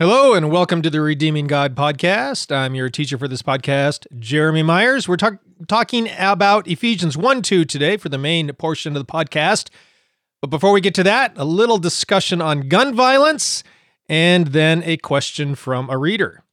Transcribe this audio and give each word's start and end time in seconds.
Hello 0.00 0.32
and 0.32 0.50
welcome 0.50 0.80
to 0.80 0.88
the 0.88 1.02
Redeeming 1.02 1.46
God 1.46 1.74
podcast. 1.74 2.50
I'm 2.56 2.74
your 2.74 2.88
teacher 2.88 3.18
for 3.18 3.28
this 3.28 3.42
podcast, 3.42 4.06
Jeremy 4.18 4.62
Myers. 4.62 5.06
We're 5.06 5.18
talk- 5.18 5.40
talking 5.68 6.08
about 6.18 6.66
Ephesians 6.66 7.18
1 7.18 7.42
2 7.42 7.66
today 7.66 7.98
for 7.98 8.08
the 8.08 8.16
main 8.16 8.50
portion 8.54 8.96
of 8.96 9.06
the 9.06 9.12
podcast. 9.12 9.68
But 10.40 10.48
before 10.48 10.72
we 10.72 10.80
get 10.80 10.94
to 10.94 11.02
that, 11.02 11.34
a 11.36 11.44
little 11.44 11.76
discussion 11.76 12.40
on 12.40 12.70
gun 12.70 12.94
violence 12.94 13.62
and 14.08 14.46
then 14.46 14.82
a 14.86 14.96
question 14.96 15.54
from 15.54 15.90
a 15.90 15.98
reader. 15.98 16.44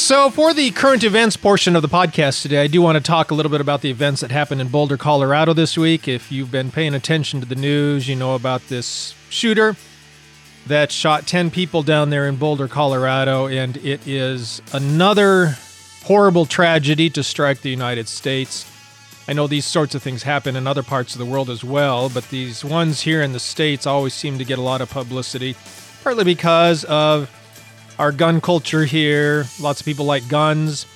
So, 0.00 0.30
for 0.30 0.54
the 0.54 0.70
current 0.70 1.02
events 1.02 1.36
portion 1.36 1.74
of 1.74 1.82
the 1.82 1.88
podcast 1.88 2.42
today, 2.42 2.62
I 2.62 2.66
do 2.68 2.80
want 2.80 2.96
to 2.96 3.02
talk 3.02 3.32
a 3.32 3.34
little 3.34 3.50
bit 3.50 3.60
about 3.60 3.82
the 3.82 3.90
events 3.90 4.20
that 4.20 4.30
happened 4.30 4.60
in 4.60 4.68
Boulder, 4.68 4.96
Colorado 4.96 5.52
this 5.52 5.76
week. 5.76 6.06
If 6.06 6.30
you've 6.30 6.52
been 6.52 6.70
paying 6.70 6.94
attention 6.94 7.40
to 7.40 7.46
the 7.46 7.56
news, 7.56 8.08
you 8.08 8.14
know 8.14 8.36
about 8.36 8.68
this 8.68 9.12
shooter 9.28 9.74
that 10.68 10.92
shot 10.92 11.26
10 11.26 11.50
people 11.50 11.82
down 11.82 12.10
there 12.10 12.28
in 12.28 12.36
Boulder, 12.36 12.68
Colorado, 12.68 13.48
and 13.48 13.76
it 13.78 14.06
is 14.06 14.62
another 14.72 15.56
horrible 16.04 16.46
tragedy 16.46 17.10
to 17.10 17.24
strike 17.24 17.62
the 17.62 17.70
United 17.70 18.06
States. 18.08 18.70
I 19.26 19.32
know 19.32 19.48
these 19.48 19.66
sorts 19.66 19.96
of 19.96 20.02
things 20.02 20.22
happen 20.22 20.54
in 20.54 20.68
other 20.68 20.84
parts 20.84 21.16
of 21.16 21.18
the 21.18 21.26
world 21.26 21.50
as 21.50 21.64
well, 21.64 22.08
but 22.08 22.28
these 22.28 22.64
ones 22.64 23.00
here 23.00 23.20
in 23.20 23.32
the 23.32 23.40
States 23.40 23.84
always 23.84 24.14
seem 24.14 24.38
to 24.38 24.44
get 24.44 24.60
a 24.60 24.62
lot 24.62 24.80
of 24.80 24.90
publicity, 24.90 25.56
partly 26.04 26.22
because 26.22 26.84
of 26.84 27.28
our 27.98 28.12
gun 28.12 28.40
culture 28.40 28.84
here. 28.84 29.46
Lots 29.60 29.80
of 29.80 29.84
people 29.84 30.06
like 30.06 30.28
guns, 30.28 30.86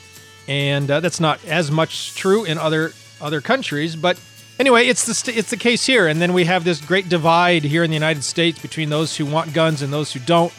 and 0.48 0.91
uh, 0.91 1.00
that's 1.00 1.20
not 1.20 1.44
as 1.47 1.70
much 1.70 2.14
true 2.14 2.44
in 2.44 2.59
other 2.59 2.92
other 3.20 3.41
countries. 3.41 3.97
But 3.97 4.20
anyway, 4.59 4.86
it's 4.86 5.05
the 5.05 5.14
st- 5.14 5.36
it's 5.36 5.50
the 5.50 5.56
case 5.56 5.84
here. 5.86 6.06
And 6.06 6.20
then 6.20 6.33
we 6.33 6.44
have 6.44 6.64
this 6.64 6.81
great 6.81 7.09
divide 7.09 7.64
here 7.64 7.84
in 7.84 7.91
the 7.91 7.97
United 7.97 8.25
States 8.25 8.61
between 8.61 8.91
those 8.91 9.17
who 9.17 9.27
want 9.27 9.53
guns 9.53 9.83
and 9.83 9.92
those 9.92 10.12
who 10.12 10.20
don't, 10.20 10.53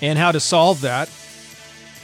and 0.00 0.18
how 0.18 0.32
to 0.32 0.40
solve 0.40 0.80
that. 0.82 1.08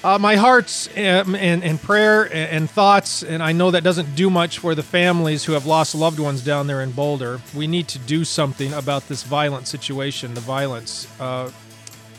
Uh, 0.02 0.18
my 0.18 0.34
heart's 0.34 0.88
um, 0.96 1.34
and, 1.34 1.62
and 1.62 1.78
prayer 1.78 2.24
and, 2.24 2.50
and 2.50 2.70
thoughts, 2.70 3.22
and 3.22 3.42
I 3.42 3.52
know 3.52 3.70
that 3.70 3.84
doesn't 3.84 4.14
do 4.14 4.30
much 4.30 4.58
for 4.58 4.74
the 4.74 4.82
families 4.82 5.44
who 5.44 5.52
have 5.52 5.66
lost 5.66 5.94
loved 5.94 6.18
ones 6.18 6.42
down 6.42 6.66
there 6.68 6.80
in 6.80 6.92
Boulder. 6.92 7.38
We 7.54 7.66
need 7.66 7.86
to 7.88 7.98
do 7.98 8.24
something 8.24 8.72
about 8.72 9.08
this 9.08 9.24
violent 9.24 9.66
situation, 9.66 10.32
the 10.32 10.40
violence 10.40 11.06
uh, 11.20 11.50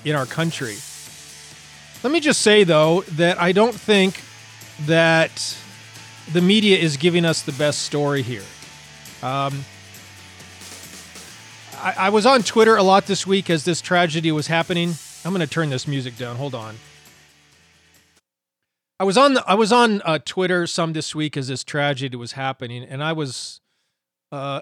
in 0.05 0.15
our 0.15 0.25
country. 0.25 0.77
Let 2.03 2.11
me 2.11 2.19
just 2.19 2.41
say, 2.41 2.63
though, 2.63 3.01
that 3.01 3.39
I 3.39 3.51
don't 3.51 3.75
think 3.75 4.21
that 4.85 5.57
the 6.31 6.41
media 6.41 6.77
is 6.77 6.97
giving 6.97 7.25
us 7.25 7.41
the 7.41 7.51
best 7.51 7.83
story 7.83 8.21
here. 8.21 8.43
Um, 9.21 9.65
I, 11.77 11.93
I 11.97 12.09
was 12.09 12.25
on 12.25 12.41
Twitter 12.43 12.75
a 12.75 12.83
lot 12.83 13.05
this 13.05 13.27
week 13.27 13.49
as 13.49 13.65
this 13.65 13.81
tragedy 13.81 14.31
was 14.31 14.47
happening. 14.47 14.95
I'm 15.23 15.31
going 15.31 15.45
to 15.45 15.51
turn 15.51 15.69
this 15.69 15.87
music 15.87 16.17
down. 16.17 16.37
Hold 16.37 16.55
on. 16.55 16.77
I 18.99 19.03
was 19.03 19.17
on 19.17 19.33
the, 19.33 19.43
I 19.47 19.55
was 19.55 19.71
on 19.71 20.01
uh, 20.03 20.19
Twitter 20.23 20.67
some 20.67 20.93
this 20.93 21.15
week 21.15 21.35
as 21.35 21.47
this 21.47 21.63
tragedy 21.63 22.15
was 22.15 22.33
happening, 22.33 22.83
and 22.83 23.03
I 23.03 23.13
was 23.13 23.61
uh, 24.31 24.61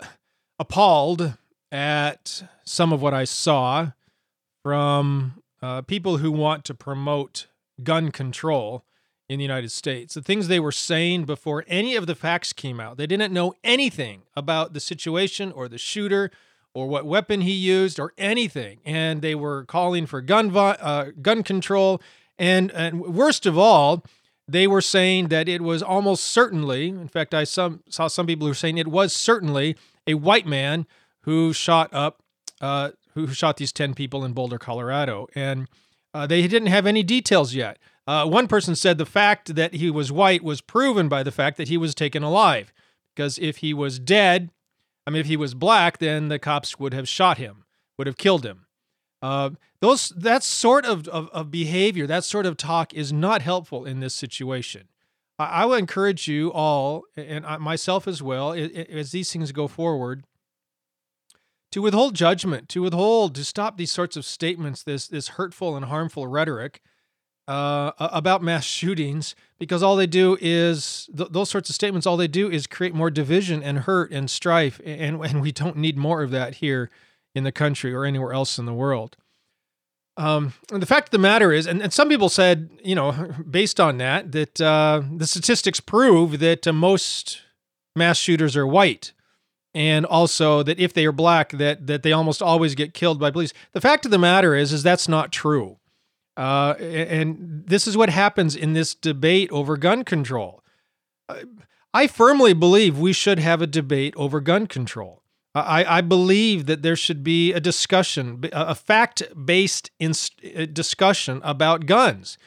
appalled 0.58 1.34
at 1.72 2.44
some 2.64 2.94
of 2.94 3.02
what 3.02 3.14
I 3.14 3.26
saw 3.26 3.92
from 4.70 5.42
uh, 5.64 5.82
people 5.82 6.18
who 6.18 6.32
want 6.32 6.64
to 6.64 6.76
promote 6.76 7.48
gun 7.84 8.12
control 8.12 8.86
in 9.28 9.40
the 9.40 9.44
United 9.44 9.72
States. 9.72 10.14
The 10.14 10.22
things 10.22 10.48
they 10.48 10.60
were 10.60 10.72
saying 10.72 11.26
before 11.26 11.66
any 11.68 11.96
of 11.96 12.06
the 12.06 12.14
facts 12.14 12.54
came 12.54 12.80
out, 12.80 12.98
they 12.98 13.08
didn't 13.08 13.34
know 13.34 13.56
anything 13.64 14.22
about 14.36 14.74
the 14.74 14.80
situation 14.80 15.52
or 15.52 15.68
the 15.68 15.80
shooter 15.80 16.30
or 16.76 16.86
what 16.86 17.08
weapon 17.08 17.42
he 17.42 17.52
used 17.52 18.00
or 18.00 18.14
anything, 18.16 18.78
and 18.86 19.24
they 19.24 19.34
were 19.34 19.66
calling 19.66 20.06
for 20.06 20.22
gun 20.22 20.56
uh, 20.56 21.06
gun 21.20 21.42
control. 21.42 22.00
And 22.38 22.70
and 22.74 23.02
worst 23.02 23.48
of 23.48 23.58
all, 23.58 24.04
they 24.48 24.68
were 24.68 24.82
saying 24.82 25.30
that 25.30 25.50
it 25.50 25.64
was 25.64 25.82
almost 25.82 26.26
certainly, 26.26 26.90
in 26.90 27.08
fact, 27.08 27.34
I 27.34 27.44
some, 27.44 27.82
saw 27.90 28.06
some 28.06 28.28
people 28.28 28.46
who 28.46 28.52
were 28.52 28.54
saying 28.54 28.78
it 28.78 28.88
was 28.88 29.14
certainly 29.14 29.76
a 30.06 30.14
white 30.14 30.46
man 30.46 30.86
who 31.22 31.54
shot 31.54 31.92
up 31.92 32.22
uh, 32.62 32.92
who 33.14 33.28
shot 33.28 33.58
these 33.58 33.72
10 33.72 33.94
people 33.94 34.24
in 34.24 34.34
Boulder, 34.34 34.58
Colorado. 34.58 35.28
And 35.36 35.68
uh, 36.14 36.28
they 36.28 36.48
didn't 36.48 36.70
have 36.70 36.86
any 36.86 37.04
details 37.04 37.54
yet. 37.54 37.78
Uh, 38.08 38.26
one 38.26 38.48
person 38.48 38.76
said 38.76 38.98
the 38.98 39.06
fact 39.06 39.56
that 39.56 39.76
he 39.76 39.92
was 39.92 40.12
white 40.12 40.44
was 40.44 40.62
proven 40.62 41.08
by 41.08 41.22
the 41.22 41.32
fact 41.32 41.58
that 41.58 41.68
he 41.68 41.78
was 41.78 41.94
taken 41.94 42.24
alive. 42.24 42.74
Because 43.16 43.38
if 43.38 43.58
he 43.58 43.74
was 43.74 44.00
dead, 44.00 44.50
I 45.06 45.12
mean, 45.12 45.20
if 45.20 45.28
he 45.28 45.38
was 45.38 45.54
black, 45.54 46.00
then 46.00 46.28
the 46.28 46.40
cops 46.40 46.80
would 46.80 46.94
have 46.94 47.08
shot 47.08 47.38
him, 47.38 47.66
would 47.98 48.08
have 48.08 48.18
killed 48.18 48.46
him. 48.46 48.66
Uh, 49.22 49.52
those 49.82 50.10
that 50.10 50.44
sort 50.44 50.86
of, 50.86 51.08
of, 51.10 51.30
of, 51.30 51.52
behavior, 51.52 52.08
that 52.08 52.24
sort 52.24 52.46
of 52.46 52.58
talk 52.58 52.94
is 52.94 53.12
not 53.12 53.42
helpful 53.42 53.86
in 53.86 54.00
this 54.00 54.16
situation. 54.16 54.88
I, 55.38 55.46
I 55.46 55.66
would 55.66 55.80
encourage 55.80 56.28
you 56.28 56.52
all, 56.54 57.04
and 57.18 57.46
myself 57.60 58.08
as 58.08 58.22
well, 58.22 58.54
as 58.54 59.12
these 59.12 59.32
things 59.32 59.52
go 59.52 59.68
forward, 59.68 60.24
to 61.72 61.82
withhold 61.82 62.16
judgment, 62.16 62.70
to 62.70 62.82
withhold, 62.82 63.36
to 63.36 63.44
stop 63.44 63.78
these 63.78 63.92
sorts 63.92 64.18
of 64.18 64.26
statements, 64.26 64.84
this 64.84 65.08
this 65.08 65.30
hurtful 65.30 65.76
and 65.76 65.86
harmful 65.86 66.28
rhetoric 66.28 66.82
uh, 67.48 67.92
about 68.00 68.44
mass 68.44 68.64
shootings, 68.80 69.36
because 69.60 69.84
all 69.84 69.96
they 69.96 70.08
do 70.08 70.38
is 70.42 71.10
th- 71.16 71.30
those 71.32 71.50
sorts 71.50 71.70
of 71.70 71.76
statements. 71.76 72.08
All 72.08 72.18
they 72.18 72.28
do 72.28 72.50
is 72.50 72.68
create 72.68 72.94
more 72.94 73.12
division 73.12 73.62
and 73.64 73.80
hurt 73.80 74.12
and 74.12 74.30
strife, 74.30 74.82
and 74.86 75.22
and 75.26 75.42
we 75.42 75.52
don't 75.52 75.78
need 75.78 75.98
more 75.98 76.24
of 76.24 76.32
that 76.32 76.56
here 76.56 76.90
in 77.36 77.44
the 77.44 77.52
country 77.52 77.94
or 77.94 78.06
anywhere 78.06 78.34
else 78.34 78.58
in 78.58 78.66
the 78.66 78.74
world. 78.74 79.16
Um, 80.18 80.54
and 80.70 80.82
the 80.82 80.86
fact 80.86 81.08
of 81.08 81.12
the 81.12 81.18
matter 81.18 81.54
is, 81.54 81.66
and, 81.66 81.82
and 81.82 81.94
some 81.94 82.10
people 82.10 82.28
said, 82.28 82.70
you 82.84 82.94
know, 82.94 83.12
based 83.50 83.80
on 83.80 84.00
that, 84.00 84.34
that 84.34 84.60
uh, 84.60 85.02
the 85.16 85.26
statistics 85.26 85.80
prove 85.80 86.40
that 86.40 86.68
uh, 86.68 86.74
most 86.74 87.42
mass 87.96 88.18
shooters 88.18 88.58
are 88.58 88.68
white 88.68 89.14
and 89.74 90.06
also 90.06 90.64
that 90.64 90.80
if 90.80 90.94
they 90.94 91.06
are 91.06 91.12
black 91.12 91.52
that 91.52 91.88
that 91.88 92.04
they 92.04 92.12
almost 92.12 92.42
always 92.42 92.76
get 92.76 92.94
killed 92.94 93.20
by 93.20 93.32
police. 93.32 93.54
The 93.74 93.82
fact 93.82 94.06
of 94.06 94.12
the 94.12 94.18
matter 94.18 94.56
is 94.56 94.74
is 94.74 94.84
that's 94.84 95.08
not 95.08 95.32
true. 95.32 95.78
Uh, 96.38 96.76
and 96.80 97.66
this 97.68 97.86
is 97.86 97.98
what 97.98 98.10
happens 98.10 98.56
in 98.56 98.74
this 98.74 98.96
debate 98.96 99.52
over 99.52 99.76
gun 99.76 100.04
control. 100.04 100.64
I 101.94 102.08
firmly 102.08 102.54
believe 102.54 102.98
we 102.98 103.14
should 103.14 103.40
have 103.40 103.62
a 103.62 103.68
debate 103.68 104.14
over 104.16 104.40
gun 104.40 104.68
control. 104.68 105.22
I, 105.54 105.98
I 105.98 106.02
believe 106.02 106.66
that 106.68 106.82
there 106.82 106.96
should 106.96 107.24
be 107.24 107.52
a 107.52 107.60
discussion, 107.60 108.42
a 108.54 108.76
fact-based 108.76 109.92
uh, 110.00 110.66
discussion 110.72 111.42
about 111.44 111.88
guns 111.88 112.38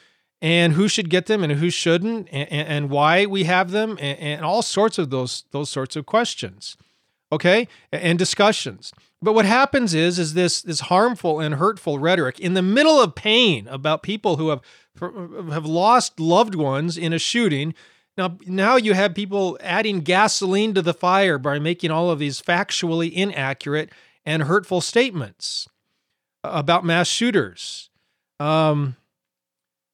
and 0.41 0.73
who 0.73 0.87
should 0.87 1.09
get 1.09 1.27
them 1.27 1.43
and 1.43 1.53
who 1.53 1.69
shouldn't, 1.69 2.29
and, 2.31 2.49
and 2.51 2.89
why 2.89 3.25
we 3.25 3.43
have 3.43 3.71
them, 3.71 3.91
and, 4.01 4.17
and 4.19 4.45
all 4.45 4.61
sorts 4.61 4.97
of 4.97 5.09
those 5.09 5.43
those 5.51 5.69
sorts 5.69 5.95
of 5.95 6.05
questions 6.05 6.77
okay, 7.33 7.67
and 7.91 8.17
discussions. 8.17 8.91
But 9.21 9.33
what 9.33 9.45
happens 9.45 9.93
is 9.93 10.19
is 10.19 10.33
this 10.33 10.61
this 10.61 10.81
harmful 10.81 11.39
and 11.39 11.55
hurtful 11.55 11.99
rhetoric 11.99 12.39
in 12.39 12.53
the 12.53 12.61
middle 12.61 12.99
of 12.99 13.15
pain 13.15 13.67
about 13.67 14.03
people 14.03 14.37
who 14.37 14.49
have 14.49 14.61
have 14.99 15.65
lost 15.65 16.19
loved 16.19 16.55
ones 16.55 16.97
in 16.97 17.13
a 17.13 17.19
shooting. 17.19 17.73
Now 18.17 18.37
now 18.45 18.75
you 18.75 18.93
have 18.93 19.15
people 19.15 19.57
adding 19.61 20.01
gasoline 20.01 20.73
to 20.73 20.81
the 20.81 20.93
fire 20.93 21.37
by 21.37 21.59
making 21.59 21.91
all 21.91 22.09
of 22.09 22.19
these 22.19 22.41
factually 22.41 23.11
inaccurate 23.11 23.91
and 24.25 24.43
hurtful 24.43 24.81
statements 24.81 25.67
about 26.43 26.85
mass 26.85 27.07
shooters. 27.07 27.89
Um, 28.39 28.97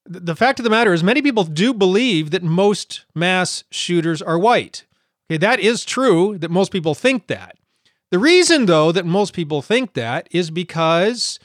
the 0.06 0.36
fact 0.36 0.60
of 0.60 0.63
the 0.63 0.72
matter 0.72 0.92
is, 0.92 1.04
many 1.04 1.22
people 1.22 1.44
do 1.44 1.72
believe 1.72 2.31
that 2.31 2.42
most 2.42 3.06
mass 3.13 3.63
shooters 3.69 4.24
are 4.24 4.40
white. 4.40 4.86
Okay, 5.30 5.38
that 5.38 5.60
is 5.60 5.86
true 5.86 6.38
that 6.40 6.50
most 6.50 6.72
people 6.72 6.96
think 6.96 7.28
that. 7.28 7.56
The 8.12 8.20
reason, 8.20 8.66
though, 8.66 8.92
that 8.92 9.06
most 9.06 9.34
people 9.34 9.62
think 9.62 9.94
that 9.94 10.28
is 10.31 10.50
because 10.50 11.40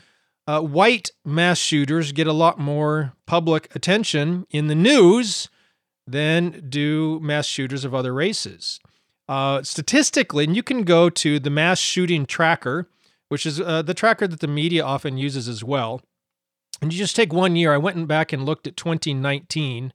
uh, 0.47 0.61
white 0.61 1.11
mass 1.25 1.59
shooters 1.59 2.13
get 2.13 2.27
a 2.27 2.33
lot 2.33 2.59
more 2.59 3.13
public 3.27 3.75
attention 3.75 4.47
in 4.51 4.69
the 4.69 4.75
news 4.75 5.51
than 6.07 6.65
do 6.69 7.21
mass 7.21 7.47
shooters 7.47 7.85
of 7.85 7.95
other 7.95 8.15
races. 8.15 8.81
Uh, 9.29 9.63
statistically, 9.63 10.45
and 10.45 10.57
you 10.57 10.63
can 10.63 10.83
go 10.83 11.09
to 11.09 11.39
the 11.39 11.51
mass 11.51 11.79
shooting 11.79 12.27
tracker, 12.27 12.89
which 13.29 13.47
is 13.47 13.61
uh, 13.61 13.83
the 13.83 13.95
tracker 13.95 14.27
that 14.27 14.41
the 14.41 14.49
media 14.49 14.85
often 14.85 15.17
uses 15.17 15.49
as 15.49 15.65
well. 15.65 16.01
And 16.83 16.93
you 16.93 16.99
just 16.99 17.17
take 17.17 17.33
one 17.33 17.57
year. 17.57 17.73
I 17.73 17.79
went 17.79 18.07
back 18.07 18.33
and 18.33 18.45
looked 18.45 18.67
at 18.67 18.77
2019 18.77 19.93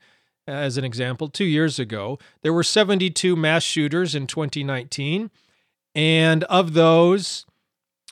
as 0.49 0.77
an 0.77 0.83
example, 0.83 1.29
two 1.29 1.45
years 1.45 1.79
ago, 1.79 2.19
there 2.41 2.53
were 2.53 2.63
72 2.63 3.35
mass 3.35 3.63
shooters 3.63 4.15
in 4.15 4.27
2019. 4.27 5.31
And 5.95 6.43
of 6.45 6.73
those, 6.73 7.45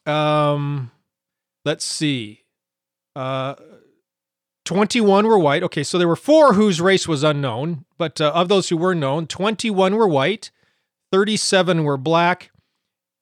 um, 0.06 0.92
let's 1.66 1.86
see, 1.86 2.44
Uh, 3.16 3.56
21 4.66 5.26
were 5.26 5.40
white. 5.40 5.64
Okay, 5.64 5.82
so 5.84 5.98
there 5.98 6.08
were 6.08 6.16
four 6.16 6.54
whose 6.54 6.80
race 6.82 7.08
was 7.08 7.24
unknown, 7.24 7.86
but 7.98 8.20
uh, 8.22 8.32
of 8.36 8.48
those 8.50 8.70
who 8.70 8.78
were 8.78 8.94
known, 8.94 9.26
21 9.26 9.96
were 9.96 10.08
white, 10.08 10.52
37 11.12 11.84
were 11.84 11.98
black, 11.98 12.52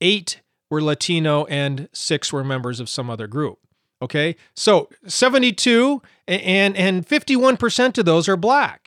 eight 0.01 0.41
were 0.69 0.81
Latino, 0.81 1.45
and 1.45 1.87
six 1.93 2.33
were 2.33 2.43
members 2.43 2.79
of 2.79 2.89
some 2.89 3.09
other 3.09 3.27
group. 3.27 3.59
Okay, 4.01 4.35
so 4.55 4.89
72 5.07 6.01
and 6.27 6.75
and 6.75 7.07
51% 7.07 7.97
of 7.97 8.05
those 8.05 8.27
are 8.27 8.35
black. 8.35 8.84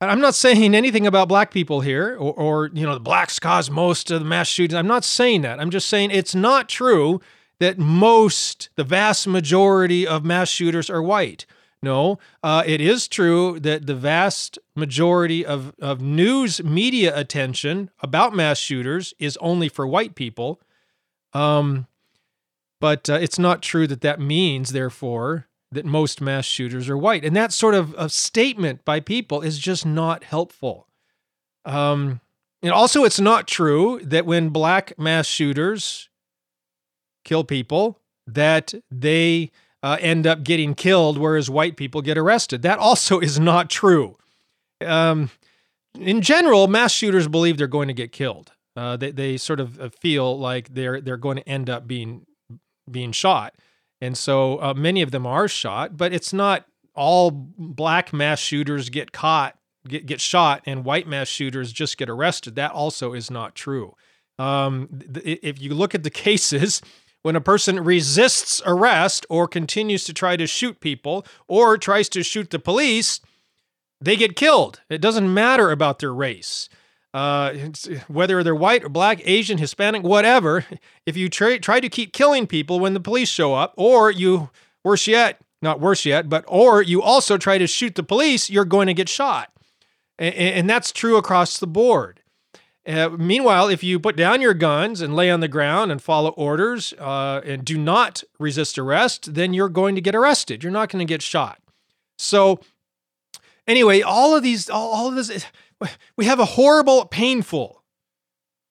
I'm 0.00 0.20
not 0.20 0.34
saying 0.34 0.74
anything 0.74 1.06
about 1.06 1.28
black 1.28 1.50
people 1.50 1.80
here, 1.80 2.16
or, 2.18 2.34
or 2.34 2.70
you 2.74 2.84
know, 2.84 2.94
the 2.94 3.00
blacks 3.00 3.38
cause 3.38 3.70
most 3.70 4.10
of 4.10 4.20
the 4.20 4.26
mass 4.26 4.46
shootings. 4.46 4.74
I'm 4.74 4.86
not 4.86 5.04
saying 5.04 5.42
that. 5.42 5.58
I'm 5.58 5.70
just 5.70 5.88
saying 5.88 6.10
it's 6.10 6.34
not 6.34 6.68
true 6.68 7.20
that 7.60 7.78
most, 7.78 8.68
the 8.76 8.84
vast 8.84 9.26
majority 9.26 10.06
of 10.06 10.24
mass 10.24 10.50
shooters 10.50 10.90
are 10.90 11.02
white. 11.02 11.46
No, 11.82 12.18
uh, 12.42 12.62
it 12.66 12.80
is 12.80 13.06
true 13.06 13.60
that 13.60 13.86
the 13.86 13.94
vast 13.94 14.58
majority 14.74 15.46
of, 15.46 15.74
of 15.80 16.00
news 16.00 16.62
media 16.62 17.16
attention 17.16 17.90
about 18.00 18.34
mass 18.34 18.58
shooters 18.58 19.14
is 19.18 19.36
only 19.38 19.68
for 19.68 19.86
white 19.86 20.14
people. 20.14 20.60
Um, 21.32 21.86
but 22.80 23.08
uh, 23.08 23.14
it's 23.14 23.38
not 23.38 23.62
true 23.62 23.86
that 23.86 24.00
that 24.00 24.20
means, 24.20 24.72
therefore, 24.72 25.46
that 25.76 25.84
most 25.84 26.20
mass 26.20 26.44
shooters 26.44 26.88
are 26.88 26.98
white. 26.98 27.24
And 27.24 27.36
that 27.36 27.52
sort 27.52 27.74
of 27.74 27.94
a 27.96 28.08
statement 28.08 28.84
by 28.84 29.00
people 29.00 29.40
is 29.40 29.58
just 29.58 29.86
not 29.86 30.24
helpful. 30.24 30.88
Um, 31.64 32.20
and 32.62 32.72
also, 32.72 33.04
it's 33.04 33.20
not 33.20 33.46
true 33.46 34.00
that 34.02 34.26
when 34.26 34.48
black 34.48 34.98
mass 34.98 35.26
shooters 35.26 36.08
kill 37.24 37.44
people, 37.44 38.00
that 38.26 38.74
they 38.90 39.52
uh, 39.82 39.96
end 40.00 40.26
up 40.26 40.42
getting 40.42 40.74
killed, 40.74 41.18
whereas 41.18 41.48
white 41.48 41.76
people 41.76 42.02
get 42.02 42.18
arrested. 42.18 42.62
That 42.62 42.78
also 42.78 43.20
is 43.20 43.38
not 43.38 43.70
true. 43.70 44.16
Um, 44.84 45.30
in 45.98 46.20
general, 46.22 46.66
mass 46.66 46.92
shooters 46.92 47.28
believe 47.28 47.56
they're 47.56 47.66
going 47.66 47.88
to 47.88 47.94
get 47.94 48.12
killed. 48.12 48.52
Uh, 48.76 48.96
they, 48.96 49.10
they 49.10 49.36
sort 49.36 49.60
of 49.60 49.80
uh, 49.80 49.88
feel 49.88 50.38
like 50.38 50.74
they're 50.74 51.00
they're 51.00 51.16
going 51.16 51.38
to 51.38 51.48
end 51.48 51.70
up 51.70 51.86
being 51.86 52.26
being 52.90 53.12
shot, 53.12 53.54
and 54.00 54.16
so 54.16 54.60
uh, 54.62 54.74
many 54.74 55.02
of 55.02 55.10
them 55.10 55.26
are 55.26 55.48
shot. 55.48 55.96
But 55.96 56.12
it's 56.12 56.32
not 56.32 56.66
all 56.94 57.30
black 57.30 58.12
mass 58.12 58.38
shooters 58.38 58.88
get 58.88 59.12
caught 59.12 59.56
get 59.86 60.06
get 60.06 60.20
shot, 60.20 60.62
and 60.66 60.84
white 60.84 61.06
mass 61.06 61.28
shooters 61.28 61.72
just 61.72 61.96
get 61.96 62.10
arrested. 62.10 62.56
That 62.56 62.72
also 62.72 63.12
is 63.12 63.30
not 63.30 63.54
true. 63.54 63.94
Um, 64.38 64.88
th- 65.14 65.40
if 65.42 65.60
you 65.60 65.74
look 65.74 65.94
at 65.94 66.02
the 66.02 66.10
cases, 66.26 66.82
when 67.22 67.36
a 67.36 67.40
person 67.40 67.82
resists 67.82 68.60
arrest 68.66 69.26
or 69.30 69.48
continues 69.48 70.04
to 70.04 70.12
try 70.12 70.36
to 70.36 70.46
shoot 70.46 70.80
people 70.80 71.26
or 71.48 71.78
tries 71.78 72.08
to 72.10 72.22
shoot 72.22 72.50
the 72.50 72.58
police, 72.58 73.20
they 74.00 74.16
get 74.16 74.36
killed. 74.36 74.80
It 74.90 75.00
doesn't 75.00 75.32
matter 75.32 75.70
about 75.70 75.98
their 75.98 76.14
race. 76.14 76.68
Uh, 77.16 77.70
whether 78.08 78.42
they're 78.42 78.54
white 78.54 78.84
or 78.84 78.90
black, 78.90 79.22
Asian, 79.24 79.56
Hispanic, 79.56 80.02
whatever, 80.02 80.66
if 81.06 81.16
you 81.16 81.30
try, 81.30 81.56
try 81.56 81.80
to 81.80 81.88
keep 81.88 82.12
killing 82.12 82.46
people 82.46 82.78
when 82.78 82.92
the 82.92 83.00
police 83.00 83.30
show 83.30 83.54
up, 83.54 83.72
or 83.78 84.10
you, 84.10 84.50
worse 84.84 85.06
yet, 85.06 85.40
not 85.62 85.80
worse 85.80 86.04
yet, 86.04 86.28
but 86.28 86.44
or 86.46 86.82
you 86.82 87.00
also 87.00 87.38
try 87.38 87.56
to 87.56 87.66
shoot 87.66 87.94
the 87.94 88.02
police, 88.02 88.50
you're 88.50 88.66
going 88.66 88.86
to 88.86 88.92
get 88.92 89.08
shot. 89.08 89.50
And, 90.18 90.34
and 90.34 90.68
that's 90.68 90.92
true 90.92 91.16
across 91.16 91.58
the 91.58 91.66
board. 91.66 92.20
Uh, 92.86 93.08
meanwhile, 93.08 93.68
if 93.68 93.82
you 93.82 93.98
put 93.98 94.14
down 94.14 94.42
your 94.42 94.52
guns 94.52 95.00
and 95.00 95.16
lay 95.16 95.30
on 95.30 95.40
the 95.40 95.48
ground 95.48 95.90
and 95.90 96.02
follow 96.02 96.30
orders 96.32 96.92
uh, 96.98 97.40
and 97.46 97.64
do 97.64 97.78
not 97.78 98.24
resist 98.38 98.76
arrest, 98.76 99.32
then 99.32 99.54
you're 99.54 99.70
going 99.70 99.94
to 99.94 100.02
get 100.02 100.14
arrested. 100.14 100.62
You're 100.62 100.70
not 100.70 100.90
going 100.90 101.04
to 101.06 101.10
get 101.10 101.22
shot. 101.22 101.62
So, 102.18 102.60
anyway, 103.66 104.02
all 104.02 104.36
of 104.36 104.42
these, 104.42 104.68
all, 104.68 104.92
all 104.92 105.08
of 105.08 105.14
this, 105.14 105.46
we 106.16 106.24
have 106.24 106.40
a 106.40 106.44
horrible, 106.44 107.06
painful 107.06 107.82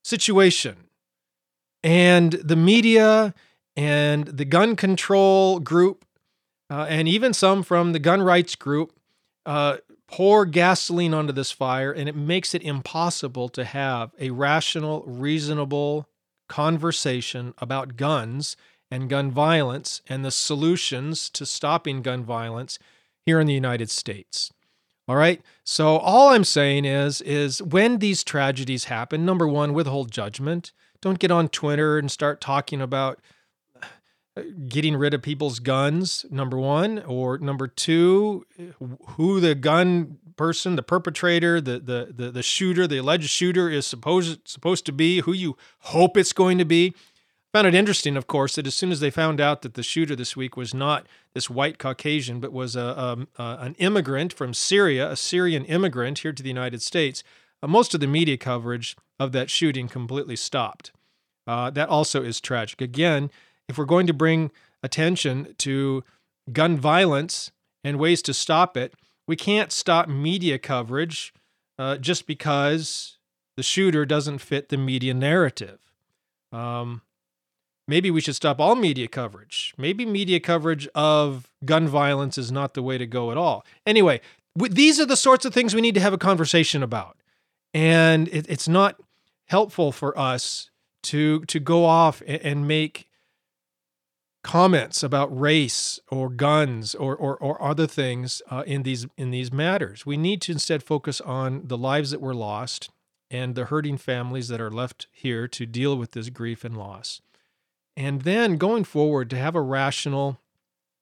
situation. 0.03 0.75
And 1.83 2.33
the 2.33 2.55
media 2.55 3.33
and 3.75 4.25
the 4.25 4.45
gun 4.45 4.75
control 4.75 5.59
group, 5.59 6.05
uh, 6.69 6.87
and 6.89 7.07
even 7.07 7.33
some 7.33 7.63
from 7.63 7.93
the 7.93 7.99
gun 7.99 8.21
rights 8.21 8.55
group, 8.55 8.93
uh, 9.45 9.77
pour 10.07 10.45
gasoline 10.45 11.13
onto 11.13 11.33
this 11.33 11.51
fire, 11.51 11.91
and 11.91 12.07
it 12.07 12.15
makes 12.15 12.53
it 12.53 12.61
impossible 12.61 13.49
to 13.49 13.65
have 13.65 14.11
a 14.19 14.29
rational, 14.29 15.03
reasonable 15.05 16.07
conversation 16.47 17.53
about 17.57 17.97
guns 17.97 18.55
and 18.91 19.09
gun 19.09 19.31
violence 19.31 20.01
and 20.07 20.23
the 20.23 20.31
solutions 20.31 21.29
to 21.31 21.45
stopping 21.45 22.01
gun 22.01 22.23
violence 22.23 22.77
here 23.25 23.39
in 23.39 23.47
the 23.47 23.53
United 23.53 23.89
States. 23.89 24.51
All 25.07 25.15
right. 25.15 25.41
So 25.63 25.97
all 25.97 26.29
I'm 26.29 26.43
saying 26.43 26.85
is 26.85 27.21
is 27.21 27.61
when 27.61 27.99
these 27.99 28.23
tragedies 28.23 28.85
happen, 28.85 29.25
number 29.25 29.47
1, 29.47 29.73
withhold 29.73 30.11
judgment. 30.11 30.71
Don't 31.01 31.19
get 31.19 31.29
on 31.29 31.49
Twitter 31.49 31.99
and 31.99 32.09
start 32.09 32.41
talking 32.41 32.81
about 32.81 33.19
uh, 34.37 34.41
getting 34.67 34.97
rid 34.97 35.13
of 35.13 35.21
people's 35.21 35.59
guns 35.59 36.25
number 36.29 36.57
one 36.57 36.99
or 37.03 37.37
number 37.37 37.67
two 37.67 38.45
who 39.09 39.39
the 39.39 39.55
gun 39.55 40.17
person 40.35 40.75
the 40.75 40.83
perpetrator 40.83 41.61
the 41.61 41.79
the 41.79 42.13
the, 42.13 42.31
the 42.31 42.43
shooter 42.43 42.85
the 42.85 42.97
alleged 42.97 43.29
shooter 43.29 43.69
is 43.69 43.87
supposed 43.87 44.45
supposed 44.45 44.85
to 44.85 44.91
be 44.91 45.21
who 45.21 45.31
you 45.31 45.55
hope 45.79 46.17
it's 46.17 46.33
going 46.33 46.57
to 46.57 46.65
be 46.65 46.93
found 47.55 47.67
it 47.67 47.75
interesting 47.75 48.17
of 48.17 48.27
course 48.27 48.55
that 48.55 48.67
as 48.67 48.75
soon 48.75 48.91
as 48.91 48.99
they 48.99 49.09
found 49.09 49.39
out 49.39 49.61
that 49.61 49.75
the 49.75 49.83
shooter 49.83 50.15
this 50.15 50.35
week 50.35 50.57
was 50.57 50.73
not 50.73 51.07
this 51.33 51.49
white 51.49 51.77
caucasian 51.77 52.39
but 52.39 52.51
was 52.51 52.75
a, 52.75 52.79
a, 52.79 53.41
a 53.41 53.57
an 53.61 53.75
immigrant 53.75 54.33
from 54.33 54.53
syria 54.53 55.09
a 55.09 55.15
syrian 55.15 55.65
immigrant 55.65 56.19
here 56.19 56.33
to 56.33 56.43
the 56.43 56.49
united 56.49 56.81
states 56.81 57.23
uh, 57.63 57.67
most 57.67 57.93
of 57.93 57.99
the 57.99 58.07
media 58.07 58.37
coverage 58.37 58.95
of 59.19 59.31
that 59.31 59.49
shooting 59.49 59.87
completely 59.87 60.35
stopped 60.35 60.91
uh, 61.47 61.69
that 61.69 61.89
also 61.89 62.23
is 62.23 62.41
tragic 62.41 62.81
again 62.81 63.29
if 63.67 63.77
we're 63.77 63.85
going 63.85 64.07
to 64.07 64.13
bring 64.13 64.51
attention 64.83 65.55
to 65.57 66.03
gun 66.51 66.77
violence 66.77 67.51
and 67.83 67.99
ways 67.99 68.21
to 68.23 68.33
stop 68.33 68.77
it, 68.77 68.93
we 69.27 69.35
can't 69.35 69.71
stop 69.71 70.07
media 70.07 70.57
coverage 70.57 71.33
uh, 71.77 71.97
just 71.97 72.27
because 72.27 73.17
the 73.57 73.63
shooter 73.63 74.05
doesn't 74.05 74.39
fit 74.39 74.69
the 74.69 74.77
media 74.77 75.13
narrative. 75.13 75.79
Um, 76.51 77.01
maybe 77.87 78.11
we 78.11 78.21
should 78.21 78.35
stop 78.35 78.59
all 78.59 78.75
media 78.75 79.07
coverage. 79.07 79.73
Maybe 79.77 80.05
media 80.05 80.39
coverage 80.39 80.87
of 80.95 81.49
gun 81.63 81.87
violence 81.87 82.37
is 82.37 82.51
not 82.51 82.73
the 82.73 82.83
way 82.83 82.97
to 82.97 83.05
go 83.05 83.31
at 83.31 83.37
all. 83.37 83.65
Anyway, 83.85 84.21
these 84.55 84.99
are 84.99 85.05
the 85.05 85.17
sorts 85.17 85.45
of 85.45 85.53
things 85.53 85.75
we 85.75 85.81
need 85.81 85.95
to 85.95 86.01
have 86.01 86.13
a 86.13 86.17
conversation 86.17 86.81
about. 86.83 87.17
And 87.73 88.27
it, 88.29 88.45
it's 88.49 88.67
not 88.67 88.99
helpful 89.47 89.91
for 89.91 90.17
us 90.17 90.69
to 91.03 91.41
to 91.45 91.59
go 91.59 91.85
off 91.85 92.21
and, 92.25 92.41
and 92.41 92.67
make 92.67 93.07
comments 94.43 95.01
about 95.01 95.39
race 95.39 95.99
or 96.11 96.29
guns 96.29 96.93
or, 96.93 97.15
or, 97.15 97.35
or 97.37 97.59
other 97.63 97.87
things 97.87 98.43
uh, 98.51 98.63
in 98.67 98.83
these 98.83 99.07
in 99.17 99.31
these 99.31 99.51
matters. 99.51 100.05
We 100.05 100.17
need 100.17 100.41
to 100.43 100.51
instead 100.51 100.83
focus 100.83 101.19
on 101.21 101.63
the 101.65 101.77
lives 101.77 102.11
that 102.11 102.21
were 102.21 102.35
lost 102.35 102.89
and 103.31 103.55
the 103.55 103.65
hurting 103.65 103.97
families 103.97 104.47
that 104.49 104.61
are 104.61 104.69
left 104.69 105.07
here 105.11 105.47
to 105.47 105.65
deal 105.65 105.97
with 105.97 106.11
this 106.11 106.29
grief 106.29 106.63
and 106.63 106.77
loss. 106.77 107.21
And 107.97 108.23
then 108.23 108.57
going 108.57 108.83
forward 108.83 109.29
to 109.29 109.37
have 109.37 109.55
a 109.55 109.61
rational 109.61 110.39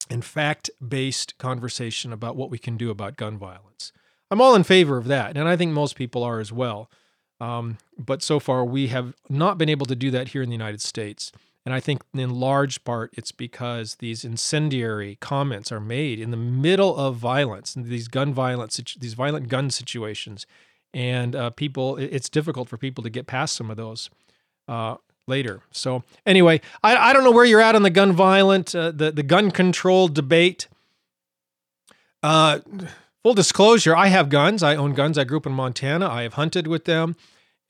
and 0.10 0.24
fact-based 0.24 1.38
conversation 1.38 2.14
about 2.14 2.36
what 2.36 2.50
we 2.50 2.58
can 2.58 2.78
do 2.78 2.90
about 2.90 3.18
gun 3.18 3.38
violence. 3.38 3.92
I'm 4.30 4.42
all 4.42 4.56
in 4.56 4.64
favor 4.64 4.98
of 4.98 5.08
that, 5.08 5.38
and 5.38 5.48
I 5.48 5.56
think 5.56 5.72
most 5.72 5.96
people 5.96 6.24
are 6.24 6.40
as 6.40 6.52
well. 6.52 6.90
Um, 7.40 7.78
but 7.98 8.22
so 8.22 8.40
far, 8.40 8.64
we 8.64 8.88
have 8.88 9.14
not 9.30 9.58
been 9.58 9.70
able 9.70 9.86
to 9.88 9.96
do 9.96 10.12
that 10.12 10.30
here 10.30 10.42
in 10.42 10.50
the 10.50 10.56
United 10.56 10.82
States. 10.82 11.32
And 11.66 11.74
I 11.74 11.80
think 11.80 12.02
in 12.14 12.30
large 12.30 12.84
part 12.84 13.12
it's 13.14 13.32
because 13.32 13.96
these 13.96 14.26
incendiary 14.26 15.18
comments 15.22 15.72
are 15.72 15.80
made 15.80 16.20
in 16.20 16.32
the 16.32 16.38
middle 16.38 16.96
of 16.96 17.16
violence, 17.16 17.74
these 17.74 18.08
gun 18.08 18.34
violence, 18.34 18.80
these 19.00 19.14
violent 19.14 19.48
gun 19.48 19.70
situations, 19.70 20.46
and 20.94 21.36
uh, 21.36 21.50
people. 21.52 21.98
It's 21.98 22.30
difficult 22.30 22.70
for 22.70 22.78
people 22.78 23.04
to 23.04 23.10
get 23.10 23.28
past 23.28 23.56
some 23.56 23.72
of 23.72 23.78
those 23.78 24.10
uh, 24.68 24.96
later. 25.28 25.62
So 25.72 26.04
anyway, 26.26 26.62
I, 26.84 26.96
I 26.96 27.14
don't 27.14 27.24
know 27.24 27.32
where 27.32 27.46
you're 27.46 27.62
at 27.62 27.76
on 27.76 27.84
the 27.84 27.90
gun 27.90 28.14
violent, 28.14 28.76
uh, 28.76 28.92
the 28.92 29.12
the 29.12 29.24
gun 29.24 29.52
control 29.52 30.08
debate. 30.08 30.68
Uh, 32.22 32.60
full 33.22 33.34
disclosure: 33.34 33.96
I 33.96 34.08
have 34.08 34.30
guns. 34.30 34.64
I 34.64 34.76
own 34.76 34.94
guns. 34.94 35.18
I 35.18 35.24
grew 35.24 35.38
up 35.38 35.46
in 35.46 35.54
Montana. 35.54 36.08
I 36.10 36.24
have 36.24 36.34
hunted 36.34 36.68
with 36.68 36.86
them. 36.86 37.16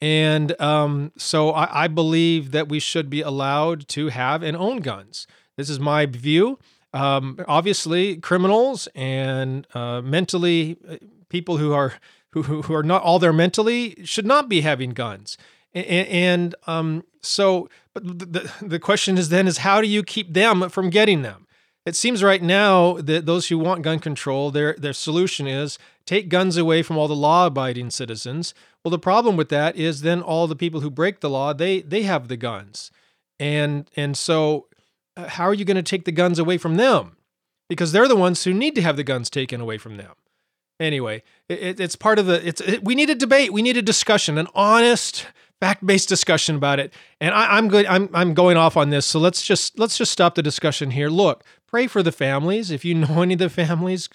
And 0.02 0.60
um, 0.60 1.14
so 1.18 1.52
I, 1.52 1.86
I, 1.86 1.88
believe 1.88 2.52
that 2.52 2.68
we 2.68 2.82
should 2.82 3.10
be 3.10 3.22
allowed 3.22 3.88
to 3.90 4.10
have 4.10 4.44
and 4.44 4.58
own 4.58 4.82
guns. 4.82 5.28
This 5.56 5.70
is 5.70 5.80
my 5.80 6.06
view. 6.06 6.60
Um, 6.94 7.40
obviously, 7.48 8.18
criminals 8.18 8.90
and 8.96 9.66
uh, 9.74 10.02
mentally 10.02 10.78
uh, 10.90 10.98
people 11.30 11.56
who 11.56 11.72
are 11.72 11.94
who, 12.32 12.44
who 12.44 12.74
are 12.74 12.84
not 12.84 13.02
all 13.02 13.18
there 13.18 13.32
mentally 13.32 13.96
should 14.04 14.26
not 14.26 14.50
be 14.50 14.60
having 14.60 14.90
guns. 14.90 15.38
And, 15.74 16.54
um, 16.68 17.04
so, 17.22 17.70
but 17.94 18.04
the, 18.06 18.52
the 18.62 18.80
question 18.80 19.18
is 19.18 19.30
then 19.30 19.48
is 19.48 19.60
how 19.60 19.82
do 19.82 19.88
you 19.88 20.04
keep 20.04 20.34
them 20.34 20.70
from 20.70 20.90
getting 20.90 21.22
them? 21.22 21.44
it 21.86 21.96
seems 21.96 22.24
right 22.24 22.42
now 22.42 22.94
that 22.94 23.26
those 23.26 23.48
who 23.48 23.58
want 23.58 23.82
gun 23.82 24.00
control, 24.00 24.52
their 24.52 24.74
their 24.78 24.94
solution 24.94 25.48
is 25.48 25.78
take 26.06 26.30
guns 26.30 26.58
away 26.58 26.82
from 26.82 26.98
all 26.98 27.08
the 27.08 27.16
law-abiding 27.16 27.90
citizens. 27.90 28.54
Well, 28.84 28.92
the 28.92 29.00
problem 29.00 29.38
with 29.38 29.50
that 29.50 29.76
is 29.76 30.02
then 30.02 30.22
all 30.22 30.48
the 30.48 30.56
people 30.56 30.82
who 30.82 30.90
break 30.90 31.20
the 31.20 31.30
law, 31.30 31.54
they 31.54 31.82
they 31.82 32.04
have 32.04 32.28
the 32.28 32.38
guns. 32.38 32.92
And 33.40 33.90
and 33.96 34.16
so 34.16 34.68
uh, 35.18 35.28
how 35.28 35.46
are 35.46 35.54
you 35.54 35.66
going 35.66 35.76
to 35.76 35.84
take 35.84 36.06
the 36.06 36.12
guns 36.12 36.40
away 36.40 36.58
from 36.58 36.76
them? 36.76 37.18
Because 37.70 37.92
they're 37.92 38.08
the 38.08 38.16
ones 38.16 38.44
who 38.44 38.54
need 38.54 38.76
to 38.76 38.82
have 38.82 38.98
the 38.98 39.04
guns 39.04 39.30
taken 39.30 39.60
away 39.60 39.78
from 39.78 39.98
them. 39.98 40.14
Anyway, 40.80 41.24
it, 41.50 41.80
it's 41.80 41.96
part 41.96 42.18
of 42.18 42.28
the 42.28 42.46
it's 42.48 42.62
it, 42.62 42.84
we 42.84 42.96
need 42.96 43.10
a 43.10 43.16
debate, 43.16 43.52
we 43.52 43.62
need 43.62 43.78
a 43.78 43.82
discussion, 43.82 44.38
an 44.38 44.48
honest 44.56 45.28
fact-based 45.64 46.10
discussion 46.10 46.58
about 46.58 46.78
it. 46.78 46.94
And 47.22 47.34
I, 47.34 47.58
am 47.58 47.70
good. 47.70 47.86
I'm 47.86 48.10
I'm 48.14 48.34
going 48.34 48.58
off 48.58 48.76
on 48.76 48.90
this, 48.90 49.06
so 49.06 49.18
let's 49.18 49.42
just 49.42 49.80
let's 49.80 49.98
just 49.98 50.12
stop 50.12 50.36
the 50.36 50.44
discussion 50.44 50.92
here. 50.92 51.08
Look, 51.08 51.46
pray 51.68 51.88
for 51.88 52.04
the 52.04 52.12
families. 52.12 52.70
If 52.70 52.84
you 52.84 52.94
know 53.04 53.22
any 53.22 53.36
of 53.36 53.40
the 53.40 53.50
families, 53.50 54.10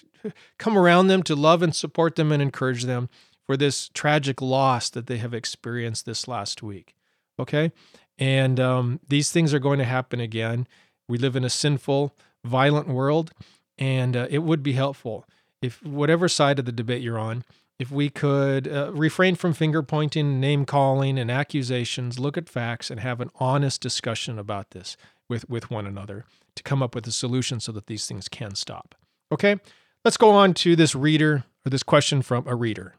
come 0.59 0.77
around 0.77 1.07
them 1.07 1.23
to 1.23 1.35
love 1.35 1.63
and 1.63 1.75
support 1.75 2.17
them 2.17 2.31
and 2.31 2.39
encourage 2.39 2.83
them 2.83 3.09
for 3.47 3.57
this 3.57 3.89
tragic 3.95 4.43
loss 4.43 4.91
that 4.91 5.07
they 5.07 5.17
have 5.17 5.33
experienced 5.33 6.05
this 6.05 6.27
last 6.27 6.61
week. 6.61 6.93
Okay, 7.39 7.71
and 8.19 8.59
um, 8.59 8.99
these 9.07 9.31
things 9.31 9.51
are 9.51 9.59
going 9.59 9.79
to 9.79 9.85
happen 9.85 10.19
again. 10.19 10.67
We 11.07 11.17
live 11.17 11.35
in 11.35 11.43
a 11.43 11.49
sinful, 11.49 12.15
violent 12.45 12.87
world, 12.87 13.31
and 13.79 14.15
uh, 14.15 14.27
it 14.29 14.43
would 14.43 14.61
be 14.61 14.73
helpful 14.73 15.25
if 15.63 15.83
whatever 15.83 16.29
side 16.29 16.59
of 16.59 16.65
the 16.65 16.71
debate 16.71 17.01
you're 17.01 17.17
on 17.17 17.43
if 17.79 17.89
we 17.89 18.09
could 18.09 18.67
uh, 18.67 18.91
refrain 18.93 19.35
from 19.35 19.53
finger 19.53 19.81
pointing, 19.81 20.39
name 20.39 20.65
calling, 20.65 21.17
and 21.17 21.31
accusations, 21.31 22.19
look 22.19 22.37
at 22.37 22.49
facts, 22.49 22.91
and 22.91 22.99
have 22.99 23.21
an 23.21 23.31
honest 23.35 23.81
discussion 23.81 24.37
about 24.37 24.71
this 24.71 24.97
with, 25.29 25.49
with 25.49 25.71
one 25.71 25.87
another 25.87 26.25
to 26.55 26.63
come 26.63 26.83
up 26.83 26.93
with 26.93 27.07
a 27.07 27.11
solution 27.11 27.61
so 27.61 27.71
that 27.71 27.87
these 27.87 28.05
things 28.05 28.27
can 28.27 28.53
stop. 28.53 28.95
Okay, 29.31 29.55
let's 30.03 30.17
go 30.17 30.31
on 30.31 30.53
to 30.55 30.75
this 30.75 30.93
reader 30.93 31.45
or 31.65 31.69
this 31.69 31.83
question 31.83 32.21
from 32.21 32.45
a 32.45 32.55
reader. 32.55 32.95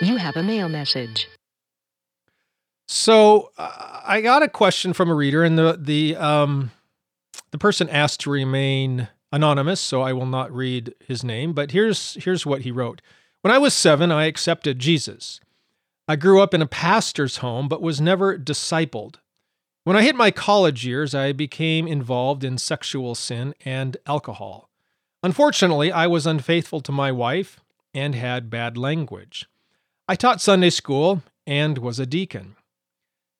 You 0.00 0.16
have 0.16 0.36
a 0.36 0.44
mail 0.44 0.68
message. 0.68 1.26
So 2.86 3.50
uh, 3.58 4.00
I 4.06 4.20
got 4.20 4.42
a 4.42 4.48
question 4.48 4.92
from 4.92 5.10
a 5.10 5.14
reader, 5.14 5.42
and 5.42 5.58
the 5.58 5.78
the 5.78 6.16
um, 6.16 6.70
the 7.50 7.58
person 7.58 7.88
asked 7.90 8.20
to 8.20 8.30
remain 8.30 9.08
anonymous, 9.32 9.80
so 9.80 10.02
I 10.02 10.12
will 10.12 10.26
not 10.26 10.52
read 10.52 10.94
his 11.04 11.24
name. 11.24 11.52
But 11.52 11.72
here's 11.72 12.14
here's 12.22 12.46
what 12.46 12.62
he 12.62 12.70
wrote. 12.70 13.02
When 13.42 13.54
I 13.54 13.58
was 13.58 13.72
seven, 13.72 14.10
I 14.10 14.26
accepted 14.26 14.78
Jesus. 14.78 15.40
I 16.08 16.16
grew 16.16 16.40
up 16.40 16.54
in 16.54 16.62
a 16.62 16.66
pastor's 16.66 17.36
home, 17.36 17.68
but 17.68 17.82
was 17.82 18.00
never 18.00 18.36
discipled. 18.36 19.16
When 19.84 19.96
I 19.96 20.02
hit 20.02 20.16
my 20.16 20.30
college 20.30 20.84
years, 20.84 21.14
I 21.14 21.32
became 21.32 21.86
involved 21.86 22.42
in 22.42 22.58
sexual 22.58 23.14
sin 23.14 23.54
and 23.64 23.96
alcohol. 24.06 24.68
Unfortunately, 25.22 25.92
I 25.92 26.06
was 26.06 26.26
unfaithful 26.26 26.80
to 26.80 26.92
my 26.92 27.12
wife 27.12 27.60
and 27.94 28.14
had 28.14 28.50
bad 28.50 28.76
language. 28.76 29.46
I 30.08 30.14
taught 30.14 30.40
Sunday 30.40 30.70
school 30.70 31.22
and 31.46 31.78
was 31.78 31.98
a 31.98 32.06
deacon. 32.06 32.56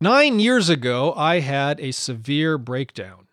Nine 0.00 0.38
years 0.38 0.69
ago, 0.69 1.12
I 1.17 1.40
had 1.40 1.81
a 1.81 1.93
severe 1.93 2.57
breakdown. 2.57 3.26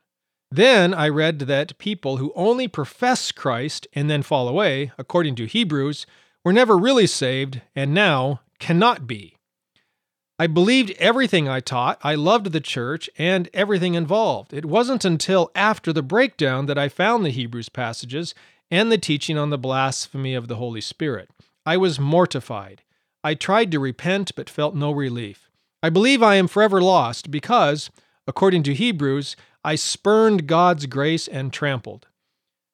Then 0.50 0.94
I 0.94 1.10
read 1.10 1.40
that 1.40 1.78
people 1.78 2.18
who 2.18 2.34
only 2.36 2.68
profess 2.68 3.32
Christ 3.32 3.88
and 3.94 4.10
then 4.10 4.24
fall 4.24 4.48
away, 4.48 4.92
according 4.98 5.36
to 5.36 5.46
Hebrews, 5.46 6.06
were 6.46 6.54
never 6.54 6.78
really 6.78 7.08
saved 7.08 7.62
and 7.76 7.94
now 7.94 8.40
cannot 8.60 9.08
be. 9.08 9.36
I 10.38 10.48
believed 10.48 10.92
everything 11.00 11.50
I 11.50 11.60
taught. 11.60 11.98
I 12.04 12.16
loved 12.16 12.52
the 12.52 12.62
church 12.62 13.10
and 13.18 13.50
everything 13.54 13.96
involved. 13.96 14.54
It 14.54 14.66
wasn't 14.66 15.04
until 15.04 15.50
after 15.56 15.92
the 15.92 16.04
breakdown 16.04 16.68
that 16.68 16.78
I 16.78 16.88
found 16.88 17.26
the 17.26 17.30
Hebrews 17.32 17.70
passages 17.70 18.36
and 18.70 18.92
the 18.92 18.98
teaching 18.98 19.38
on 19.38 19.50
the 19.50 19.58
blasphemy 19.58 20.36
of 20.36 20.48
the 20.48 20.58
Holy 20.58 20.82
Spirit. 20.82 21.30
I 21.66 21.78
was 21.78 22.00
mortified. 22.00 22.84
I 23.24 23.34
tried 23.34 23.72
to 23.72 23.80
repent 23.80 24.36
but 24.36 24.50
felt 24.50 24.76
no 24.76 24.92
relief. 24.92 25.50
I 25.82 25.90
believe 25.90 26.22
I 26.22 26.36
am 26.36 26.48
forever 26.48 26.82
lost 26.82 27.32
because, 27.32 27.90
according 28.28 28.64
to 28.64 28.74
Hebrews, 28.74 29.36
I 29.64 29.76
spurned 29.76 30.48
God's 30.48 30.86
grace 30.86 31.28
and 31.28 31.52
trampled. 31.52 32.08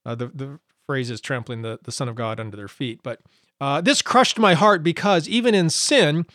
Uh, 0.06 0.16
the, 0.16 0.28
the 0.28 0.60
phrase 0.88 1.10
is 1.10 1.22
trampling 1.22 1.62
the, 1.62 1.80
the 1.84 1.92
Son 1.92 2.10
of 2.10 2.16
God 2.16 2.40
under 2.40 2.58
their 2.58 2.68
feet. 2.68 3.02
But 3.04 3.22
uh, 3.62 3.80
this 3.80 4.02
crushed 4.02 4.40
my 4.40 4.56
heart 4.56 4.82
because 4.82 5.30
even 5.30 5.54
in 5.54 5.70
sin, 5.70 6.26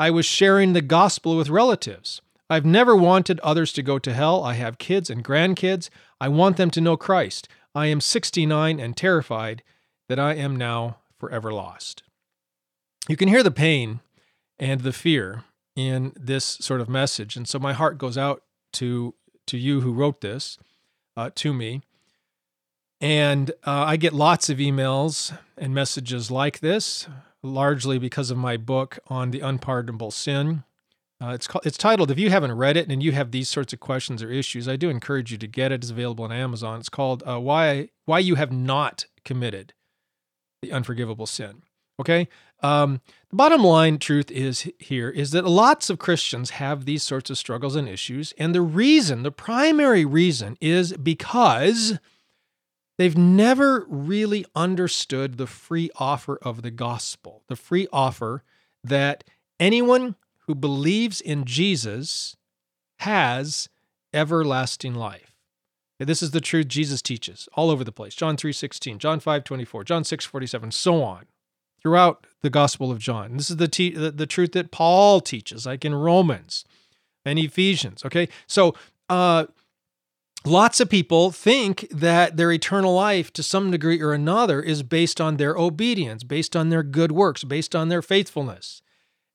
I 0.00 0.10
was 0.10 0.26
sharing 0.26 0.72
the 0.72 0.82
gospel 0.82 1.36
with 1.36 1.48
relatives. 1.48 2.20
I've 2.50 2.66
never 2.66 2.96
wanted 2.96 3.38
others 3.40 3.72
to 3.74 3.82
go 3.82 4.00
to 4.00 4.12
hell. 4.12 4.42
I 4.42 4.54
have 4.54 4.78
kids 4.78 5.08
and 5.08 5.24
grandkids. 5.24 5.88
I 6.20 6.26
want 6.26 6.56
them 6.56 6.70
to 6.72 6.80
know 6.80 6.96
Christ. 6.96 7.48
I 7.72 7.86
am 7.86 8.00
69 8.00 8.80
and 8.80 8.96
terrified 8.96 9.62
that 10.08 10.18
I 10.18 10.34
am 10.34 10.56
now 10.56 10.98
forever 11.18 11.52
lost. 11.52 12.02
You 13.08 13.16
can 13.16 13.28
hear 13.28 13.44
the 13.44 13.52
pain 13.52 14.00
and 14.58 14.80
the 14.80 14.92
fear 14.92 15.44
in 15.76 16.12
this 16.16 16.44
sort 16.44 16.80
of 16.80 16.88
message. 16.88 17.36
And 17.36 17.48
so 17.48 17.60
my 17.60 17.72
heart 17.72 17.96
goes 17.96 18.18
out 18.18 18.42
to, 18.74 19.14
to 19.46 19.56
you 19.56 19.82
who 19.82 19.92
wrote 19.92 20.20
this 20.20 20.58
uh, 21.16 21.30
to 21.36 21.54
me. 21.54 21.82
And 23.02 23.50
uh, 23.66 23.84
I 23.84 23.96
get 23.96 24.12
lots 24.12 24.48
of 24.48 24.58
emails 24.58 25.36
and 25.58 25.74
messages 25.74 26.30
like 26.30 26.60
this, 26.60 27.08
largely 27.42 27.98
because 27.98 28.30
of 28.30 28.38
my 28.38 28.56
book 28.56 29.00
on 29.08 29.32
the 29.32 29.40
unpardonable 29.40 30.12
sin. 30.12 30.62
Uh, 31.20 31.30
it's 31.30 31.48
called, 31.48 31.66
it's 31.66 31.76
titled. 31.76 32.12
If 32.12 32.18
you 32.20 32.30
haven't 32.30 32.52
read 32.52 32.76
it 32.76 32.88
and 32.88 33.02
you 33.02 33.10
have 33.10 33.32
these 33.32 33.48
sorts 33.48 33.72
of 33.72 33.80
questions 33.80 34.22
or 34.22 34.30
issues, 34.30 34.68
I 34.68 34.76
do 34.76 34.88
encourage 34.88 35.32
you 35.32 35.38
to 35.38 35.48
get 35.48 35.72
it. 35.72 35.82
It's 35.82 35.90
available 35.90 36.24
on 36.24 36.30
Amazon. 36.32 36.78
It's 36.78 36.88
called 36.88 37.24
uh, 37.26 37.40
"Why 37.40 37.88
Why 38.04 38.20
You 38.20 38.36
Have 38.36 38.52
Not 38.52 39.06
Committed 39.24 39.74
the 40.62 40.70
Unforgivable 40.72 41.26
Sin." 41.26 41.62
Okay. 41.98 42.28
Um, 42.60 43.00
the 43.30 43.36
bottom 43.36 43.62
line 43.64 43.98
truth 43.98 44.30
is 44.30 44.70
here 44.78 45.10
is 45.10 45.32
that 45.32 45.44
lots 45.44 45.90
of 45.90 45.98
Christians 45.98 46.50
have 46.50 46.84
these 46.84 47.02
sorts 47.02 47.30
of 47.30 47.38
struggles 47.38 47.74
and 47.74 47.88
issues, 47.88 48.32
and 48.38 48.54
the 48.54 48.62
reason, 48.62 49.24
the 49.24 49.32
primary 49.32 50.04
reason, 50.04 50.56
is 50.60 50.92
because 50.92 51.98
They've 53.02 53.18
never 53.18 53.84
really 53.88 54.46
understood 54.54 55.36
the 55.36 55.48
free 55.48 55.90
offer 55.96 56.38
of 56.40 56.62
the 56.62 56.70
gospel, 56.70 57.42
the 57.48 57.56
free 57.56 57.88
offer 57.92 58.44
that 58.84 59.24
anyone 59.58 60.14
who 60.46 60.54
believes 60.54 61.20
in 61.20 61.44
Jesus 61.44 62.36
has 63.00 63.68
everlasting 64.14 64.94
life. 64.94 65.34
This 65.98 66.22
is 66.22 66.30
the 66.30 66.40
truth 66.40 66.68
Jesus 66.68 67.02
teaches 67.02 67.48
all 67.54 67.72
over 67.72 67.82
the 67.82 67.90
place. 67.90 68.14
John 68.14 68.36
3:16, 68.36 68.98
John 68.98 69.18
5:24, 69.18 69.82
John 69.82 70.04
6:47, 70.04 70.70
so 70.70 71.02
on. 71.02 71.26
Throughout 71.82 72.28
the 72.40 72.50
Gospel 72.50 72.92
of 72.92 73.00
John. 73.00 73.36
This 73.36 73.50
is 73.50 73.56
the, 73.56 73.66
te- 73.66 73.96
the, 73.96 74.12
the 74.12 74.26
truth 74.26 74.52
that 74.52 74.70
Paul 74.70 75.20
teaches, 75.20 75.66
like 75.66 75.84
in 75.84 75.96
Romans 75.96 76.64
and 77.24 77.36
Ephesians. 77.36 78.04
Okay, 78.04 78.28
so 78.46 78.76
uh, 79.08 79.46
lots 80.44 80.80
of 80.80 80.88
people 80.88 81.30
think 81.30 81.86
that 81.90 82.36
their 82.36 82.52
eternal 82.52 82.94
life 82.94 83.32
to 83.34 83.42
some 83.42 83.70
degree 83.70 84.00
or 84.00 84.12
another 84.12 84.60
is 84.60 84.82
based 84.82 85.20
on 85.20 85.36
their 85.36 85.56
obedience, 85.56 86.24
based 86.24 86.56
on 86.56 86.68
their 86.68 86.82
good 86.82 87.12
works, 87.12 87.44
based 87.44 87.74
on 87.74 87.88
their 87.88 88.02
faithfulness. 88.02 88.82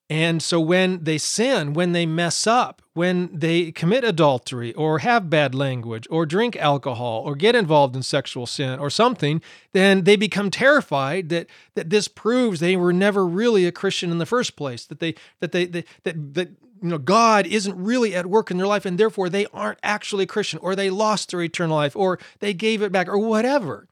And 0.10 0.42
so 0.42 0.62
when 0.62 1.04
they 1.04 1.18
sin, 1.18 1.74
when 1.74 1.92
they 1.92 2.06
mess 2.06 2.48
up, 2.48 2.82
when 2.94 3.30
they 3.38 3.74
commit 3.74 4.06
adultery 4.06 4.74
or 4.74 5.00
have 5.00 5.30
bad 5.30 5.54
language 5.54 6.08
or 6.10 6.26
drink 6.26 6.56
alcohol 6.56 7.24
or 7.26 7.36
get 7.36 7.56
involved 7.56 7.94
in 7.94 8.04
sexual 8.04 8.46
sin 8.46 8.80
or 8.80 8.90
something, 8.90 9.42
then 9.74 10.06
they 10.06 10.16
become 10.16 10.50
terrified 10.50 11.28
that 11.30 11.48
that 11.76 11.90
this 11.90 12.08
proves 12.08 12.62
they 12.62 12.78
were 12.78 12.94
never 12.94 13.28
really 13.28 13.66
a 13.66 13.72
Christian 13.72 14.10
in 14.10 14.18
the 14.18 14.26
first 14.26 14.56
place, 14.56 14.86
that 14.86 15.02
they 15.02 15.14
that 15.42 15.52
they, 15.52 15.66
they 15.66 15.84
that 16.04 16.34
that 16.36 16.50
you 16.82 16.90
know 16.90 16.98
God 16.98 17.48
isn't 17.48 17.76
really 17.76 18.16
at 18.16 18.26
work 18.26 18.52
in 18.52 18.58
their 18.58 18.68
life 18.68 18.86
and 18.86 18.98
therefore 18.98 19.30
they 19.30 19.46
aren't 19.48 19.80
actually 19.84 20.26
Christian 20.26 20.60
or 20.60 20.76
they 20.76 20.90
lost 20.90 21.32
their 21.32 21.42
eternal 21.42 21.76
life 21.76 21.96
or 21.96 22.20
they 22.40 22.54
gave 22.54 22.82
it 22.82 22.92
back 22.92 23.08
or 23.08 23.18
whatever. 23.18 23.88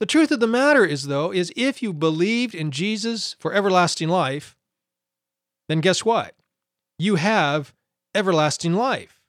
The 0.00 0.06
truth 0.06 0.30
of 0.30 0.40
the 0.40 0.46
matter 0.46 0.84
is 0.84 1.06
though 1.06 1.32
is 1.32 1.52
if 1.56 1.82
you 1.82 1.92
believed 1.92 2.54
in 2.54 2.70
Jesus 2.70 3.36
for 3.38 3.54
everlasting 3.54 4.08
life, 4.08 4.56
then 5.68 5.80
guess 5.80 6.04
what? 6.04 6.34
You 6.98 7.16
have 7.16 7.72
everlasting 8.14 8.74
life. 8.74 9.20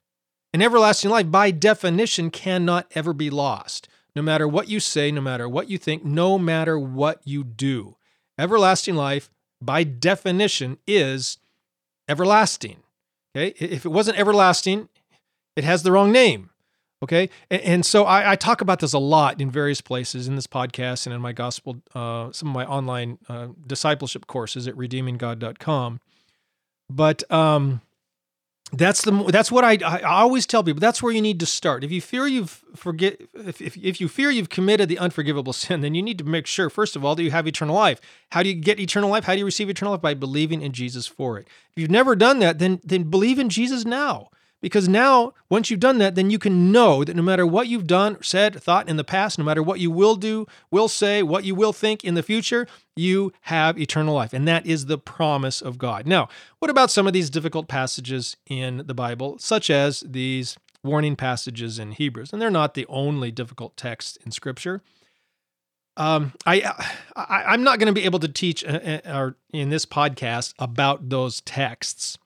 And 0.52 0.62
everlasting 0.62 1.10
life 1.10 1.30
by 1.30 1.50
definition 1.50 2.30
cannot 2.30 2.86
ever 2.94 3.12
be 3.12 3.30
lost. 3.30 3.88
No 4.14 4.22
matter 4.22 4.46
what 4.46 4.68
you 4.68 4.78
say, 4.78 5.10
no 5.10 5.20
matter 5.20 5.48
what 5.48 5.68
you 5.68 5.78
think, 5.78 6.04
no 6.04 6.38
matter 6.38 6.78
what 6.78 7.20
you 7.24 7.42
do. 7.42 7.96
Everlasting 8.38 8.94
life 8.94 9.30
by 9.60 9.82
definition 9.82 10.78
is 10.86 11.38
everlasting. 12.08 12.83
Okay. 13.34 13.54
If 13.58 13.84
it 13.84 13.90
wasn't 13.90 14.18
everlasting, 14.18 14.88
it 15.56 15.64
has 15.64 15.82
the 15.82 15.92
wrong 15.92 16.12
name. 16.12 16.50
Okay. 17.02 17.28
And, 17.50 17.62
and 17.62 17.86
so 17.86 18.04
I, 18.04 18.32
I, 18.32 18.36
talk 18.36 18.60
about 18.60 18.80
this 18.80 18.92
a 18.92 18.98
lot 18.98 19.40
in 19.40 19.50
various 19.50 19.80
places 19.80 20.26
in 20.26 20.36
this 20.36 20.46
podcast 20.46 21.06
and 21.06 21.14
in 21.14 21.20
my 21.20 21.32
gospel, 21.32 21.82
uh, 21.94 22.32
some 22.32 22.48
of 22.48 22.54
my 22.54 22.64
online 22.64 23.18
uh, 23.28 23.48
discipleship 23.66 24.26
courses 24.26 24.66
at 24.66 24.74
redeeminggod.com. 24.74 26.00
But 26.88 27.30
um, 27.30 27.82
that's 28.78 29.02
the 29.02 29.12
that's 29.28 29.50
what 29.50 29.64
I, 29.64 29.78
I 29.84 30.00
always 30.02 30.46
tell 30.46 30.62
people 30.62 30.80
that's 30.80 31.02
where 31.02 31.12
you 31.12 31.22
need 31.22 31.40
to 31.40 31.46
start. 31.46 31.84
If 31.84 31.90
you 31.90 32.00
fear 32.00 32.26
you've 32.26 32.62
forget 32.74 33.20
if, 33.34 33.60
if, 33.60 33.76
if 33.76 34.00
you 34.00 34.08
fear 34.08 34.30
you've 34.30 34.48
committed 34.48 34.88
the 34.88 34.98
unforgivable 34.98 35.52
sin 35.64 35.80
then 35.80 35.94
you 35.94 36.02
need 36.02 36.18
to 36.18 36.24
make 36.24 36.46
sure 36.46 36.70
first 36.70 36.96
of 36.96 37.04
all 37.04 37.14
that 37.14 37.22
you 37.22 37.30
have 37.30 37.46
eternal 37.46 37.74
life. 37.74 38.00
How 38.30 38.42
do 38.42 38.48
you 38.48 38.54
get 38.54 38.80
eternal 38.80 39.10
life? 39.10 39.24
How 39.24 39.32
do 39.34 39.38
you 39.38 39.44
receive 39.44 39.70
eternal 39.70 39.92
life? 39.92 40.02
By 40.02 40.14
believing 40.14 40.62
in 40.62 40.72
jesus 40.72 41.06
for 41.06 41.38
it. 41.38 41.46
If 41.72 41.80
you've 41.80 41.90
never 41.90 42.16
done 42.16 42.38
that 42.40 42.58
then 42.58 42.80
then 42.84 43.04
believe 43.04 43.38
in 43.38 43.48
jesus 43.48 43.84
now 43.84 44.30
because 44.64 44.88
now, 44.88 45.34
once 45.50 45.68
you've 45.68 45.78
done 45.78 45.98
that, 45.98 46.14
then 46.14 46.30
you 46.30 46.38
can 46.38 46.72
know 46.72 47.04
that 47.04 47.14
no 47.14 47.20
matter 47.20 47.46
what 47.46 47.68
you've 47.68 47.86
done, 47.86 48.16
said, 48.22 48.62
thought 48.62 48.88
in 48.88 48.96
the 48.96 49.04
past, 49.04 49.38
no 49.38 49.44
matter 49.44 49.62
what 49.62 49.78
you 49.78 49.90
will 49.90 50.16
do, 50.16 50.46
will 50.70 50.88
say, 50.88 51.22
what 51.22 51.44
you 51.44 51.54
will 51.54 51.74
think 51.74 52.02
in 52.02 52.14
the 52.14 52.22
future, 52.22 52.66
you 52.96 53.30
have 53.42 53.78
eternal 53.78 54.14
life. 54.14 54.32
And 54.32 54.48
that 54.48 54.64
is 54.64 54.86
the 54.86 54.96
promise 54.96 55.60
of 55.60 55.76
God. 55.76 56.06
Now, 56.06 56.30
what 56.60 56.70
about 56.70 56.90
some 56.90 57.06
of 57.06 57.12
these 57.12 57.28
difficult 57.28 57.68
passages 57.68 58.38
in 58.46 58.84
the 58.86 58.94
Bible, 58.94 59.36
such 59.38 59.68
as 59.68 60.00
these 60.00 60.56
warning 60.82 61.14
passages 61.14 61.78
in 61.78 61.92
Hebrews? 61.92 62.32
And 62.32 62.40
they're 62.40 62.50
not 62.50 62.72
the 62.72 62.86
only 62.88 63.30
difficult 63.30 63.76
texts 63.76 64.16
in 64.24 64.30
Scripture. 64.30 64.80
Um, 65.98 66.32
I, 66.46 66.62
I 67.14 67.44
I'm 67.48 67.64
not 67.64 67.78
going 67.78 67.94
to 67.94 68.00
be 68.00 68.06
able 68.06 68.20
to 68.20 68.28
teach 68.28 68.64
uh, 68.64 69.00
uh, 69.04 69.30
in 69.52 69.68
this 69.68 69.84
podcast 69.84 70.54
about 70.58 71.10
those 71.10 71.42
texts 71.42 72.16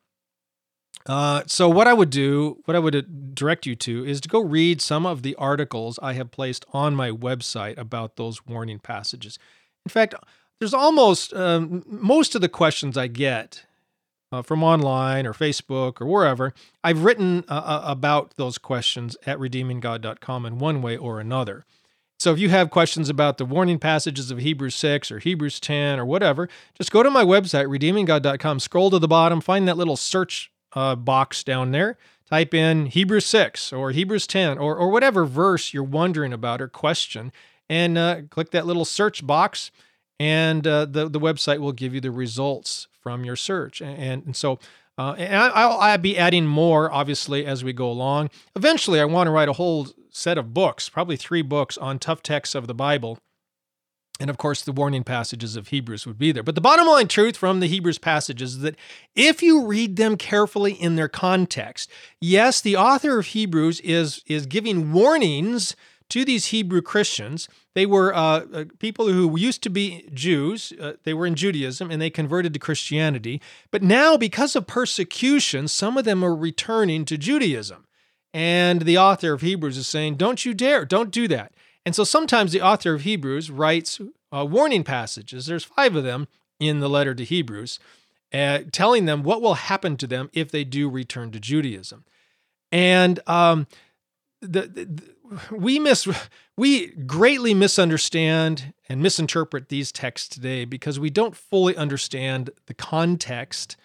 uh, 1.08 1.42
so 1.46 1.70
what 1.70 1.88
I 1.88 1.94
would 1.94 2.10
do, 2.10 2.58
what 2.66 2.76
I 2.76 2.78
would 2.78 2.94
uh, 2.94 3.02
direct 3.32 3.64
you 3.64 3.74
to, 3.76 4.04
is 4.04 4.20
to 4.20 4.28
go 4.28 4.40
read 4.40 4.82
some 4.82 5.06
of 5.06 5.22
the 5.22 5.34
articles 5.36 5.98
I 6.02 6.12
have 6.12 6.30
placed 6.30 6.66
on 6.72 6.94
my 6.94 7.10
website 7.10 7.78
about 7.78 8.16
those 8.16 8.44
warning 8.46 8.78
passages. 8.78 9.38
In 9.86 9.90
fact, 9.90 10.14
there's 10.58 10.74
almost 10.74 11.32
um, 11.32 11.82
most 11.86 12.34
of 12.34 12.42
the 12.42 12.48
questions 12.48 12.98
I 12.98 13.06
get 13.06 13.64
uh, 14.30 14.42
from 14.42 14.62
online 14.62 15.26
or 15.26 15.32
Facebook 15.32 16.00
or 16.02 16.06
wherever. 16.06 16.52
I've 16.84 17.04
written 17.04 17.44
uh, 17.48 17.54
uh 17.54 17.82
about 17.86 18.36
those 18.36 18.58
questions 18.58 19.16
at 19.24 19.38
redeeminggod.com 19.38 20.44
in 20.44 20.58
one 20.58 20.82
way 20.82 20.98
or 20.98 21.20
another. 21.20 21.64
So 22.20 22.32
if 22.32 22.38
you 22.38 22.50
have 22.50 22.70
questions 22.70 23.08
about 23.08 23.38
the 23.38 23.44
warning 23.46 23.78
passages 23.78 24.30
of 24.30 24.38
Hebrews 24.38 24.74
6 24.74 25.12
or 25.12 25.20
Hebrews 25.20 25.60
10 25.60 26.00
or 26.00 26.04
whatever, 26.04 26.48
just 26.74 26.90
go 26.90 27.02
to 27.02 27.10
my 27.10 27.24
website, 27.24 27.66
redeeminggod.com, 27.66 28.58
scroll 28.58 28.90
to 28.90 28.98
the 28.98 29.08
bottom, 29.08 29.40
find 29.40 29.68
that 29.68 29.76
little 29.76 29.96
search 29.96 30.50
uh, 30.72 30.94
box 30.94 31.42
down 31.44 31.70
there. 31.72 31.98
Type 32.28 32.52
in 32.52 32.86
Hebrews 32.86 33.24
6 33.26 33.72
or 33.72 33.90
Hebrews 33.90 34.26
10 34.26 34.58
or, 34.58 34.76
or 34.76 34.90
whatever 34.90 35.24
verse 35.24 35.72
you're 35.72 35.82
wondering 35.82 36.32
about 36.32 36.60
or 36.60 36.68
question, 36.68 37.32
and 37.70 37.96
uh, 37.96 38.22
click 38.28 38.50
that 38.50 38.66
little 38.66 38.84
search 38.84 39.26
box, 39.26 39.70
and 40.20 40.66
uh, 40.66 40.84
the, 40.84 41.08
the 41.08 41.20
website 41.20 41.58
will 41.58 41.72
give 41.72 41.94
you 41.94 42.00
the 42.00 42.10
results 42.10 42.88
from 43.00 43.24
your 43.24 43.36
search. 43.36 43.80
And, 43.80 44.24
and 44.26 44.36
so 44.36 44.58
uh, 44.98 45.14
and 45.16 45.36
I'll, 45.36 45.78
I'll 45.78 45.98
be 45.98 46.18
adding 46.18 46.44
more, 46.44 46.92
obviously, 46.92 47.46
as 47.46 47.62
we 47.62 47.72
go 47.72 47.88
along. 47.88 48.30
Eventually, 48.56 49.00
I 49.00 49.04
want 49.04 49.28
to 49.28 49.30
write 49.30 49.48
a 49.48 49.52
whole 49.52 49.86
set 50.10 50.36
of 50.36 50.52
books, 50.52 50.88
probably 50.88 51.16
three 51.16 51.42
books 51.42 51.78
on 51.78 52.00
tough 52.00 52.20
texts 52.20 52.56
of 52.56 52.66
the 52.66 52.74
Bible 52.74 53.18
and 54.20 54.30
of 54.30 54.38
course, 54.38 54.62
the 54.62 54.72
warning 54.72 55.04
passages 55.04 55.54
of 55.54 55.68
Hebrews 55.68 56.06
would 56.06 56.18
be 56.18 56.32
there. 56.32 56.42
But 56.42 56.56
the 56.56 56.60
bottom 56.60 56.86
line 56.86 57.06
truth 57.06 57.36
from 57.36 57.60
the 57.60 57.68
Hebrews 57.68 57.98
passages 57.98 58.54
is 58.54 58.60
that 58.60 58.76
if 59.14 59.42
you 59.42 59.64
read 59.64 59.96
them 59.96 60.16
carefully 60.16 60.72
in 60.72 60.96
their 60.96 61.08
context, 61.08 61.90
yes, 62.20 62.60
the 62.60 62.76
author 62.76 63.18
of 63.18 63.26
Hebrews 63.26 63.80
is, 63.80 64.22
is 64.26 64.46
giving 64.46 64.92
warnings 64.92 65.76
to 66.08 66.24
these 66.24 66.46
Hebrew 66.46 66.82
Christians. 66.82 67.48
They 67.74 67.86
were 67.86 68.14
uh, 68.14 68.44
uh 68.52 68.64
people 68.78 69.12
who 69.12 69.38
used 69.38 69.62
to 69.62 69.70
be 69.70 70.08
Jews, 70.12 70.72
uh, 70.80 70.94
they 71.04 71.14
were 71.14 71.26
in 71.26 71.34
Judaism, 71.34 71.90
and 71.90 72.00
they 72.00 72.10
converted 72.10 72.54
to 72.54 72.58
Christianity. 72.58 73.40
But 73.70 73.82
now, 73.82 74.16
because 74.16 74.56
of 74.56 74.66
persecution, 74.66 75.68
some 75.68 75.96
of 75.96 76.04
them 76.04 76.24
are 76.24 76.34
returning 76.34 77.04
to 77.04 77.18
Judaism. 77.18 77.86
And 78.34 78.82
the 78.82 78.98
author 78.98 79.32
of 79.32 79.42
Hebrews 79.42 79.76
is 79.76 79.86
saying, 79.86 80.16
Don't 80.16 80.44
you 80.44 80.54
dare, 80.54 80.84
don't 80.84 81.10
do 81.10 81.28
that. 81.28 81.52
And 81.88 81.94
so 81.94 82.04
sometimes 82.04 82.52
the 82.52 82.60
author 82.60 82.92
of 82.92 83.00
Hebrews 83.00 83.50
writes 83.50 83.98
uh, 84.30 84.44
warning 84.44 84.84
passages. 84.84 85.46
There's 85.46 85.64
five 85.64 85.96
of 85.96 86.04
them 86.04 86.28
in 86.60 86.80
the 86.80 86.88
letter 86.90 87.14
to 87.14 87.24
Hebrews, 87.24 87.78
uh, 88.30 88.58
telling 88.72 89.06
them 89.06 89.22
what 89.22 89.40
will 89.40 89.54
happen 89.54 89.96
to 89.96 90.06
them 90.06 90.28
if 90.34 90.50
they 90.50 90.64
do 90.64 90.90
return 90.90 91.30
to 91.30 91.40
Judaism. 91.40 92.04
And 92.70 93.20
um, 93.26 93.68
the, 94.42 94.66
the, 94.66 95.02
we 95.50 95.78
miss 95.78 96.06
we 96.58 96.88
greatly 96.88 97.54
misunderstand 97.54 98.74
and 98.90 99.00
misinterpret 99.00 99.70
these 99.70 99.90
texts 99.90 100.28
today 100.28 100.66
because 100.66 101.00
we 101.00 101.08
don't 101.08 101.34
fully 101.34 101.74
understand 101.74 102.50
the 102.66 102.74
context 102.74 103.78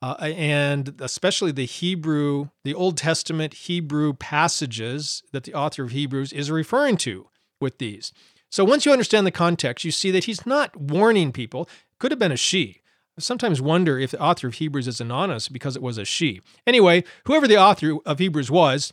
uh, 0.00 0.14
and 0.20 0.94
especially 1.00 1.50
the 1.50 1.66
Hebrew, 1.66 2.50
the 2.62 2.74
Old 2.74 2.96
Testament 2.96 3.52
Hebrew 3.52 4.12
passages 4.12 5.24
that 5.32 5.42
the 5.42 5.54
author 5.54 5.82
of 5.82 5.90
Hebrews 5.90 6.32
is 6.32 6.52
referring 6.52 6.96
to 6.98 7.26
with 7.60 7.78
these. 7.78 8.12
So 8.50 8.64
once 8.64 8.86
you 8.86 8.92
understand 8.92 9.26
the 9.26 9.30
context, 9.30 9.84
you 9.84 9.90
see 9.90 10.10
that 10.10 10.24
he's 10.24 10.46
not 10.46 10.76
warning 10.76 11.32
people. 11.32 11.68
Could 11.98 12.12
have 12.12 12.18
been 12.18 12.32
a 12.32 12.36
she. 12.36 12.80
I 13.18 13.20
sometimes 13.20 13.60
wonder 13.60 13.98
if 13.98 14.12
the 14.12 14.20
author 14.20 14.46
of 14.46 14.54
Hebrews 14.54 14.88
is 14.88 15.00
anonymous 15.00 15.48
because 15.48 15.76
it 15.76 15.82
was 15.82 15.98
a 15.98 16.04
she. 16.04 16.40
Anyway, 16.66 17.04
whoever 17.24 17.48
the 17.48 17.58
author 17.58 17.96
of 18.06 18.20
Hebrews 18.20 18.50
was, 18.50 18.92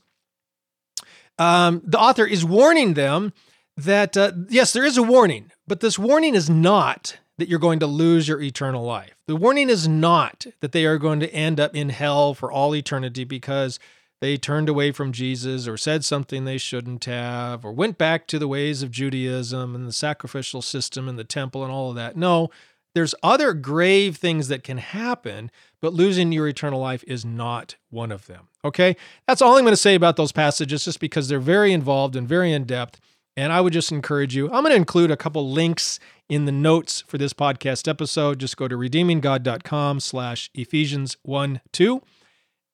um, 1.37 1.81
the 1.85 1.99
author 1.99 2.25
is 2.25 2.43
warning 2.43 2.95
them 2.95 3.33
that, 3.77 4.17
uh, 4.17 4.31
yes, 4.49 4.73
there 4.73 4.85
is 4.85 4.97
a 4.97 5.03
warning, 5.03 5.51
but 5.67 5.79
this 5.79 5.99
warning 5.99 6.33
is 6.33 6.49
not 6.49 7.17
that 7.37 7.49
you're 7.49 7.59
going 7.59 7.79
to 7.79 7.87
lose 7.87 8.27
your 8.27 8.41
eternal 8.41 8.83
life. 8.83 9.15
The 9.27 9.35
warning 9.35 9.69
is 9.69 9.87
not 9.87 10.45
that 10.61 10.71
they 10.71 10.85
are 10.85 10.97
going 10.97 11.19
to 11.19 11.33
end 11.33 11.59
up 11.59 11.75
in 11.75 11.89
hell 11.89 12.33
for 12.33 12.51
all 12.51 12.73
eternity 12.75 13.25
because 13.25 13.79
they 14.25 14.37
turned 14.37 14.67
away 14.67 14.91
from 14.91 15.11
Jesus 15.11 15.67
or 15.67 15.77
said 15.77 16.03
something 16.03 16.45
they 16.45 16.57
shouldn't 16.57 17.05
have 17.05 17.63
or 17.63 17.71
went 17.71 17.99
back 17.99 18.25
to 18.25 18.39
the 18.39 18.47
ways 18.47 18.81
of 18.81 18.89
Judaism 18.89 19.75
and 19.75 19.87
the 19.87 19.93
sacrificial 19.93 20.63
system 20.63 21.07
and 21.07 21.19
the 21.19 21.23
temple 21.23 21.61
and 21.63 21.71
all 21.71 21.91
of 21.91 21.95
that. 21.95 22.17
No, 22.17 22.49
there's 22.95 23.13
other 23.21 23.53
grave 23.53 24.17
things 24.17 24.47
that 24.47 24.63
can 24.63 24.79
happen, 24.79 25.51
but 25.79 25.93
losing 25.93 26.31
your 26.31 26.47
eternal 26.47 26.79
life 26.79 27.03
is 27.05 27.23
not 27.23 27.75
one 27.91 28.11
of 28.11 28.25
them. 28.25 28.47
Okay? 28.63 28.95
That's 29.27 29.43
all 29.43 29.57
I'm 29.57 29.63
going 29.63 29.73
to 29.73 29.77
say 29.77 29.93
about 29.93 30.15
those 30.15 30.31
passages 30.31 30.85
just 30.85 30.99
because 30.99 31.27
they're 31.27 31.39
very 31.39 31.71
involved 31.71 32.15
and 32.15 32.27
very 32.27 32.51
in 32.51 32.63
depth. 32.63 32.99
And 33.37 33.53
I 33.53 33.61
would 33.61 33.73
just 33.73 33.91
encourage 33.91 34.35
you, 34.35 34.47
I'm 34.47 34.63
going 34.63 34.71
to 34.71 34.75
include 34.75 35.11
a 35.11 35.17
couple 35.17 35.51
links 35.51 35.99
in 36.29 36.45
the 36.45 36.51
notes 36.51 37.03
for 37.05 37.19
this 37.19 37.33
podcast 37.33 37.87
episode. 37.87 38.39
Just 38.39 38.57
go 38.57 38.67
to 38.67 38.75
redeeminggod.com 38.75 39.99
slash 39.99 40.49
Ephesians 40.55 41.15
1 41.21 41.61
2. 41.71 42.01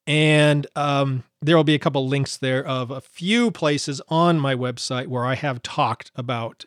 And 0.08 0.68
um, 0.76 1.24
there 1.42 1.56
will 1.56 1.64
be 1.64 1.76
a 1.76 1.80
couple 1.80 2.08
links 2.08 2.38
there 2.38 2.66
of 2.66 2.92
a 2.92 3.02
few 3.02 3.52
places 3.52 4.02
on 4.10 4.40
my 4.40 4.56
website 4.56 5.08
where 5.08 5.26
I 5.26 5.36
have 5.36 5.62
talked 5.64 6.12
about 6.16 6.66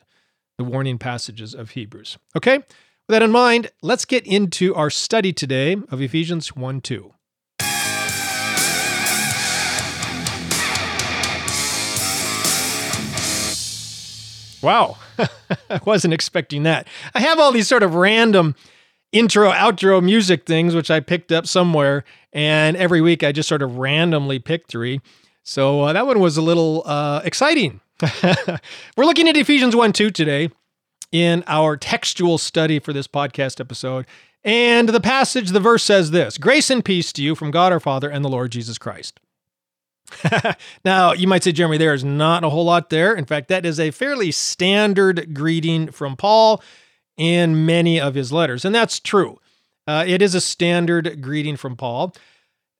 the 0.59 0.65
warning 0.65 0.99
passages 0.99 1.55
of 1.55 1.71
Hebrews. 1.71 2.17
Okay? 2.37 2.59
With 2.59 2.67
that 3.09 3.23
in 3.23 3.33
mind, 3.33 3.71
let's 3.83 4.05
get 4.05 4.27
into 4.27 4.75
our 4.75 4.89
study 4.89 5.33
today 5.33 5.77
of 5.91 6.01
Ephesians 6.01 6.57
1 6.57 6.81
2. 6.81 7.13
Wow, 14.63 14.97
I 15.19 15.81
wasn't 15.85 16.15
expecting 16.15 16.63
that. 16.63 16.89
I 17.15 17.21
have 17.21 17.39
all 17.39 17.53
these 17.53 17.69
sort 17.69 17.83
of 17.83 17.95
random 17.95 18.55
intro, 19.15 19.51
outro 19.51 20.03
music 20.03 20.45
things, 20.45 20.75
which 20.75 20.91
I 20.91 21.01
picked 21.01 21.33
up 21.33 21.47
somewhere. 21.47 22.05
And 22.33 22.77
every 22.77 23.01
week 23.01 23.23
I 23.23 23.33
just 23.33 23.49
sort 23.49 23.63
of 23.63 23.79
randomly 23.79 24.39
pick 24.39 24.67
three. 24.67 25.01
So 25.45 25.83
uh, 25.83 25.93
that 25.93 26.07
one 26.07 26.21
was 26.21 26.37
a 26.37 26.43
little 26.43 26.83
uh, 26.85 27.23
exciting. 27.25 27.81
We're 28.23 29.05
looking 29.05 29.29
at 29.29 29.37
Ephesians 29.37 29.77
1 29.77 29.93
2 29.93 30.11
today 30.11 30.51
in 31.13 31.45
our 31.47 31.77
textual 31.77 32.39
study 32.39 32.81
for 32.81 32.93
this 32.93 33.07
podcast 33.07 33.61
episode. 33.61 34.05
And 34.43 34.89
the 34.89 35.01
passage, 35.01 35.51
the 35.51 35.61
verse 35.61 35.85
says 35.85 36.11
this 36.11 36.37
Grace 36.37 36.69
and 36.69 36.85
peace 36.85 37.13
to 37.13 37.23
you 37.23 37.35
from 37.35 37.51
God 37.51 37.73
our 37.73 37.81
Father 37.81 38.11
and 38.11 38.25
the 38.25 38.29
Lord 38.29 38.51
Jesus 38.51 38.79
Christ. 38.79 39.21
now, 40.85 41.13
you 41.13 41.27
might 41.27 41.43
say, 41.43 41.53
Jeremy, 41.53 41.79
there 41.79 41.95
is 41.95 42.05
not 42.05 42.45
a 42.45 42.51
whole 42.51 42.65
lot 42.65 42.91
there. 42.91 43.15
In 43.15 43.25
fact, 43.25 43.49
that 43.49 43.65
is 43.65 43.81
a 43.81 43.91
fairly 43.91 44.33
standard 44.33 45.35
greeting 45.35 45.91
from 45.91 46.17
Paul 46.17 46.63
in 47.17 47.67
many 47.67 48.01
of 48.01 48.15
his 48.15 48.33
letters. 48.33 48.65
And 48.65 48.75
that's 48.75 49.01
true. 49.01 49.39
Uh, 49.87 50.05
it 50.07 50.23
is 50.23 50.35
a 50.35 50.41
standard 50.41 51.21
greeting 51.21 51.57
from 51.57 51.77
Paul. 51.77 52.15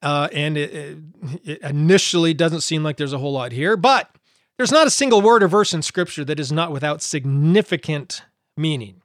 Uh, 0.03 0.29
and 0.33 0.59
it, 0.59 0.99
it, 1.45 1.63
initially 1.63 2.35
doesn't 2.35 2.61
seem 2.61 2.83
like 2.83 2.99
there's 2.99 3.15
a 3.15 3.19
whole 3.19 3.33
lot 3.33 3.53
here, 3.53 3.75
but 3.75 4.11
there's 4.59 4.73
not 4.73 4.87
a 4.87 4.91
single 4.91 5.23
word 5.23 5.43
or 5.43 5.49
verse 5.49 5.73
in 5.73 5.81
Scripture 5.81 6.25
that 6.27 6.39
is 6.39 6.53
not 6.53 6.71
without 6.71 7.01
significant 7.01 8.23
meaning. 8.57 9.01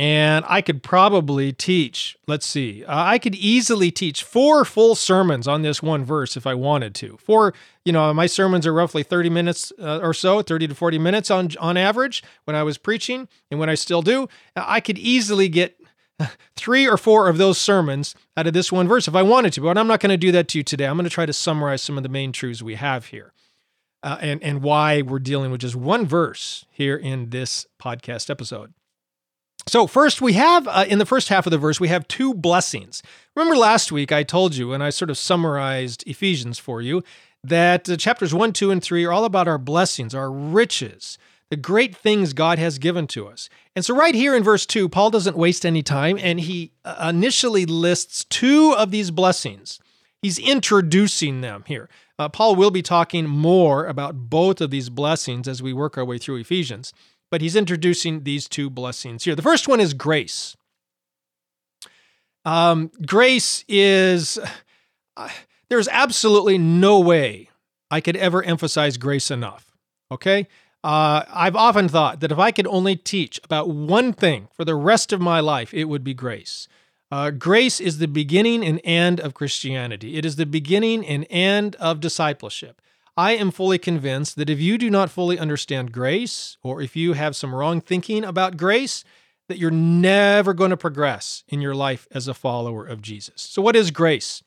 And 0.00 0.46
I 0.48 0.62
could 0.62 0.82
probably 0.82 1.52
teach, 1.52 2.16
let's 2.26 2.46
see, 2.46 2.86
uh, 2.86 3.04
I 3.04 3.18
could 3.18 3.34
easily 3.34 3.90
teach 3.90 4.22
four 4.22 4.64
full 4.64 4.94
sermons 4.94 5.46
on 5.46 5.60
this 5.60 5.82
one 5.82 6.06
verse 6.06 6.38
if 6.38 6.46
I 6.46 6.54
wanted 6.54 6.94
to. 6.94 7.18
Four, 7.18 7.52
you 7.84 7.92
know, 7.92 8.14
my 8.14 8.24
sermons 8.24 8.66
are 8.66 8.72
roughly 8.72 9.02
30 9.02 9.28
minutes 9.28 9.74
uh, 9.78 9.98
or 9.98 10.14
so, 10.14 10.40
30 10.40 10.68
to 10.68 10.74
40 10.74 10.98
minutes 10.98 11.30
on, 11.30 11.50
on 11.60 11.76
average 11.76 12.22
when 12.44 12.56
I 12.56 12.62
was 12.62 12.78
preaching 12.78 13.28
and 13.50 13.60
when 13.60 13.68
I 13.68 13.74
still 13.74 14.00
do. 14.00 14.26
I 14.56 14.80
could 14.80 14.96
easily 14.96 15.50
get 15.50 15.78
three 16.56 16.88
or 16.88 16.96
four 16.96 17.28
of 17.28 17.36
those 17.36 17.58
sermons 17.58 18.14
out 18.38 18.46
of 18.46 18.54
this 18.54 18.72
one 18.72 18.88
verse 18.88 19.06
if 19.06 19.14
I 19.14 19.22
wanted 19.22 19.52
to, 19.52 19.60
but 19.60 19.76
I'm 19.76 19.86
not 19.86 20.00
going 20.00 20.08
to 20.08 20.16
do 20.16 20.32
that 20.32 20.48
to 20.48 20.58
you 20.60 20.64
today. 20.64 20.86
I'm 20.86 20.96
going 20.96 21.04
to 21.04 21.10
try 21.10 21.26
to 21.26 21.34
summarize 21.34 21.82
some 21.82 21.98
of 21.98 22.04
the 22.04 22.08
main 22.08 22.32
truths 22.32 22.62
we 22.62 22.76
have 22.76 23.04
here 23.04 23.34
uh, 24.02 24.16
and, 24.22 24.42
and 24.42 24.62
why 24.62 25.02
we're 25.02 25.18
dealing 25.18 25.50
with 25.50 25.60
just 25.60 25.76
one 25.76 26.06
verse 26.06 26.64
here 26.70 26.96
in 26.96 27.28
this 27.28 27.66
podcast 27.78 28.30
episode. 28.30 28.72
So, 29.66 29.86
first, 29.86 30.20
we 30.20 30.32
have 30.34 30.66
uh, 30.66 30.84
in 30.88 30.98
the 30.98 31.06
first 31.06 31.28
half 31.28 31.46
of 31.46 31.50
the 31.50 31.58
verse, 31.58 31.78
we 31.78 31.88
have 31.88 32.08
two 32.08 32.34
blessings. 32.34 33.02
Remember 33.36 33.56
last 33.56 33.92
week 33.92 34.10
I 34.10 34.22
told 34.22 34.56
you, 34.56 34.72
and 34.72 34.82
I 34.82 34.90
sort 34.90 35.10
of 35.10 35.18
summarized 35.18 36.02
Ephesians 36.06 36.58
for 36.58 36.80
you, 36.80 37.02
that 37.44 37.88
uh, 37.88 37.96
chapters 37.96 38.34
1, 38.34 38.52
2, 38.52 38.70
and 38.70 38.82
3 38.82 39.04
are 39.04 39.12
all 39.12 39.24
about 39.24 39.48
our 39.48 39.58
blessings, 39.58 40.14
our 40.14 40.30
riches, 40.30 41.18
the 41.50 41.56
great 41.56 41.96
things 41.96 42.32
God 42.32 42.58
has 42.58 42.78
given 42.78 43.06
to 43.08 43.26
us. 43.26 43.48
And 43.76 43.84
so, 43.84 43.94
right 43.94 44.14
here 44.14 44.34
in 44.34 44.42
verse 44.42 44.66
2, 44.66 44.88
Paul 44.88 45.10
doesn't 45.10 45.36
waste 45.36 45.66
any 45.66 45.82
time 45.82 46.18
and 46.20 46.40
he 46.40 46.72
uh, 46.84 47.08
initially 47.10 47.66
lists 47.66 48.24
two 48.24 48.74
of 48.76 48.90
these 48.90 49.10
blessings. 49.10 49.78
He's 50.22 50.38
introducing 50.38 51.40
them 51.40 51.64
here. 51.66 51.88
Uh, 52.18 52.28
Paul 52.28 52.54
will 52.54 52.70
be 52.70 52.82
talking 52.82 53.26
more 53.26 53.86
about 53.86 54.28
both 54.28 54.60
of 54.60 54.70
these 54.70 54.90
blessings 54.90 55.48
as 55.48 55.62
we 55.62 55.72
work 55.72 55.96
our 55.96 56.04
way 56.04 56.18
through 56.18 56.36
Ephesians, 56.36 56.92
but 57.30 57.40
he's 57.40 57.56
introducing 57.56 58.24
these 58.24 58.48
two 58.48 58.68
blessings 58.68 59.24
here. 59.24 59.34
The 59.34 59.42
first 59.42 59.68
one 59.68 59.80
is 59.80 59.94
grace. 59.94 60.56
Um, 62.44 62.90
grace 63.06 63.64
is, 63.68 64.38
uh, 65.16 65.28
there's 65.68 65.88
absolutely 65.88 66.58
no 66.58 66.98
way 66.98 67.50
I 67.90 68.00
could 68.00 68.16
ever 68.16 68.42
emphasize 68.42 68.96
grace 68.96 69.30
enough. 69.30 69.76
Okay? 70.10 70.48
Uh, 70.82 71.24
I've 71.28 71.56
often 71.56 71.88
thought 71.88 72.20
that 72.20 72.32
if 72.32 72.38
I 72.38 72.50
could 72.50 72.66
only 72.66 72.96
teach 72.96 73.38
about 73.44 73.68
one 73.68 74.12
thing 74.12 74.48
for 74.54 74.64
the 74.64 74.74
rest 74.74 75.12
of 75.12 75.20
my 75.20 75.40
life, 75.40 75.74
it 75.74 75.84
would 75.84 76.02
be 76.02 76.14
grace. 76.14 76.68
Uh, 77.12 77.30
grace 77.30 77.80
is 77.80 77.98
the 77.98 78.08
beginning 78.08 78.64
and 78.64 78.80
end 78.84 79.20
of 79.20 79.34
Christianity. 79.34 80.16
It 80.16 80.24
is 80.24 80.36
the 80.36 80.46
beginning 80.46 81.04
and 81.04 81.26
end 81.28 81.76
of 81.76 82.00
discipleship. 82.00 82.80
I 83.20 83.32
am 83.32 83.50
fully 83.50 83.76
convinced 83.76 84.36
that 84.36 84.48
if 84.48 84.60
you 84.60 84.78
do 84.78 84.88
not 84.88 85.10
fully 85.10 85.38
understand 85.38 85.92
grace, 85.92 86.56
or 86.62 86.80
if 86.80 86.96
you 86.96 87.12
have 87.12 87.36
some 87.36 87.54
wrong 87.54 87.82
thinking 87.82 88.24
about 88.24 88.56
grace, 88.56 89.04
that 89.46 89.58
you're 89.58 89.70
never 89.70 90.54
going 90.54 90.70
to 90.70 90.76
progress 90.78 91.44
in 91.46 91.60
your 91.60 91.74
life 91.74 92.08
as 92.12 92.28
a 92.28 92.32
follower 92.32 92.86
of 92.86 93.02
Jesus. 93.02 93.42
So, 93.42 93.60
what 93.60 93.76
is 93.76 93.90
grace? 93.90 94.42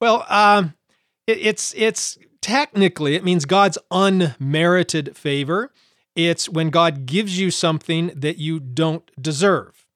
Well, 0.00 0.26
um, 0.28 0.74
it, 1.28 1.38
it's 1.38 1.72
it's 1.76 2.18
technically 2.40 3.14
it 3.14 3.22
means 3.22 3.44
God's 3.44 3.78
unmerited 3.92 5.16
favor. 5.16 5.70
It's 6.16 6.48
when 6.48 6.70
God 6.70 7.06
gives 7.06 7.38
you 7.38 7.52
something 7.52 8.10
that 8.16 8.38
you 8.38 8.58
don't 8.58 9.08
deserve. 9.22 9.86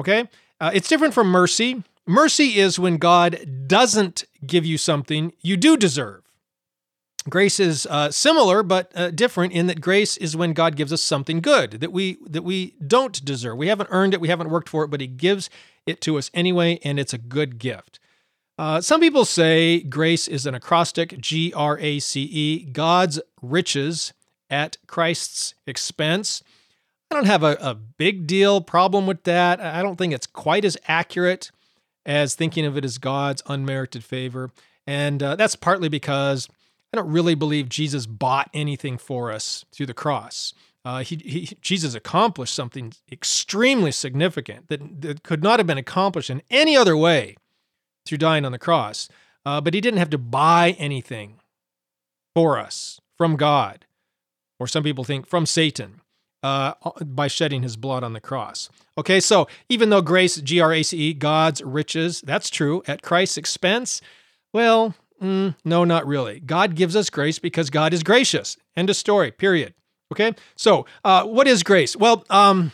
Okay, 0.00 0.28
uh, 0.60 0.72
it's 0.74 0.88
different 0.88 1.14
from 1.14 1.28
mercy. 1.28 1.84
Mercy 2.04 2.58
is 2.58 2.80
when 2.80 2.96
God 2.96 3.68
doesn't 3.68 4.24
give 4.44 4.66
you 4.66 4.76
something 4.76 5.34
you 5.40 5.56
do 5.56 5.76
deserve. 5.76 6.24
Grace 7.30 7.60
is 7.60 7.86
uh, 7.86 8.10
similar 8.10 8.62
but 8.62 8.92
uh, 8.94 9.10
different 9.10 9.52
in 9.52 9.66
that 9.68 9.80
grace 9.80 10.16
is 10.16 10.36
when 10.36 10.52
God 10.52 10.76
gives 10.76 10.92
us 10.92 11.02
something 11.02 11.40
good 11.40 11.72
that 11.72 11.92
we 11.92 12.18
that 12.26 12.42
we 12.42 12.74
don't 12.86 13.24
deserve. 13.24 13.56
We 13.56 13.68
haven't 13.68 13.88
earned 13.90 14.14
it, 14.14 14.20
we 14.20 14.28
haven't 14.28 14.50
worked 14.50 14.68
for 14.68 14.84
it, 14.84 14.88
but 14.88 15.00
He 15.00 15.06
gives 15.06 15.48
it 15.86 16.00
to 16.02 16.18
us 16.18 16.30
anyway, 16.34 16.78
and 16.84 16.98
it's 16.98 17.14
a 17.14 17.18
good 17.18 17.58
gift. 17.58 17.98
Uh, 18.58 18.80
some 18.80 19.00
people 19.00 19.24
say 19.24 19.80
grace 19.80 20.28
is 20.28 20.44
an 20.44 20.54
acrostic, 20.54 21.18
G 21.18 21.52
R 21.54 21.78
A 21.78 21.98
C 21.98 22.22
E, 22.22 22.64
God's 22.66 23.20
riches 23.40 24.12
at 24.50 24.76
Christ's 24.86 25.54
expense. 25.66 26.42
I 27.10 27.14
don't 27.14 27.26
have 27.26 27.42
a, 27.42 27.56
a 27.60 27.74
big 27.74 28.26
deal 28.26 28.60
problem 28.60 29.06
with 29.06 29.24
that. 29.24 29.60
I 29.60 29.82
don't 29.82 29.96
think 29.96 30.12
it's 30.12 30.26
quite 30.26 30.64
as 30.64 30.76
accurate 30.86 31.50
as 32.04 32.34
thinking 32.34 32.66
of 32.66 32.76
it 32.76 32.84
as 32.84 32.98
God's 32.98 33.42
unmerited 33.46 34.04
favor. 34.04 34.50
And 34.86 35.22
uh, 35.22 35.36
that's 35.36 35.56
partly 35.56 35.88
because 35.88 36.48
I 36.92 36.96
don't 36.96 37.10
really 37.10 37.34
believe 37.34 37.68
Jesus 37.68 38.06
bought 38.06 38.50
anything 38.52 38.98
for 38.98 39.30
us 39.30 39.64
through 39.72 39.86
the 39.86 39.94
cross. 39.94 40.52
Uh, 40.84 41.02
he, 41.04 41.16
he, 41.16 41.56
Jesus 41.60 41.94
accomplished 41.94 42.54
something 42.54 42.92
extremely 43.12 43.92
significant 43.92 44.68
that, 44.68 45.02
that 45.02 45.22
could 45.22 45.42
not 45.42 45.60
have 45.60 45.66
been 45.66 45.78
accomplished 45.78 46.30
in 46.30 46.42
any 46.50 46.76
other 46.76 46.96
way 46.96 47.36
through 48.06 48.18
dying 48.18 48.44
on 48.44 48.52
the 48.52 48.58
cross. 48.58 49.08
Uh, 49.46 49.60
but 49.60 49.74
he 49.74 49.80
didn't 49.80 49.98
have 49.98 50.10
to 50.10 50.18
buy 50.18 50.74
anything 50.78 51.40
for 52.34 52.58
us 52.58 53.00
from 53.16 53.36
God, 53.36 53.86
or 54.58 54.66
some 54.66 54.82
people 54.82 55.04
think 55.04 55.26
from 55.26 55.46
Satan, 55.46 56.00
uh, 56.42 56.74
by 57.04 57.26
shedding 57.26 57.62
his 57.62 57.76
blood 57.76 58.02
on 58.02 58.12
the 58.12 58.20
cross. 58.20 58.70
Okay, 58.96 59.20
so 59.20 59.48
even 59.68 59.90
though 59.90 60.02
grace, 60.02 60.36
G 60.36 60.60
R 60.60 60.72
A 60.72 60.82
C 60.82 60.98
E, 60.98 61.14
God's 61.14 61.62
riches, 61.62 62.20
that's 62.22 62.50
true, 62.50 62.82
at 62.86 63.02
Christ's 63.02 63.36
expense, 63.38 64.00
well, 64.52 64.94
mm, 65.20 65.54
no, 65.64 65.84
not 65.84 66.06
really. 66.06 66.40
God 66.40 66.74
gives 66.74 66.96
us 66.96 67.10
grace 67.10 67.38
because 67.38 67.70
God 67.70 67.92
is 67.92 68.02
gracious. 68.02 68.56
End 68.76 68.90
of 68.90 68.96
story, 68.96 69.30
period. 69.30 69.74
Okay, 70.12 70.34
so 70.56 70.86
uh, 71.04 71.24
what 71.24 71.46
is 71.46 71.62
grace? 71.62 71.94
Well, 71.96 72.24
um, 72.30 72.72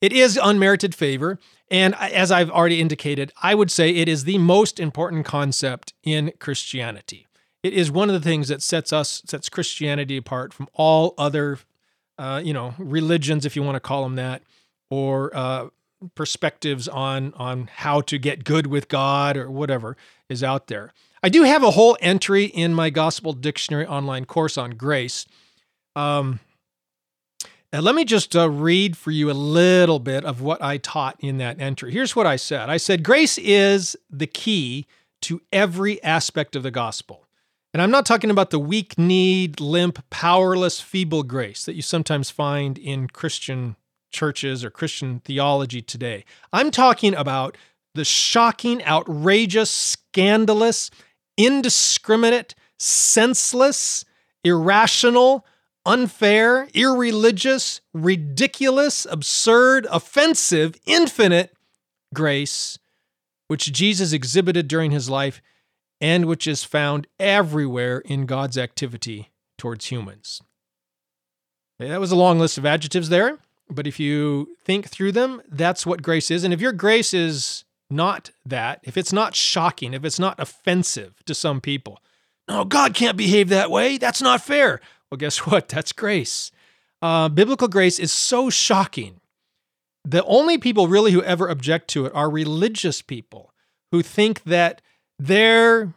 it 0.00 0.12
is 0.12 0.38
unmerited 0.40 0.94
favor. 0.94 1.38
And 1.70 1.94
as 1.96 2.32
I've 2.32 2.50
already 2.50 2.80
indicated, 2.80 3.32
I 3.42 3.54
would 3.54 3.70
say 3.70 3.90
it 3.90 4.08
is 4.08 4.24
the 4.24 4.38
most 4.38 4.80
important 4.80 5.24
concept 5.24 5.92
in 6.02 6.32
Christianity. 6.40 7.26
It 7.62 7.72
is 7.72 7.90
one 7.90 8.08
of 8.08 8.14
the 8.14 8.28
things 8.28 8.48
that 8.48 8.62
sets 8.62 8.92
us, 8.92 9.22
sets 9.26 9.48
Christianity 9.48 10.16
apart 10.16 10.52
from 10.52 10.68
all 10.72 11.14
other, 11.18 11.58
uh, 12.18 12.40
you 12.42 12.52
know, 12.52 12.74
religions, 12.78 13.44
if 13.44 13.54
you 13.54 13.62
want 13.62 13.76
to 13.76 13.80
call 13.80 14.02
them 14.02 14.16
that, 14.16 14.42
or 14.88 15.36
uh, 15.36 15.68
perspectives 16.14 16.88
on 16.88 17.34
on 17.34 17.68
how 17.72 18.00
to 18.00 18.18
get 18.18 18.44
good 18.44 18.66
with 18.66 18.88
God 18.88 19.36
or 19.36 19.50
whatever 19.50 19.96
is 20.28 20.42
out 20.42 20.68
there. 20.68 20.92
I 21.22 21.28
do 21.28 21.42
have 21.42 21.62
a 21.62 21.72
whole 21.72 21.98
entry 22.00 22.44
in 22.44 22.72
my 22.72 22.88
Gospel 22.90 23.32
Dictionary 23.32 23.86
online 23.86 24.24
course 24.24 24.56
on 24.56 24.70
grace. 24.70 25.26
Um, 25.94 26.40
let 27.72 27.94
me 27.94 28.04
just 28.04 28.34
uh, 28.34 28.50
read 28.50 28.96
for 28.96 29.10
you 29.10 29.30
a 29.30 29.32
little 29.32 29.98
bit 29.98 30.24
of 30.24 30.40
what 30.40 30.62
I 30.62 30.78
taught 30.78 31.16
in 31.20 31.38
that 31.38 31.60
entry. 31.60 31.92
Here's 31.92 32.16
what 32.16 32.26
I 32.26 32.36
said 32.36 32.68
I 32.68 32.78
said, 32.78 33.04
Grace 33.04 33.38
is 33.38 33.96
the 34.08 34.26
key 34.26 34.86
to 35.22 35.42
every 35.52 36.02
aspect 36.02 36.56
of 36.56 36.62
the 36.62 36.70
gospel. 36.70 37.26
And 37.72 37.80
I'm 37.80 37.90
not 37.90 38.06
talking 38.06 38.30
about 38.30 38.50
the 38.50 38.58
weak 38.58 38.98
kneed, 38.98 39.60
limp, 39.60 40.02
powerless, 40.10 40.80
feeble 40.80 41.22
grace 41.22 41.64
that 41.66 41.74
you 41.74 41.82
sometimes 41.82 42.30
find 42.30 42.76
in 42.78 43.06
Christian 43.08 43.76
churches 44.10 44.64
or 44.64 44.70
Christian 44.70 45.20
theology 45.20 45.80
today. 45.80 46.24
I'm 46.52 46.72
talking 46.72 47.14
about 47.14 47.56
the 47.94 48.04
shocking, 48.04 48.84
outrageous, 48.84 49.70
scandalous, 49.70 50.90
indiscriminate, 51.44 52.54
senseless, 52.78 54.04
irrational, 54.44 55.44
unfair, 55.86 56.68
irreligious, 56.74 57.80
ridiculous, 57.92 59.06
absurd, 59.10 59.86
offensive, 59.90 60.76
infinite 60.86 61.54
grace 62.12 62.78
which 63.48 63.72
Jesus 63.72 64.12
exhibited 64.12 64.68
during 64.68 64.92
his 64.92 65.10
life 65.10 65.42
and 66.00 66.26
which 66.26 66.46
is 66.46 66.62
found 66.62 67.08
everywhere 67.18 67.98
in 67.98 68.24
God's 68.24 68.56
activity 68.56 69.30
towards 69.58 69.86
humans. 69.86 70.40
That 71.80 71.98
was 71.98 72.12
a 72.12 72.16
long 72.16 72.38
list 72.38 72.58
of 72.58 72.66
adjectives 72.66 73.08
there, 73.08 73.38
but 73.68 73.86
if 73.86 73.98
you 73.98 74.56
think 74.62 74.88
through 74.88 75.12
them, 75.12 75.42
that's 75.48 75.84
what 75.84 76.02
grace 76.02 76.30
is. 76.30 76.44
And 76.44 76.54
if 76.54 76.60
your 76.60 76.72
grace 76.72 77.12
is 77.12 77.64
not 77.90 78.30
that, 78.46 78.80
if 78.82 78.96
it's 78.96 79.12
not 79.12 79.34
shocking, 79.34 79.94
if 79.94 80.04
it's 80.04 80.18
not 80.18 80.38
offensive 80.38 81.22
to 81.26 81.34
some 81.34 81.60
people, 81.60 82.00
no, 82.48 82.64
God 82.64 82.94
can't 82.94 83.16
behave 83.16 83.48
that 83.48 83.70
way. 83.70 83.98
That's 83.98 84.22
not 84.22 84.42
fair. 84.42 84.80
Well, 85.10 85.18
guess 85.18 85.38
what? 85.46 85.68
That's 85.68 85.92
grace. 85.92 86.50
Uh, 87.02 87.28
biblical 87.28 87.68
grace 87.68 87.98
is 87.98 88.12
so 88.12 88.50
shocking. 88.50 89.20
The 90.04 90.24
only 90.24 90.58
people 90.58 90.88
really 90.88 91.12
who 91.12 91.22
ever 91.22 91.48
object 91.48 91.88
to 91.90 92.06
it 92.06 92.14
are 92.14 92.30
religious 92.30 93.02
people 93.02 93.52
who 93.92 94.02
think 94.02 94.42
that 94.44 94.80
their 95.18 95.92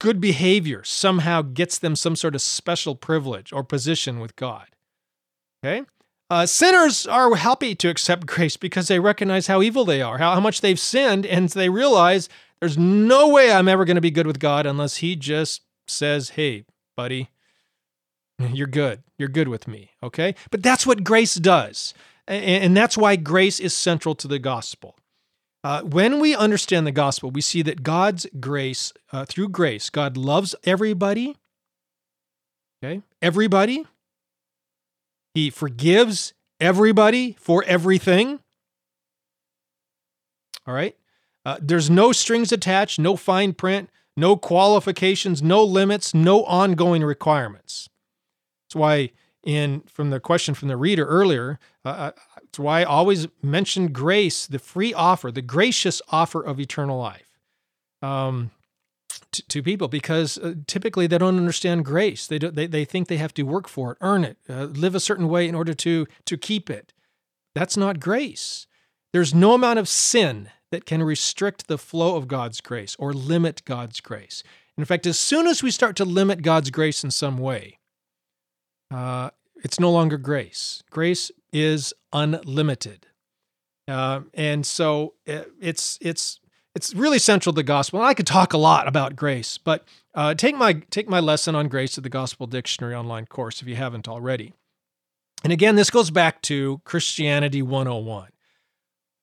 good 0.00 0.20
behavior 0.20 0.82
somehow 0.84 1.42
gets 1.42 1.78
them 1.78 1.94
some 1.94 2.16
sort 2.16 2.34
of 2.34 2.42
special 2.42 2.94
privilege 2.94 3.52
or 3.52 3.62
position 3.62 4.18
with 4.18 4.34
God. 4.36 4.66
Okay? 5.64 5.82
Uh, 6.32 6.46
sinners 6.46 7.06
are 7.06 7.34
happy 7.34 7.74
to 7.74 7.90
accept 7.90 8.26
grace 8.26 8.56
because 8.56 8.88
they 8.88 8.98
recognize 8.98 9.48
how 9.48 9.60
evil 9.60 9.84
they 9.84 10.00
are, 10.00 10.16
how, 10.16 10.32
how 10.32 10.40
much 10.40 10.62
they've 10.62 10.80
sinned, 10.80 11.26
and 11.26 11.50
they 11.50 11.68
realize 11.68 12.30
there's 12.58 12.78
no 12.78 13.28
way 13.28 13.52
I'm 13.52 13.68
ever 13.68 13.84
going 13.84 13.96
to 13.96 14.00
be 14.00 14.10
good 14.10 14.26
with 14.26 14.38
God 14.38 14.64
unless 14.64 14.96
He 14.96 15.14
just 15.14 15.60
says, 15.86 16.30
hey, 16.30 16.64
buddy, 16.96 17.28
you're 18.50 18.66
good. 18.66 19.02
You're 19.18 19.28
good 19.28 19.48
with 19.48 19.68
me. 19.68 19.90
Okay. 20.02 20.34
But 20.50 20.62
that's 20.62 20.86
what 20.86 21.04
grace 21.04 21.34
does. 21.34 21.92
And 22.26 22.74
that's 22.74 22.96
why 22.96 23.16
grace 23.16 23.60
is 23.60 23.74
central 23.74 24.14
to 24.14 24.26
the 24.26 24.38
gospel. 24.38 24.96
Uh, 25.62 25.82
when 25.82 26.18
we 26.18 26.34
understand 26.34 26.86
the 26.86 26.92
gospel, 26.92 27.30
we 27.30 27.42
see 27.42 27.60
that 27.60 27.82
God's 27.82 28.26
grace, 28.40 28.94
uh, 29.12 29.26
through 29.26 29.50
grace, 29.50 29.90
God 29.90 30.16
loves 30.16 30.54
everybody. 30.64 31.36
Okay. 32.82 33.02
Everybody. 33.20 33.84
He 35.34 35.50
forgives 35.50 36.34
everybody 36.60 37.36
for 37.38 37.64
everything. 37.64 38.40
All 40.66 40.74
right. 40.74 40.96
Uh, 41.44 41.56
there's 41.60 41.90
no 41.90 42.12
strings 42.12 42.52
attached, 42.52 42.98
no 42.98 43.16
fine 43.16 43.52
print, 43.52 43.90
no 44.16 44.36
qualifications, 44.36 45.42
no 45.42 45.64
limits, 45.64 46.14
no 46.14 46.44
ongoing 46.44 47.02
requirements. 47.02 47.88
That's 48.66 48.76
why, 48.76 49.10
in 49.42 49.80
from 49.88 50.10
the 50.10 50.20
question 50.20 50.54
from 50.54 50.68
the 50.68 50.76
reader 50.76 51.04
earlier, 51.04 51.58
uh, 51.84 52.12
that's 52.36 52.58
why 52.58 52.82
I 52.82 52.84
always 52.84 53.26
mention 53.42 53.88
grace, 53.88 54.46
the 54.46 54.60
free 54.60 54.94
offer, 54.94 55.32
the 55.32 55.42
gracious 55.42 56.00
offer 56.10 56.42
of 56.42 56.60
eternal 56.60 56.98
life. 56.98 57.38
Um, 58.02 58.50
to, 59.32 59.46
to 59.48 59.62
people 59.62 59.88
because 59.88 60.38
uh, 60.38 60.54
typically 60.66 61.06
they 61.06 61.18
don't 61.18 61.36
understand 61.36 61.84
grace. 61.84 62.26
They, 62.26 62.38
do, 62.38 62.50
they 62.50 62.66
they 62.66 62.84
think 62.84 63.08
they 63.08 63.16
have 63.16 63.34
to 63.34 63.42
work 63.42 63.68
for 63.68 63.92
it, 63.92 63.98
earn 64.00 64.24
it, 64.24 64.38
uh, 64.48 64.64
live 64.64 64.94
a 64.94 65.00
certain 65.00 65.28
way 65.28 65.48
in 65.48 65.54
order 65.54 65.74
to 65.74 66.06
to 66.24 66.36
keep 66.36 66.70
it. 66.70 66.92
That's 67.54 67.76
not 67.76 68.00
grace. 68.00 68.66
There's 69.12 69.34
no 69.34 69.54
amount 69.54 69.78
of 69.78 69.88
sin 69.88 70.50
that 70.70 70.86
can 70.86 71.02
restrict 71.02 71.68
the 71.68 71.78
flow 71.78 72.16
of 72.16 72.28
God's 72.28 72.60
grace 72.60 72.96
or 72.98 73.12
limit 73.12 73.62
God's 73.64 74.00
grace. 74.00 74.42
In 74.78 74.86
fact, 74.86 75.06
as 75.06 75.18
soon 75.18 75.46
as 75.46 75.62
we 75.62 75.70
start 75.70 75.96
to 75.96 76.04
limit 76.04 76.40
God's 76.40 76.70
grace 76.70 77.04
in 77.04 77.10
some 77.10 77.36
way, 77.36 77.78
uh, 78.90 79.30
it's 79.62 79.78
no 79.78 79.90
longer 79.90 80.16
grace. 80.16 80.82
Grace 80.90 81.30
is 81.52 81.92
unlimited, 82.12 83.06
uh, 83.86 84.20
and 84.32 84.64
so 84.64 85.14
uh, 85.28 85.42
it's 85.60 85.98
it's 86.00 86.40
it's 86.74 86.94
really 86.94 87.18
central 87.18 87.52
to 87.52 87.56
the 87.56 87.62
gospel. 87.62 88.00
And 88.00 88.08
I 88.08 88.14
could 88.14 88.26
talk 88.26 88.52
a 88.52 88.58
lot 88.58 88.88
about 88.88 89.16
grace, 89.16 89.58
but 89.58 89.84
uh, 90.14 90.34
take 90.34 90.56
my 90.56 90.74
take 90.90 91.08
my 91.08 91.20
lesson 91.20 91.54
on 91.54 91.68
grace 91.68 91.96
at 91.96 92.04
the 92.04 92.10
Gospel 92.10 92.46
Dictionary 92.46 92.94
online 92.94 93.26
course 93.26 93.62
if 93.62 93.68
you 93.68 93.76
haven't 93.76 94.08
already. 94.08 94.52
And 95.44 95.52
again, 95.52 95.76
this 95.76 95.90
goes 95.90 96.10
back 96.10 96.40
to 96.42 96.80
Christianity 96.84 97.62
101. 97.62 98.28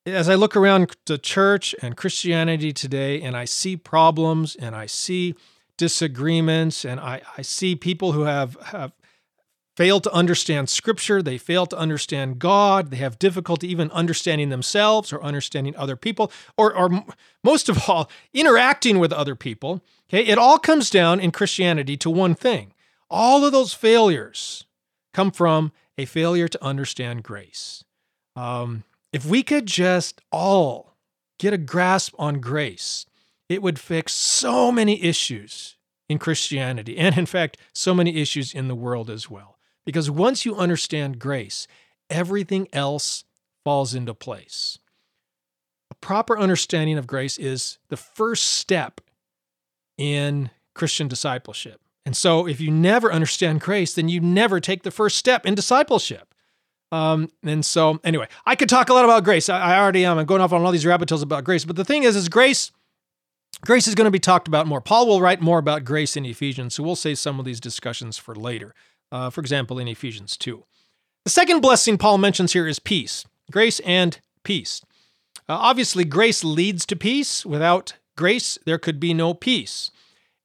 As 0.05 0.27
I 0.27 0.35
look 0.35 0.55
around 0.55 0.95
the 1.05 1.17
church 1.17 1.75
and 1.81 1.95
Christianity 1.95 2.73
today, 2.73 3.21
and 3.21 3.37
I 3.37 3.45
see 3.45 3.77
problems 3.77 4.55
and 4.55 4.75
I 4.75 4.85
see 4.85 5.35
disagreements, 5.77 6.83
and 6.83 6.99
I, 6.99 7.21
I 7.37 7.41
see 7.41 7.75
people 7.75 8.11
who 8.11 8.23
have, 8.23 8.57
have 8.65 8.91
fail 9.79 10.01
to 10.01 10.11
understand 10.11 10.67
scripture, 10.67 11.21
they 11.21 11.37
fail 11.37 11.65
to 11.65 11.77
understand 11.77 12.37
God, 12.37 12.91
they 12.91 12.97
have 12.97 13.17
difficulty 13.17 13.71
even 13.71 13.89
understanding 13.91 14.49
themselves 14.49 15.13
or 15.13 15.23
understanding 15.23 15.73
other 15.77 15.95
people, 15.95 16.33
or, 16.57 16.75
or 16.75 17.05
most 17.45 17.69
of 17.69 17.89
all, 17.89 18.11
interacting 18.33 18.99
with 18.99 19.13
other 19.13 19.35
people. 19.35 19.81
Okay, 20.09 20.25
it 20.25 20.37
all 20.37 20.59
comes 20.59 20.89
down 20.89 21.21
in 21.21 21.31
Christianity 21.31 21.95
to 21.95 22.09
one 22.09 22.35
thing. 22.35 22.73
All 23.09 23.45
of 23.45 23.53
those 23.53 23.73
failures 23.73 24.65
come 25.13 25.31
from 25.31 25.71
a 25.97 26.03
failure 26.03 26.49
to 26.49 26.61
understand 26.61 27.23
grace. 27.23 27.85
Um, 28.35 28.83
if 29.13 29.25
we 29.25 29.43
could 29.43 29.65
just 29.65 30.19
all 30.29 30.97
get 31.37 31.53
a 31.53 31.57
grasp 31.57 32.13
on 32.19 32.41
grace, 32.41 33.05
it 33.47 33.61
would 33.61 33.79
fix 33.79 34.11
so 34.11 34.73
many 34.73 35.01
issues 35.01 35.77
in 36.09 36.19
Christianity, 36.19 36.97
and 36.97 37.17
in 37.17 37.25
fact, 37.25 37.55
so 37.71 37.95
many 37.95 38.17
issues 38.17 38.53
in 38.53 38.67
the 38.67 38.75
world 38.75 39.09
as 39.09 39.29
well. 39.29 39.55
Because 39.89 40.11
once 40.11 40.45
you 40.45 40.55
understand 40.55 41.17
grace, 41.17 41.67
everything 42.11 42.67
else 42.71 43.23
falls 43.63 43.95
into 43.95 44.13
place. 44.13 44.77
A 45.89 45.95
proper 45.95 46.37
understanding 46.37 46.99
of 46.99 47.07
grace 47.07 47.39
is 47.39 47.79
the 47.89 47.97
first 47.97 48.43
step 48.43 49.01
in 49.97 50.51
Christian 50.75 51.07
discipleship. 51.07 51.81
And 52.05 52.15
so, 52.15 52.47
if 52.47 52.61
you 52.61 52.69
never 52.69 53.11
understand 53.11 53.61
grace, 53.61 53.95
then 53.95 54.09
you 54.09 54.19
never 54.19 54.59
take 54.59 54.83
the 54.83 54.91
first 54.91 55.17
step 55.17 55.43
in 55.43 55.55
discipleship. 55.55 56.35
Um, 56.91 57.29
and 57.41 57.65
so, 57.65 57.99
anyway, 58.03 58.27
I 58.45 58.55
could 58.55 58.69
talk 58.69 58.89
a 58.89 58.93
lot 58.93 59.05
about 59.05 59.23
grace. 59.23 59.49
I, 59.49 59.59
I 59.59 59.79
already 59.79 60.05
am. 60.05 60.19
I'm 60.19 60.27
going 60.27 60.41
off 60.41 60.53
on 60.53 60.61
all 60.63 60.71
these 60.71 60.85
rabbit 60.85 61.09
holes 61.09 61.23
about 61.23 61.43
grace. 61.43 61.65
But 61.65 61.75
the 61.75 61.85
thing 61.85 62.03
is, 62.03 62.15
is 62.15 62.29
grace. 62.29 62.71
Grace 63.65 63.87
is 63.87 63.95
going 63.95 64.05
to 64.05 64.11
be 64.11 64.19
talked 64.19 64.47
about 64.47 64.67
more. 64.67 64.81
Paul 64.81 65.07
will 65.07 65.19
write 65.19 65.41
more 65.41 65.57
about 65.57 65.83
grace 65.83 66.15
in 66.15 66.25
Ephesians, 66.25 66.75
so 66.75 66.83
we'll 66.83 66.95
save 66.95 67.17
some 67.17 67.39
of 67.39 67.45
these 67.45 67.59
discussions 67.59 68.17
for 68.17 68.35
later 68.35 68.73
uh, 69.11 69.29
for 69.29 69.41
example, 69.41 69.79
in 69.79 69.87
Ephesians 69.87 70.37
2. 70.37 70.63
The 71.25 71.31
second 71.31 71.61
blessing 71.61 71.97
Paul 71.97 72.17
mentions 72.17 72.53
here 72.53 72.67
is 72.67 72.79
peace, 72.79 73.25
grace 73.51 73.79
and 73.81 74.19
peace. 74.43 74.81
Uh, 75.47 75.53
obviously, 75.53 76.05
grace 76.05 76.43
leads 76.43 76.85
to 76.87 76.95
peace. 76.95 77.45
Without 77.45 77.93
grace, 78.15 78.57
there 78.65 78.77
could 78.77 78.99
be 78.99 79.13
no 79.13 79.33
peace. 79.33 79.91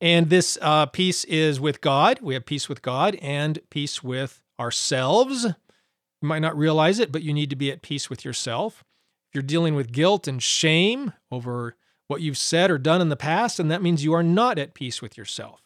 And 0.00 0.29
this 0.29 0.59
uh, 0.61 0.87
peace 0.87 1.24
is 1.24 1.61
with 1.61 1.81
God. 1.81 2.20
We 2.20 2.35
have 2.35 2.46
peace 2.46 2.68
with 2.68 2.83
God 2.83 3.16
and 3.22 3.59
peace 3.70 4.03
with 4.03 4.40
ourselves. 4.59 5.44
You 5.44 6.29
might 6.29 6.40
not 6.40 6.57
realize 6.57 6.98
it, 6.98 7.12
but 7.12 7.22
you 7.22 7.33
need 7.33 7.50
to 7.50 7.57
be 7.57 7.70
at 7.70 7.83
peace 7.83 8.11
with 8.11 8.24
yourself. 8.24 8.85
If 9.29 9.35
you're 9.35 9.42
dealing 9.42 9.74
with 9.74 9.92
guilt 9.92 10.27
and 10.27 10.42
shame 10.42 11.12
over 11.31 11.77
what 12.07 12.20
you've 12.20 12.38
said 12.38 12.70
or 12.70 12.79
done 12.79 13.00
in 13.00 13.09
the 13.09 13.16
past, 13.16 13.59
and 13.59 13.70
that 13.70 13.83
means 13.83 14.05
you 14.05 14.12
are 14.12 14.22
not 14.22 14.59
at 14.59 14.74
peace 14.74 15.00
with 15.00 15.16
yourself. 15.16 15.63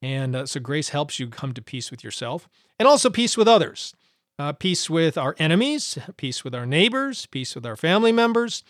And 0.00 0.36
uh, 0.36 0.46
so 0.46 0.60
grace 0.60 0.90
helps 0.90 1.18
you 1.18 1.28
come 1.28 1.52
to 1.54 1.62
peace 1.62 1.90
with 1.90 2.04
yourself 2.04 2.48
and 2.78 2.86
also 2.86 3.10
peace 3.10 3.36
with 3.36 3.48
others. 3.48 3.94
Uh, 4.38 4.52
peace 4.52 4.88
with 4.88 5.18
our 5.18 5.34
enemies, 5.38 5.98
peace 6.16 6.44
with 6.44 6.54
our 6.54 6.66
neighbors, 6.66 7.26
peace 7.26 7.56
with 7.56 7.66
our 7.66 7.74
family 7.74 8.12
members. 8.12 8.62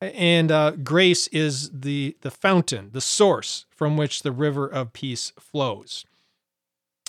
And 0.00 0.52
uh, 0.52 0.72
grace 0.72 1.26
is 1.28 1.70
the, 1.72 2.16
the 2.20 2.30
fountain, 2.30 2.90
the 2.92 3.00
source 3.00 3.66
from 3.70 3.96
which 3.96 4.22
the 4.22 4.32
river 4.32 4.66
of 4.66 4.92
peace 4.92 5.32
flows. 5.38 6.06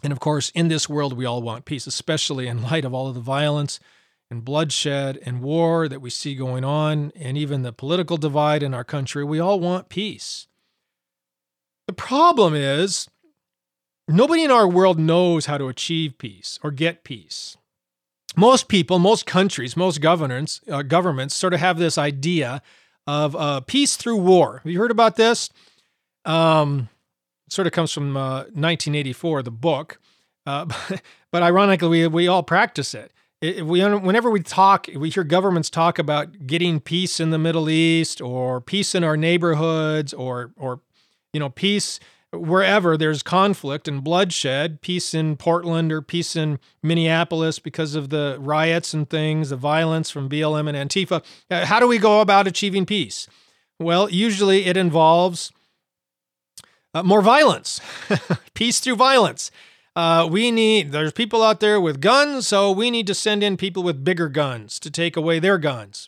And 0.04 0.12
of 0.12 0.20
course, 0.20 0.50
in 0.56 0.68
this 0.68 0.90
world, 0.90 1.16
we 1.16 1.26
all 1.26 1.44
want 1.44 1.66
peace, 1.66 1.86
especially 1.86 2.48
in 2.48 2.64
light 2.64 2.86
of 2.86 2.94
all 2.94 3.08
of 3.08 3.14
the 3.14 3.22
violence 3.22 3.80
and 4.32 4.44
bloodshed 4.44 5.20
and 5.24 5.42
war 5.42 5.88
that 5.88 6.02
we 6.02 6.10
see 6.10 6.34
going 6.34 6.64
on, 6.64 7.12
and 7.16 7.38
even 7.38 7.62
the 7.62 7.74
political 7.74 8.18
divide 8.18 8.64
in 8.64 8.74
our 8.74 8.84
country. 8.84 9.24
We 9.24 9.40
all 9.40 9.60
want 9.60 9.90
peace. 9.90 10.48
The 11.86 11.94
problem 11.94 12.56
is 12.56 13.10
Nobody 14.12 14.44
in 14.44 14.52
our 14.52 14.68
world 14.68 15.00
knows 15.00 15.46
how 15.46 15.58
to 15.58 15.68
achieve 15.68 16.18
peace 16.18 16.60
or 16.62 16.72
get 16.72 17.04
peace. 17.04 17.58
Most 18.36 18.68
people, 18.68 19.00
most 19.00 19.26
countries, 19.26 19.78
most 19.78 20.02
governments, 20.02 20.62
uh, 20.70 20.82
governments 20.82 21.36
sort 21.36 21.54
of 21.54 21.60
have 21.60 21.78
this 21.78 21.98
idea 21.98 22.62
of 23.08 23.36
uh, 23.36 23.62
peace 23.62 23.96
through 23.96 24.18
war. 24.18 24.60
Have 24.64 24.72
you 24.72 24.80
heard 24.80 24.92
about 24.92 25.16
this? 25.16 25.50
Um, 26.26 26.90
sort 27.50 27.68
of 27.68 27.74
comes 27.74 27.92
from 27.92 28.16
uh, 28.16 28.40
1984, 28.54 29.44
the 29.44 29.52
book. 29.52 30.00
Uh, 30.46 30.66
but, 30.66 31.02
but 31.32 31.44
ironically, 31.44 31.88
we, 31.88 32.08
we 32.08 32.28
all 32.28 32.44
practice 32.44 32.94
it. 32.94 33.12
If 33.42 33.66
we, 33.66 33.84
whenever 33.84 34.30
we 34.30 34.42
talk, 34.42 34.88
we 34.96 35.10
hear 35.10 35.24
governments 35.24 35.70
talk 35.70 35.98
about 35.98 36.46
getting 36.46 36.80
peace 36.80 37.20
in 37.20 37.32
the 37.32 37.40
Middle 37.40 37.70
East 37.70 38.22
or 38.22 38.62
peace 38.62 38.94
in 38.94 39.04
our 39.04 39.18
neighborhoods 39.18 40.14
or, 40.14 40.52
or 40.58 40.82
you 41.34 41.40
know, 41.40 41.50
peace 41.50 42.00
wherever 42.32 42.96
there's 42.96 43.24
conflict 43.24 43.88
and 43.88 44.04
bloodshed, 44.04 44.82
peace 44.82 45.14
in 45.14 45.36
Portland 45.36 45.92
or 45.92 46.02
peace 46.02 46.36
in 46.36 46.60
Minneapolis 46.82 47.60
because 47.60 47.94
of 47.94 48.10
the 48.10 48.38
riots 48.40 48.94
and 48.94 49.10
things, 49.10 49.50
the 49.50 49.58
violence 49.58 50.10
from 50.10 50.30
BLM 50.30 50.74
and 50.74 50.90
Antifa, 50.90 51.24
uh, 51.50 51.66
how 51.66 51.80
do 51.80 51.88
we 51.88 51.98
go 51.98 52.22
about 52.22 52.48
achieving 52.48 52.86
peace? 52.86 53.28
Well, 53.80 54.10
usually 54.10 54.66
it 54.66 54.78
involves 54.78 55.52
uh, 56.94 57.04
more 57.04 57.22
violence, 57.22 57.82
peace 58.54 58.80
through 58.80 58.96
violence. 58.96 59.52
Uh, 59.94 60.28
we 60.30 60.52
need, 60.52 60.94
there's 60.94 61.12
people 61.12 61.44
out 61.44 61.60
there 61.60 61.82
with 61.82 62.00
guns, 62.00 62.48
so 62.48 62.72
we 62.72 62.90
need 62.90 63.08
to 63.08 63.14
send 63.14 63.44
in 63.44 63.58
people 63.58 63.84
with 63.84 64.06
bigger 64.06 64.30
guns 64.30 64.80
to 64.80 64.90
take 64.90 65.18
away 65.18 65.40
their 65.40 65.58
guns. 65.58 66.08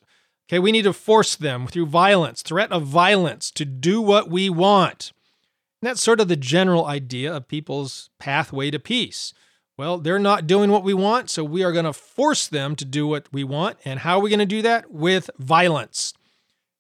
Okay, 0.50 0.60
we 0.60 0.72
need 0.72 0.84
to 0.84 0.94
force 0.94 1.36
them 1.36 1.68
through 1.68 1.88
violence, 1.88 2.42
threat 2.42 2.72
of 2.72 2.84
violence, 2.84 3.52
to 3.52 3.66
do 3.66 4.02
what 4.02 4.30
we 4.30 4.50
want. 4.50 5.12
And 5.84 5.90
that's 5.90 6.02
sort 6.02 6.22
of 6.22 6.30
the 6.30 6.38
general 6.38 6.86
idea 6.86 7.36
of 7.36 7.50
people's 7.50 8.10
pathway 8.18 8.72
to 8.72 8.80
peace. 8.80 9.34
Well, 9.78 9.98
they're 9.98 10.18
not 10.18 10.48
doing 10.48 10.72
what 10.72 10.86
we 10.86 10.94
want, 10.94 11.30
so 11.30 11.44
we 11.44 11.62
are 11.62 11.74
going 11.74 11.84
to 11.84 11.92
force 11.92 12.48
them 12.48 12.78
to 12.78 12.86
do 12.86 13.06
what 13.06 13.28
we 13.34 13.44
want. 13.44 13.80
And 13.84 14.00
how 14.00 14.18
are 14.18 14.22
we 14.22 14.30
going 14.30 14.40
to 14.40 14.46
do 14.46 14.62
that? 14.62 14.92
With 14.92 15.30
violence. 15.38 16.14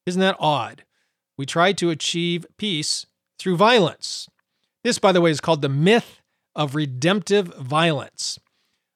Isn't 0.05 0.21
that 0.21 0.37
odd? 0.39 0.85
We 1.35 1.45
try 1.45 1.73
to 1.73 1.89
achieve 1.89 2.45
peace 2.55 3.05
through 3.37 3.57
violence. 3.57 4.29
This, 4.85 4.99
by 4.99 5.11
the 5.11 5.19
way, 5.19 5.31
is 5.31 5.41
called 5.41 5.63
the 5.63 5.67
myth 5.67 6.21
of 6.55 6.73
redemptive 6.73 7.47
violence. 7.55 8.39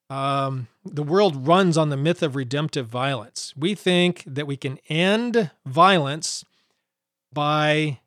Um, 0.09 0.69
the 0.85 1.03
world 1.03 1.45
runs 1.45 1.77
on 1.77 1.89
the 1.89 1.97
myth 1.97 2.23
of 2.23 2.37
redemptive 2.37 2.87
violence. 2.87 3.53
We 3.57 3.75
think 3.75 4.23
that 4.25 4.47
we 4.47 4.55
can 4.55 4.79
end 4.87 5.51
violence 5.65 6.45
by 7.33 7.99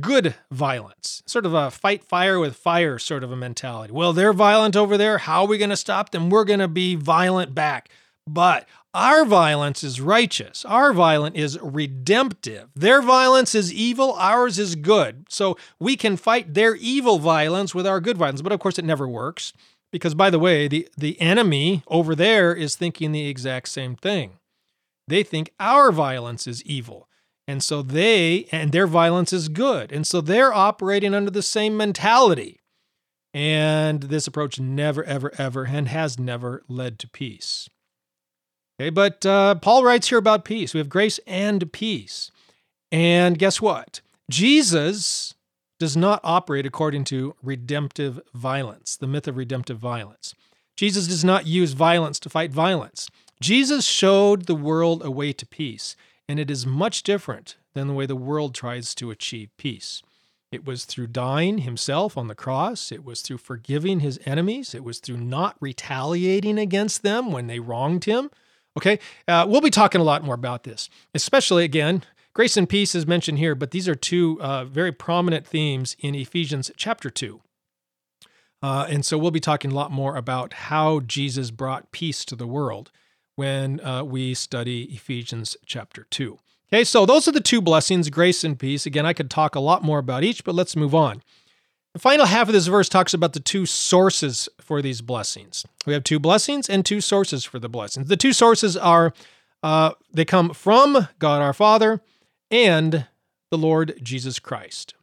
good 0.00 0.34
violence, 0.50 1.22
sort 1.26 1.46
of 1.46 1.54
a 1.54 1.70
fight 1.70 2.04
fire 2.04 2.38
with 2.38 2.56
fire 2.56 2.98
sort 2.98 3.22
of 3.22 3.30
a 3.30 3.36
mentality. 3.36 3.92
Well, 3.92 4.12
they're 4.12 4.32
violent 4.32 4.76
over 4.76 4.96
there. 4.96 5.18
How 5.18 5.42
are 5.42 5.46
we 5.46 5.58
going 5.58 5.70
to 5.70 5.76
stop 5.76 6.10
them? 6.10 6.30
We're 6.30 6.44
going 6.44 6.60
to 6.60 6.68
be 6.68 6.94
violent 6.94 7.54
back. 7.54 7.90
But 8.26 8.68
our 8.94 9.24
violence 9.24 9.82
is 9.82 10.00
righteous. 10.00 10.64
Our 10.64 10.92
violence 10.92 11.36
is 11.36 11.58
redemptive. 11.60 12.68
Their 12.74 13.02
violence 13.02 13.54
is 13.54 13.72
evil. 13.72 14.12
Ours 14.14 14.58
is 14.58 14.76
good. 14.76 15.26
So 15.28 15.56
we 15.80 15.96
can 15.96 16.16
fight 16.16 16.54
their 16.54 16.74
evil 16.76 17.18
violence 17.18 17.74
with 17.74 17.86
our 17.86 18.00
good 18.00 18.16
violence. 18.16 18.42
But 18.42 18.52
of 18.52 18.60
course, 18.60 18.78
it 18.78 18.84
never 18.84 19.08
works 19.08 19.52
because, 19.90 20.14
by 20.14 20.30
the 20.30 20.38
way, 20.38 20.68
the, 20.68 20.88
the 20.96 21.20
enemy 21.20 21.82
over 21.88 22.14
there 22.14 22.54
is 22.54 22.76
thinking 22.76 23.12
the 23.12 23.28
exact 23.28 23.68
same 23.68 23.96
thing. 23.96 24.38
They 25.08 25.22
think 25.22 25.52
our 25.58 25.90
violence 25.90 26.46
is 26.46 26.62
evil 26.62 27.08
And 27.46 27.62
so 27.62 27.82
they, 27.82 28.46
and 28.52 28.72
their 28.72 28.86
violence 28.86 29.32
is 29.32 29.48
good. 29.48 29.90
And 29.92 30.06
so 30.06 30.20
they're 30.20 30.52
operating 30.52 31.14
under 31.14 31.30
the 31.30 31.42
same 31.42 31.76
mentality. 31.76 32.60
And 33.34 34.04
this 34.04 34.26
approach 34.26 34.60
never, 34.60 35.02
ever, 35.04 35.32
ever, 35.38 35.64
and 35.64 35.88
has 35.88 36.18
never 36.18 36.62
led 36.68 36.98
to 37.00 37.08
peace. 37.08 37.68
Okay, 38.80 38.90
but 38.90 39.24
uh, 39.26 39.56
Paul 39.56 39.84
writes 39.84 40.08
here 40.08 40.18
about 40.18 40.44
peace. 40.44 40.74
We 40.74 40.78
have 40.78 40.88
grace 40.88 41.18
and 41.26 41.72
peace. 41.72 42.30
And 42.90 43.38
guess 43.38 43.60
what? 43.60 44.00
Jesus 44.30 45.34
does 45.78 45.96
not 45.96 46.20
operate 46.22 46.66
according 46.66 47.04
to 47.04 47.34
redemptive 47.42 48.20
violence, 48.34 48.96
the 48.96 49.06
myth 49.06 49.26
of 49.26 49.36
redemptive 49.36 49.78
violence. 49.78 50.34
Jesus 50.76 51.06
does 51.06 51.24
not 51.24 51.46
use 51.46 51.72
violence 51.72 52.18
to 52.20 52.30
fight 52.30 52.52
violence. 52.52 53.08
Jesus 53.40 53.84
showed 53.84 54.46
the 54.46 54.54
world 54.54 55.04
a 55.04 55.10
way 55.10 55.32
to 55.32 55.46
peace, 55.46 55.96
and 56.28 56.38
it 56.38 56.50
is 56.50 56.66
much 56.66 57.02
different 57.02 57.56
than 57.74 57.88
the 57.88 57.94
way 57.94 58.06
the 58.06 58.16
world 58.16 58.54
tries 58.54 58.94
to 58.96 59.10
achieve 59.10 59.50
peace. 59.56 60.02
It 60.50 60.66
was 60.66 60.84
through 60.84 61.06
dying 61.08 61.58
himself 61.58 62.18
on 62.18 62.28
the 62.28 62.34
cross. 62.34 62.92
It 62.92 63.04
was 63.04 63.22
through 63.22 63.38
forgiving 63.38 64.00
his 64.00 64.20
enemies. 64.26 64.74
It 64.74 64.84
was 64.84 64.98
through 64.98 65.16
not 65.16 65.56
retaliating 65.60 66.58
against 66.58 67.02
them 67.02 67.32
when 67.32 67.46
they 67.46 67.58
wronged 67.58 68.04
him. 68.04 68.30
Okay, 68.76 68.98
uh, 69.26 69.46
we'll 69.48 69.60
be 69.62 69.70
talking 69.70 70.00
a 70.00 70.04
lot 70.04 70.22
more 70.22 70.34
about 70.34 70.64
this, 70.64 70.88
especially 71.14 71.64
again. 71.64 72.04
Grace 72.34 72.56
and 72.56 72.68
peace 72.68 72.94
is 72.94 73.06
mentioned 73.06 73.38
here, 73.38 73.54
but 73.54 73.70
these 73.70 73.88
are 73.88 73.94
two 73.94 74.40
uh, 74.40 74.64
very 74.64 74.92
prominent 74.92 75.46
themes 75.46 75.96
in 75.98 76.14
Ephesians 76.14 76.70
chapter 76.76 77.10
2. 77.10 77.40
Uh, 78.62 78.86
and 78.88 79.04
so 79.04 79.18
we'll 79.18 79.30
be 79.30 79.40
talking 79.40 79.72
a 79.72 79.74
lot 79.74 79.90
more 79.90 80.16
about 80.16 80.52
how 80.52 81.00
Jesus 81.00 81.50
brought 81.50 81.92
peace 81.92 82.24
to 82.26 82.36
the 82.36 82.46
world 82.46 82.90
when 83.42 83.80
uh, 83.80 84.04
we 84.04 84.34
study 84.34 84.84
Ephesians 84.84 85.56
chapter 85.66 86.06
2. 86.10 86.38
Okay, 86.68 86.84
so 86.84 87.04
those 87.04 87.26
are 87.26 87.32
the 87.32 87.40
two 87.40 87.60
blessings, 87.60 88.08
grace 88.08 88.44
and 88.44 88.56
peace. 88.56 88.86
Again, 88.86 89.04
I 89.04 89.12
could 89.12 89.28
talk 89.28 89.56
a 89.56 89.60
lot 89.60 89.82
more 89.82 89.98
about 89.98 90.22
each, 90.22 90.44
but 90.44 90.54
let's 90.54 90.76
move 90.76 90.94
on. 90.94 91.24
The 91.92 91.98
final 91.98 92.26
half 92.26 92.46
of 92.46 92.52
this 92.52 92.68
verse 92.68 92.88
talks 92.88 93.12
about 93.12 93.32
the 93.32 93.40
two 93.40 93.66
sources 93.66 94.48
for 94.60 94.80
these 94.80 95.00
blessings. 95.00 95.66
We 95.84 95.92
have 95.92 96.04
two 96.04 96.20
blessings 96.20 96.70
and 96.70 96.86
two 96.86 97.00
sources 97.00 97.44
for 97.44 97.58
the 97.58 97.68
blessings. 97.68 98.06
The 98.06 98.16
two 98.16 98.32
sources 98.32 98.76
are 98.76 99.12
uh, 99.60 99.94
they 100.12 100.24
come 100.24 100.54
from 100.54 101.08
God 101.18 101.42
our 101.42 101.52
Father 101.52 102.00
and 102.48 103.06
the 103.50 103.58
Lord 103.58 103.98
Jesus 104.00 104.38
Christ. 104.38 104.94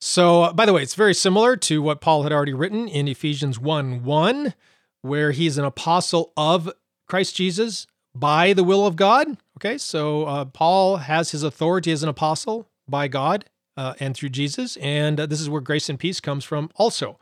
So, 0.00 0.42
uh, 0.42 0.52
by 0.52 0.66
the 0.66 0.72
way, 0.72 0.82
it's 0.82 0.96
very 0.96 1.14
similar 1.14 1.56
to 1.56 1.80
what 1.80 2.00
Paul 2.00 2.24
had 2.24 2.32
already 2.32 2.52
written 2.52 2.88
in 2.88 3.06
Ephesians 3.06 3.60
1 3.60 4.02
1, 4.02 4.54
where 5.02 5.32
he's 5.32 5.58
an 5.58 5.64
apostle 5.64 6.32
of 6.36 6.70
Christ 7.06 7.36
Jesus 7.36 7.86
by 8.14 8.52
the 8.52 8.64
will 8.64 8.86
of 8.86 8.96
God. 8.96 9.36
Okay, 9.58 9.78
so 9.78 10.24
uh, 10.24 10.44
Paul 10.44 10.98
has 10.98 11.30
his 11.30 11.42
authority 11.42 11.92
as 11.92 12.02
an 12.02 12.08
apostle 12.08 12.68
by 12.88 13.08
God 13.08 13.44
uh, 13.76 13.94
and 14.00 14.14
through 14.14 14.30
Jesus. 14.30 14.76
And 14.78 15.20
uh, 15.20 15.26
this 15.26 15.40
is 15.40 15.50
where 15.50 15.60
grace 15.60 15.88
and 15.88 15.98
peace 15.98 16.20
comes 16.20 16.44
from 16.44 16.70
also. 16.76 17.18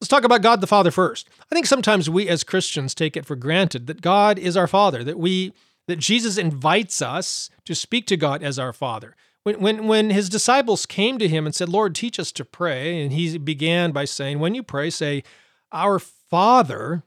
Let's 0.00 0.08
talk 0.08 0.24
about 0.24 0.42
God 0.42 0.60
the 0.60 0.66
Father 0.66 0.90
first. 0.90 1.28
I 1.50 1.54
think 1.54 1.66
sometimes 1.66 2.10
we 2.10 2.28
as 2.28 2.44
Christians 2.44 2.94
take 2.94 3.16
it 3.16 3.24
for 3.24 3.34
granted 3.34 3.86
that 3.86 4.02
God 4.02 4.38
is 4.38 4.56
our 4.56 4.66
Father, 4.66 5.02
that 5.04 5.18
we 5.18 5.52
that 5.88 5.98
Jesus 5.98 6.36
invites 6.36 7.00
us 7.00 7.48
to 7.64 7.74
speak 7.74 8.06
to 8.08 8.16
God 8.16 8.42
as 8.42 8.58
our 8.58 8.72
Father. 8.72 9.14
When, 9.44 9.60
when, 9.60 9.86
when 9.86 10.10
his 10.10 10.28
disciples 10.28 10.84
came 10.84 11.18
to 11.18 11.28
him 11.28 11.46
and 11.46 11.54
said, 11.54 11.68
Lord, 11.68 11.94
teach 11.94 12.18
us 12.18 12.32
to 12.32 12.44
pray, 12.44 13.00
and 13.00 13.12
he 13.12 13.38
began 13.38 13.92
by 13.92 14.04
saying, 14.04 14.40
When 14.40 14.56
you 14.56 14.64
pray, 14.64 14.90
say, 14.90 15.22
Our 15.72 16.00
Father. 16.00 17.04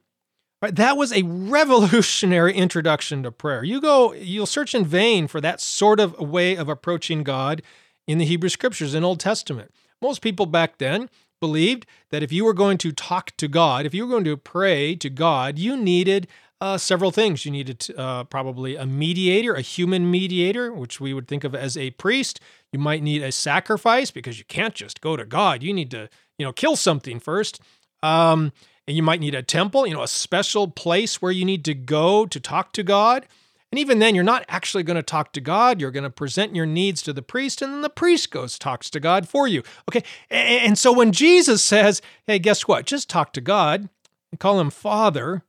Right, 0.61 0.75
that 0.75 0.97
was 0.97 1.13
a 1.13 1.23
revolutionary 1.23 2.53
introduction 2.53 3.23
to 3.23 3.31
prayer. 3.31 3.63
You 3.63 3.79
go, 3.79 4.13
you'll 4.13 4.45
search 4.45 4.75
in 4.75 4.83
vain 4.83 5.27
for 5.27 5.39
that 5.39 5.61
sort 5.61 6.01
of 6.01 6.19
way 6.19 6.55
of 6.55 6.67
approaching 6.67 7.23
God 7.23 7.61
in 8.07 8.17
the 8.17 8.25
Hebrew 8.25 8.49
Scriptures 8.49 8.93
in 8.93 9.05
Old 9.05 9.21
Testament. 9.21 9.71
Most 10.01 10.21
people 10.21 10.45
back 10.45 10.77
then 10.77 11.09
believed 11.39 11.85
that 12.09 12.23
if 12.23 12.33
you 12.33 12.43
were 12.43 12.53
going 12.53 12.77
to 12.79 12.91
talk 12.91 13.31
to 13.37 13.47
God, 13.47 13.85
if 13.85 13.93
you 13.93 14.05
were 14.05 14.11
going 14.11 14.25
to 14.25 14.35
pray 14.35 14.95
to 14.97 15.09
God, 15.09 15.57
you 15.57 15.77
needed 15.77 16.27
uh, 16.59 16.77
several 16.77 17.11
things. 17.11 17.45
You 17.45 17.51
needed 17.51 17.87
uh, 17.97 18.25
probably 18.25 18.75
a 18.75 18.85
mediator, 18.85 19.53
a 19.53 19.61
human 19.61 20.11
mediator, 20.11 20.73
which 20.73 20.99
we 20.99 21.13
would 21.13 21.27
think 21.29 21.45
of 21.45 21.55
as 21.55 21.77
a 21.77 21.91
priest. 21.91 22.41
You 22.73 22.79
might 22.79 23.01
need 23.01 23.21
a 23.21 23.31
sacrifice 23.31 24.11
because 24.11 24.37
you 24.37 24.45
can't 24.45 24.75
just 24.75 24.99
go 24.99 25.15
to 25.15 25.25
God. 25.25 25.63
You 25.63 25.73
need 25.73 25.91
to, 25.91 26.09
you 26.37 26.45
know, 26.45 26.51
kill 26.51 26.75
something 26.75 27.19
first. 27.19 27.61
Um, 28.03 28.51
and 28.89 28.97
you 28.97 29.03
might 29.03 29.19
need 29.19 29.35
a 29.35 29.43
temple, 29.43 29.85
you 29.85 29.93
know, 29.93 30.01
a 30.01 30.07
special 30.07 30.67
place 30.67 31.21
where 31.21 31.31
you 31.31 31.45
need 31.45 31.63
to 31.63 31.75
go 31.75 32.25
to 32.25 32.39
talk 32.39 32.73
to 32.73 32.81
God. 32.81 33.27
And 33.71 33.77
even 33.77 33.99
then, 33.99 34.15
you're 34.15 34.23
not 34.23 34.43
actually 34.49 34.81
going 34.81 34.95
to 34.95 35.03
talk 35.03 35.31
to 35.33 35.41
God. 35.41 35.79
You're 35.79 35.91
going 35.91 36.05
to 36.05 36.09
present 36.09 36.55
your 36.55 36.65
needs 36.65 37.03
to 37.03 37.13
the 37.13 37.21
priest, 37.21 37.61
and 37.61 37.71
then 37.71 37.81
the 37.83 37.89
priest 37.91 38.31
goes 38.31 38.57
talks 38.57 38.89
to 38.89 38.99
God 38.99 39.29
for 39.29 39.47
you. 39.47 39.61
Okay. 39.87 40.03
And 40.31 40.75
so 40.75 40.91
when 40.91 41.11
Jesus 41.11 41.63
says, 41.63 42.01
hey, 42.25 42.39
guess 42.39 42.67
what? 42.67 42.87
Just 42.87 43.11
talk 43.11 43.31
to 43.33 43.41
God 43.41 43.89
and 44.31 44.39
call 44.39 44.59
him 44.59 44.71
Father, 44.71 45.43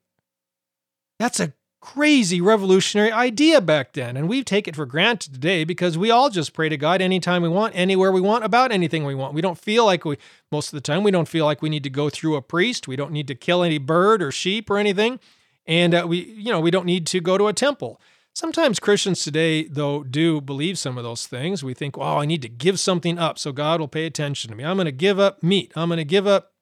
that's 1.19 1.41
a 1.41 1.55
crazy 1.81 2.41
revolutionary 2.41 3.11
idea 3.11 3.61
back 3.61 3.95
then. 3.95 4.17
And 4.17 4.29
we 4.29 4.45
take 4.45 4.69
it 4.69 4.77
for 4.77 4.85
granted 4.85 5.33
today 5.33 5.65
because 5.65 5.97
we 5.97 6.11
all 6.11 6.29
just 6.29 6.53
pray 6.53 6.69
to 6.69 6.77
God 6.77 7.01
anytime 7.01 7.43
we 7.43 7.49
want, 7.49 7.75
anywhere 7.75 8.13
we 8.13 8.21
want, 8.21 8.45
about 8.45 8.71
anything 8.71 9.05
we 9.05 9.15
want. 9.15 9.35
We 9.35 9.41
don't 9.41 9.59
feel 9.59 9.87
like 9.87 10.05
we, 10.05 10.19
most 10.53 10.69
of 10.69 10.77
the 10.77 10.83
time, 10.83 11.03
we 11.03 11.11
don't 11.11 11.29
feel 11.29 11.47
like 11.47 11.63
we 11.63 11.71
need 11.71 11.85
to 11.85 11.91
go 11.91 12.11
through 12.11 12.37
a 12.37 12.43
priest. 12.43 12.87
We 12.87 12.97
don't 12.97 13.13
need 13.13 13.29
to 13.29 13.35
kill 13.35 13.63
any 13.63 13.79
bird 13.79 14.23
or 14.23 14.31
sheep 14.31 14.69
or 14.69 14.77
anything. 14.77 15.21
And 15.67 15.95
uh, 15.95 16.05
we, 16.07 16.25
you 16.25 16.53
know, 16.53 16.61
we 16.61 16.71
don't 16.71 16.87
need 16.87 17.07
to 17.09 17.21
go 17.21 17.39
to 17.39 17.49
a 17.49 17.53
temple. 17.53 18.01
Sometimes 18.35 18.79
Christians 18.79 19.25
today, 19.25 19.65
though, 19.65 20.05
do 20.05 20.41
believe 20.41 20.79
some 20.79 20.97
of 20.97 21.05
those 21.05 21.27
things. 21.27 21.65
We 21.65 21.75
think, 21.75 21.99
oh, 21.99 22.19
I 22.19 22.27
need 22.27 22.43
to 22.43 22.49
give 22.49 22.79
something 22.79 23.19
up 23.19 23.39
so 23.39 23.53
God 23.53 23.81
will 23.81 23.89
pay 23.89 24.07
attention 24.07 24.51
to 24.51 24.57
me. 24.57 24.65
I'm 24.65 24.77
going 24.77 24.87
to 24.87 24.93
give 24.93 25.19
up 25.19 25.43
meat. 25.43 25.73
I'm 25.75 25.89
going 25.89 25.99
to 25.99 26.05
give 26.05 26.27
up 26.27 26.53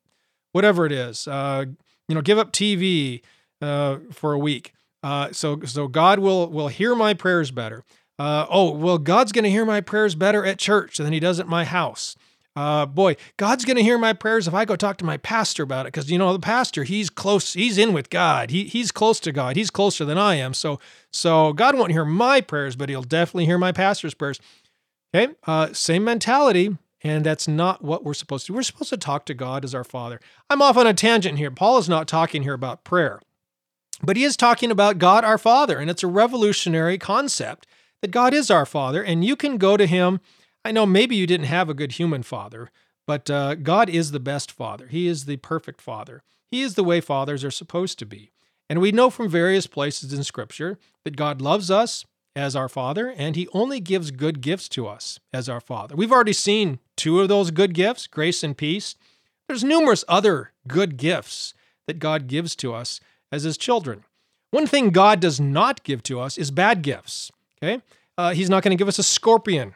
whatever 0.53 0.87
it 0.87 0.93
is. 0.93 1.29
Uh, 1.29 1.67
you 2.09 2.15
know, 2.15 2.23
give 2.23 2.39
up 2.39 2.53
TV 2.53 3.23
uh, 3.61 3.99
for 4.13 4.33
a 4.33 4.39
week. 4.39 4.73
Uh, 5.03 5.33
so, 5.33 5.61
so 5.65 5.89
God 5.89 6.19
will 6.19 6.49
will 6.51 6.69
hear 6.69 6.95
my 6.95 7.15
prayers 7.15 7.51
better. 7.51 7.85
Uh, 8.19 8.47
oh, 8.51 8.73
well, 8.73 8.99
God's 8.99 9.31
going 9.31 9.45
to 9.45 9.51
hear 9.51 9.65
my 9.65 9.81
prayers 9.81 10.17
better 10.17 10.45
at 10.45 10.59
church 10.59 10.99
than 10.99 11.13
He 11.13 11.21
does 11.21 11.39
at 11.39 11.47
my 11.47 11.65
house 11.65 12.17
uh, 12.59 12.85
boy, 12.87 13.15
God's 13.37 13.65
going 13.65 13.77
to 13.77 13.85
hear 13.85 13.99
my 13.99 14.13
prayers 14.13 14.49
if 14.49 14.55
I 14.55 14.65
go 14.65 14.75
talk 14.75 14.97
to 14.99 15.05
my 15.05 15.17
pastor 15.17 15.63
about 15.63 15.87
it. 15.87 15.93
Because, 15.93 16.11
you 16.11 16.19
know, 16.19 16.33
the 16.33 16.41
pastor, 16.41 16.83
he's 16.83 17.09
close, 17.09 17.53
he's 17.53 17.79
in 17.79 17.93
with 17.93 18.11
God. 18.11 18.51
He, 18.51 18.65
he's 18.65 18.91
close 18.91 19.21
to 19.21 19.31
God. 19.31 19.55
He's 19.55 19.71
closer 19.71 20.05
than 20.05 20.19
I 20.19 20.35
am. 20.35 20.53
So, 20.55 20.81
so 21.13 21.53
God 21.53 21.79
won't 21.79 21.93
hear 21.93 22.05
my 22.05 22.41
prayers, 22.41 22.75
but 22.75 22.89
he'll 22.89 23.03
definitely 23.03 23.47
hear 23.47 23.59
my 23.59 23.71
pastor's 23.71 24.15
prayers. 24.15 24.41
Okay. 25.15 25.35
Uh, 25.47 25.73
same 25.73 26.03
mentality. 26.03 26.77
And 27.03 27.25
that's 27.25 27.47
not 27.47 27.81
what 27.81 28.03
we're 28.03 28.13
supposed 28.13 28.47
to 28.47 28.53
do. 28.53 28.57
We're 28.57 28.65
supposed 28.65 28.91
to 28.91 28.97
talk 28.97 29.25
to 29.27 29.35
God 29.35 29.65
as 29.65 29.73
our 29.73 29.85
Father. 29.85 30.19
I'm 30.51 30.61
off 30.61 30.77
on 30.77 30.89
a 30.89 30.93
tangent 30.93 31.39
here. 31.39 31.53
Paul 31.53 31.79
is 31.79 31.89
not 31.89 32.09
talking 32.09 32.43
here 32.43 32.55
about 32.55 32.83
prayer, 32.83 33.21
but 34.03 34.17
he 34.17 34.25
is 34.25 34.37
talking 34.37 34.71
about 34.71 34.99
God 34.99 35.25
our 35.25 35.39
Father. 35.39 35.79
And 35.79 35.91
it's 35.91 36.03
a 36.03 36.09
revolutionary 36.09 36.99
concept 36.99 37.67
that 38.03 38.11
God 38.11 38.33
is 38.33 38.51
our 38.51 38.67
Father. 38.67 39.03
And 39.03 39.25
you 39.25 39.37
can 39.37 39.57
go 39.57 39.77
to 39.77 39.87
him 39.87 40.21
I 40.65 40.73
know 40.73 40.87
maybe 40.87 41.17
you 41.17 41.27
didn't 41.27 41.47
have 41.47 41.71
a 41.71 41.75
good 41.75 41.93
human 41.93 42.23
father, 42.23 42.71
but 43.07 43.31
uh, 43.31 43.55
God 43.55 43.89
is 43.89 44.11
the 44.11 44.21
best 44.21 44.51
father. 44.53 44.89
He 44.89 45.07
is 45.07 45.25
the 45.25 45.37
perfect 45.39 45.81
father. 45.81 46.23
He 46.51 46.63
is 46.63 46.75
the 46.75 46.85
way 46.85 47.01
fathers 47.01 47.45
are 47.45 47.51
supposed 47.51 47.99
to 48.01 48.07
be. 48.07 48.33
And 48.69 48.81
we 48.81 48.93
know 48.93 49.09
from 49.09 49.31
various 49.31 49.67
places 49.67 50.13
in 50.13 50.25
Scripture 50.25 50.79
that 51.05 51.17
God 51.17 51.41
loves 51.41 51.71
us 51.71 52.05
as 52.37 52.55
our 52.55 52.69
Father, 52.69 53.15
and 53.17 53.35
He 53.35 53.49
only 53.55 53.81
gives 53.81 54.11
good 54.11 54.41
gifts 54.43 54.69
to 54.71 54.87
us 54.87 55.19
as 55.33 55.49
our 55.49 55.61
Father. 55.61 55.97
We've 55.97 56.13
already 56.13 56.35
seen 56.35 56.79
two 56.97 57.21
of 57.21 57.29
those 57.29 57.51
good 57.51 57.73
gifts 57.73 58.07
grace 58.07 58.43
and 58.43 58.57
peace. 58.57 58.95
There's 59.47 59.65
numerous 59.65 60.05
other 60.07 60.53
good 60.67 60.99
gifts 60.99 61.55
that 61.87 61.99
God 61.99 62.27
gives 62.27 62.55
to 62.57 62.75
us 62.75 63.01
as 63.31 63.43
His 63.43 63.57
children. 63.57 64.05
One 64.51 64.67
thing 64.67 64.91
God 64.91 65.21
does 65.21 65.41
not 65.41 65.83
give 65.85 66.03
to 66.05 66.21
us 66.21 66.39
is 66.39 66.51
bad 66.51 66.83
gifts. 66.83 67.31
Okay? 67.63 67.83
Uh, 68.17 68.33
he's 68.33 68.51
not 68.51 68.63
going 68.63 68.77
to 68.77 68.81
give 68.81 68.89
us 68.89 68.99
a 68.99 69.03
scorpion 69.03 69.75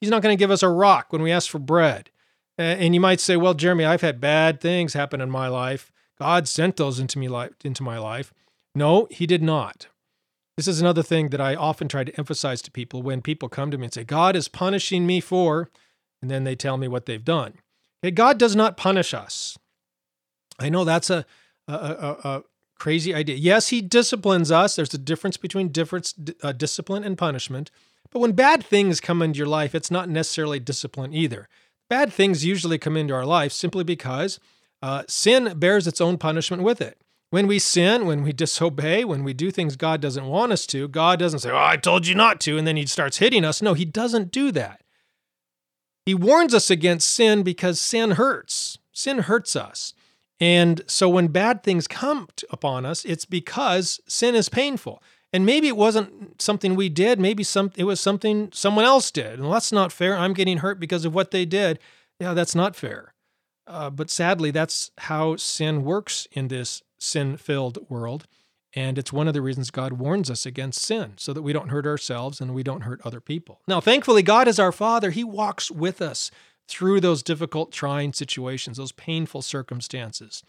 He's 0.00 0.10
not 0.10 0.22
going 0.22 0.36
to 0.36 0.40
give 0.40 0.50
us 0.50 0.62
a 0.62 0.68
rock 0.68 1.12
when 1.12 1.22
we 1.22 1.30
ask 1.30 1.50
for 1.50 1.58
bread. 1.58 2.10
And 2.56 2.94
you 2.94 3.00
might 3.00 3.20
say, 3.20 3.36
well, 3.36 3.54
Jeremy, 3.54 3.84
I've 3.84 4.00
had 4.02 4.20
bad 4.20 4.60
things 4.60 4.92
happen 4.92 5.20
in 5.20 5.30
my 5.30 5.48
life. 5.48 5.92
God 6.18 6.48
sent 6.48 6.76
those 6.76 6.98
into 6.98 7.18
me 7.18 7.28
life 7.28 7.52
into 7.64 7.82
my 7.82 7.98
life. 7.98 8.34
No, 8.74 9.08
he 9.10 9.26
did 9.26 9.42
not. 9.42 9.88
This 10.56 10.68
is 10.68 10.80
another 10.80 11.02
thing 11.02 11.30
that 11.30 11.40
I 11.40 11.54
often 11.54 11.88
try 11.88 12.04
to 12.04 12.18
emphasize 12.18 12.60
to 12.62 12.70
people 12.70 13.02
when 13.02 13.22
people 13.22 13.48
come 13.48 13.70
to 13.70 13.78
me 13.78 13.84
and 13.84 13.94
say, 13.94 14.04
God 14.04 14.36
is 14.36 14.46
punishing 14.48 15.06
me 15.06 15.20
for, 15.20 15.70
and 16.20 16.30
then 16.30 16.44
they 16.44 16.54
tell 16.54 16.76
me 16.76 16.86
what 16.86 17.06
they've 17.06 17.24
done. 17.24 17.54
Okay, 18.04 18.10
God 18.10 18.38
does 18.38 18.54
not 18.54 18.76
punish 18.76 19.14
us. 19.14 19.58
I 20.58 20.68
know 20.68 20.84
that's 20.84 21.08
a, 21.08 21.24
a, 21.66 21.72
a, 21.72 22.28
a 22.28 22.42
crazy 22.80 23.14
idea. 23.14 23.36
Yes, 23.36 23.68
he 23.68 23.80
disciplines 23.80 24.50
us. 24.50 24.74
There's 24.74 24.94
a 24.94 24.98
difference 24.98 25.36
between 25.36 25.68
difference, 25.68 26.14
uh, 26.42 26.52
discipline 26.52 27.04
and 27.04 27.16
punishment. 27.16 27.70
But 28.10 28.18
when 28.18 28.32
bad 28.32 28.64
things 28.64 29.00
come 29.00 29.22
into 29.22 29.38
your 29.38 29.46
life, 29.46 29.74
it's 29.74 29.90
not 29.90 30.08
necessarily 30.08 30.58
discipline 30.58 31.14
either. 31.14 31.48
Bad 31.88 32.12
things 32.12 32.44
usually 32.44 32.78
come 32.78 32.96
into 32.96 33.14
our 33.14 33.26
life 33.26 33.52
simply 33.52 33.84
because 33.84 34.40
uh, 34.82 35.04
sin 35.06 35.58
bears 35.58 35.86
its 35.86 36.00
own 36.00 36.18
punishment 36.18 36.62
with 36.62 36.80
it. 36.80 37.00
when 37.30 37.46
we 37.46 37.60
sin, 37.60 38.06
when 38.06 38.22
we 38.24 38.32
disobey, 38.44 39.04
when 39.04 39.22
we 39.22 39.32
do 39.32 39.52
things 39.52 39.76
God 39.76 40.00
doesn't 40.00 40.26
want 40.26 40.50
us 40.50 40.66
to, 40.66 40.88
God 40.88 41.20
doesn't 41.20 41.40
say, 41.40 41.50
Oh, 41.50 41.56
I 41.56 41.76
told 41.76 42.08
you 42.08 42.16
not 42.16 42.40
to. 42.40 42.58
And 42.58 42.66
then 42.66 42.76
he 42.76 42.86
starts 42.86 43.18
hitting 43.18 43.44
us. 43.44 43.62
No, 43.62 43.74
he 43.74 43.84
doesn't 43.84 44.32
do 44.32 44.50
that. 44.52 44.82
He 46.06 46.14
warns 46.14 46.54
us 46.54 46.70
against 46.70 47.08
sin 47.08 47.42
because 47.42 47.78
sin 47.78 48.12
hurts. 48.12 48.78
Sin 48.92 49.18
hurts 49.18 49.54
us. 49.54 49.94
And 50.40 50.80
so 50.86 51.08
when 51.08 51.28
bad 51.28 51.62
things 51.62 51.86
come 51.86 52.28
upon 52.50 52.86
us, 52.86 53.04
it's 53.04 53.26
because 53.26 54.00
sin 54.06 54.34
is 54.34 54.48
painful. 54.48 55.02
And 55.32 55.46
maybe 55.46 55.68
it 55.68 55.76
wasn't 55.76 56.40
something 56.42 56.74
we 56.74 56.88
did, 56.88 57.20
maybe 57.20 57.44
some 57.44 57.70
it 57.76 57.84
was 57.84 58.00
something 58.00 58.50
someone 58.52 58.84
else 58.84 59.10
did. 59.10 59.38
And 59.38 59.52
that's 59.52 59.70
not 59.70 59.92
fair. 59.92 60.16
I'm 60.16 60.32
getting 60.32 60.58
hurt 60.58 60.80
because 60.80 61.04
of 61.04 61.14
what 61.14 61.30
they 61.30 61.44
did. 61.44 61.78
Yeah, 62.18 62.34
that's 62.34 62.54
not 62.54 62.74
fair. 62.74 63.14
Uh, 63.66 63.90
but 63.90 64.10
sadly, 64.10 64.50
that's 64.50 64.90
how 64.98 65.36
sin 65.36 65.84
works 65.84 66.26
in 66.32 66.48
this 66.48 66.82
sin 66.98 67.36
filled 67.36 67.78
world. 67.88 68.26
And 68.74 68.98
it's 68.98 69.12
one 69.12 69.28
of 69.28 69.34
the 69.34 69.42
reasons 69.42 69.70
God 69.70 69.94
warns 69.94 70.30
us 70.30 70.46
against 70.46 70.82
sin 70.82 71.14
so 71.16 71.32
that 71.32 71.42
we 71.42 71.52
don't 71.52 71.70
hurt 71.70 71.86
ourselves 71.86 72.40
and 72.40 72.54
we 72.54 72.62
don't 72.62 72.82
hurt 72.82 73.00
other 73.04 73.20
people. 73.20 73.60
Now, 73.66 73.80
thankfully, 73.80 74.22
God 74.22 74.46
is 74.48 74.58
our 74.60 74.72
Father. 74.72 75.10
He 75.10 75.24
walks 75.24 75.70
with 75.70 76.00
us 76.00 76.30
through 76.70 77.00
those 77.00 77.22
difficult, 77.22 77.72
trying 77.72 78.12
situations, 78.12 78.76
those 78.76 78.92
painful 78.92 79.42
circumstances. 79.42 80.42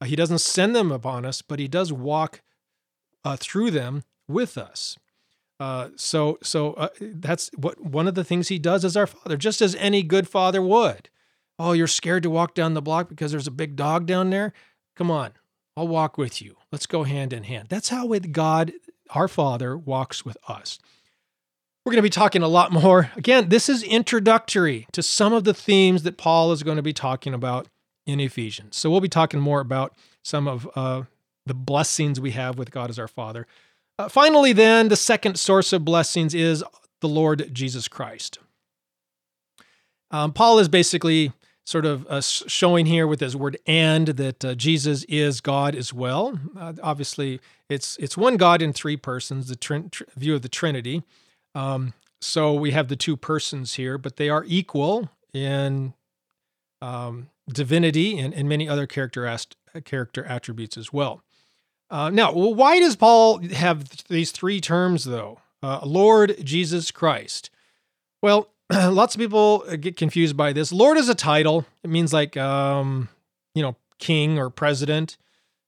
Uh, 0.00 0.06
he 0.06 0.16
doesn't 0.16 0.40
send 0.40 0.74
them 0.74 0.90
upon 0.90 1.24
us, 1.24 1.42
but 1.42 1.58
He 1.58 1.68
does 1.68 1.92
walk 1.92 2.42
uh, 3.24 3.36
through 3.36 3.70
them 3.70 4.02
with 4.28 4.58
us. 4.58 4.98
Uh, 5.60 5.90
so, 5.94 6.38
so 6.42 6.72
uh, 6.74 6.88
that's 7.00 7.50
what 7.56 7.80
one 7.80 8.08
of 8.08 8.14
the 8.14 8.24
things 8.24 8.48
He 8.48 8.58
does 8.58 8.84
as 8.84 8.96
our 8.96 9.06
Father, 9.06 9.36
just 9.36 9.62
as 9.62 9.74
any 9.76 10.02
good 10.02 10.26
father 10.26 10.60
would. 10.60 11.08
Oh, 11.58 11.72
you're 11.72 11.86
scared 11.86 12.22
to 12.22 12.30
walk 12.30 12.54
down 12.54 12.74
the 12.74 12.82
block 12.82 13.08
because 13.08 13.30
there's 13.30 13.46
a 13.46 13.52
big 13.52 13.76
dog 13.76 14.06
down 14.06 14.30
there? 14.30 14.52
Come 14.96 15.10
on, 15.10 15.32
I'll 15.76 15.88
walk 15.88 16.18
with 16.18 16.42
you. 16.42 16.56
Let's 16.72 16.86
go 16.86 17.04
hand 17.04 17.32
in 17.32 17.44
hand. 17.44 17.68
That's 17.68 17.90
how 17.90 18.06
with 18.06 18.32
God, 18.32 18.72
our 19.10 19.28
Father, 19.28 19.76
walks 19.76 20.24
with 20.24 20.38
us. 20.48 20.78
We're 21.84 21.92
going 21.92 21.98
to 21.98 22.02
be 22.02 22.10
talking 22.10 22.42
a 22.42 22.48
lot 22.48 22.72
more. 22.72 23.10
Again, 23.16 23.48
this 23.48 23.68
is 23.68 23.82
introductory 23.82 24.86
to 24.92 25.02
some 25.02 25.32
of 25.32 25.44
the 25.44 25.54
themes 25.54 26.02
that 26.02 26.18
Paul 26.18 26.52
is 26.52 26.62
going 26.62 26.76
to 26.76 26.82
be 26.82 26.92
talking 26.92 27.32
about 27.32 27.68
in 28.06 28.20
Ephesians. 28.20 28.76
So 28.76 28.90
we'll 28.90 29.00
be 29.00 29.08
talking 29.08 29.40
more 29.40 29.60
about 29.60 29.94
some 30.22 30.46
of 30.46 30.68
uh, 30.74 31.04
the 31.46 31.54
blessings 31.54 32.20
we 32.20 32.32
have 32.32 32.58
with 32.58 32.70
God 32.70 32.90
as 32.90 32.98
our 32.98 33.08
Father. 33.08 33.46
Uh, 33.98 34.08
finally, 34.08 34.52
then, 34.52 34.88
the 34.88 34.96
second 34.96 35.38
source 35.38 35.72
of 35.72 35.84
blessings 35.84 36.34
is 36.34 36.62
the 37.00 37.08
Lord 37.08 37.48
Jesus 37.52 37.88
Christ. 37.88 38.38
Um, 40.10 40.32
Paul 40.32 40.58
is 40.58 40.68
basically 40.68 41.32
sort 41.64 41.86
of 41.86 42.06
uh, 42.08 42.20
showing 42.20 42.86
here 42.86 43.06
with 43.06 43.20
his 43.20 43.36
word 43.36 43.56
and 43.66 44.08
that 44.08 44.44
uh, 44.44 44.54
Jesus 44.54 45.04
is 45.04 45.40
God 45.40 45.74
as 45.74 45.94
well. 45.94 46.38
Uh, 46.58 46.74
obviously, 46.82 47.40
it's 47.68 47.96
it's 47.98 48.16
one 48.16 48.36
God 48.36 48.60
in 48.60 48.72
three 48.72 48.96
persons, 48.96 49.48
the 49.48 49.56
tr- 49.56 49.88
tr- 49.90 50.04
view 50.16 50.34
of 50.34 50.42
the 50.42 50.48
Trinity. 50.48 51.02
Um, 51.54 51.94
so 52.20 52.54
we 52.54 52.72
have 52.72 52.88
the 52.88 52.96
two 52.96 53.16
persons 53.16 53.74
here, 53.74 53.98
but 53.98 54.16
they 54.16 54.28
are 54.28 54.44
equal 54.46 55.10
in 55.32 55.94
um, 56.82 57.30
divinity 57.48 58.18
and, 58.18 58.34
and 58.34 58.48
many 58.48 58.68
other 58.68 58.86
character 58.86 59.26
ast- 59.26 59.56
character 59.84 60.24
attributes 60.24 60.76
as 60.76 60.92
well. 60.92 61.22
Uh, 61.90 62.08
now, 62.10 62.32
well, 62.32 62.54
why 62.54 62.78
does 62.78 62.94
Paul 62.94 63.40
have 63.48 64.06
these 64.08 64.30
three 64.30 64.60
terms 64.60 65.04
though? 65.04 65.40
Uh, 65.62 65.80
Lord 65.82 66.36
Jesus 66.44 66.90
Christ. 66.90 67.50
Well, 68.22 68.48
lots 68.70 69.14
of 69.14 69.18
people 69.18 69.64
uh, 69.68 69.76
get 69.76 69.96
confused 69.96 70.36
by 70.36 70.52
this. 70.52 70.72
Lord 70.72 70.96
is 70.96 71.08
a 71.08 71.14
title. 71.14 71.66
It 71.82 71.90
means 71.90 72.12
like, 72.12 72.36
um, 72.36 73.08
you 73.54 73.62
know, 73.62 73.76
king 73.98 74.38
or 74.38 74.50
president. 74.50 75.16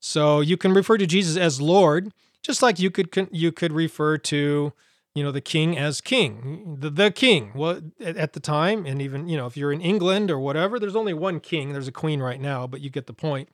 So 0.01 0.41
you 0.41 0.57
can 0.57 0.73
refer 0.73 0.97
to 0.99 1.07
Jesus 1.07 1.37
as 1.37 1.61
Lord, 1.61 2.13
just 2.43 2.63
like 2.63 2.79
you 2.79 2.91
could 2.91 3.29
you 3.31 3.53
could 3.53 3.73
refer 3.73 4.19
to, 4.19 4.73
you 5.15 5.23
know, 5.23 5.31
the 5.31 5.41
king 5.41 5.77
as 5.77 6.01
king, 6.01 6.77
the 6.81 6.91
the 6.91 7.11
king. 7.11 7.53
Well, 7.55 7.81
at 8.01 8.33
the 8.33 8.41
time, 8.41 8.87
and 8.87 9.03
even 9.03 9.29
you 9.29 9.37
know, 9.37 9.47
if 9.47 9.57
you're 9.57 9.73
in 9.73 9.81
England 9.81 10.31
or 10.31 10.39
whatever, 10.39 10.79
there's 10.79 10.97
only 10.97 11.15
one 11.15 11.41
king. 11.41 11.73
There's 11.73 11.89
a 11.89 11.93
queen 11.93 12.21
right 12.21 12.41
now, 12.41 12.67
but 12.67 12.81
you 12.81 12.91
get 12.91 13.07
the 13.07 13.13
point. 13.13 13.49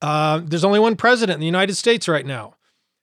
Uh, 0.00 0.40
there's 0.44 0.64
only 0.64 0.78
one 0.78 0.96
president 0.96 1.34
in 1.36 1.40
the 1.40 1.46
United 1.46 1.74
States 1.74 2.06
right 2.08 2.26
now. 2.26 2.54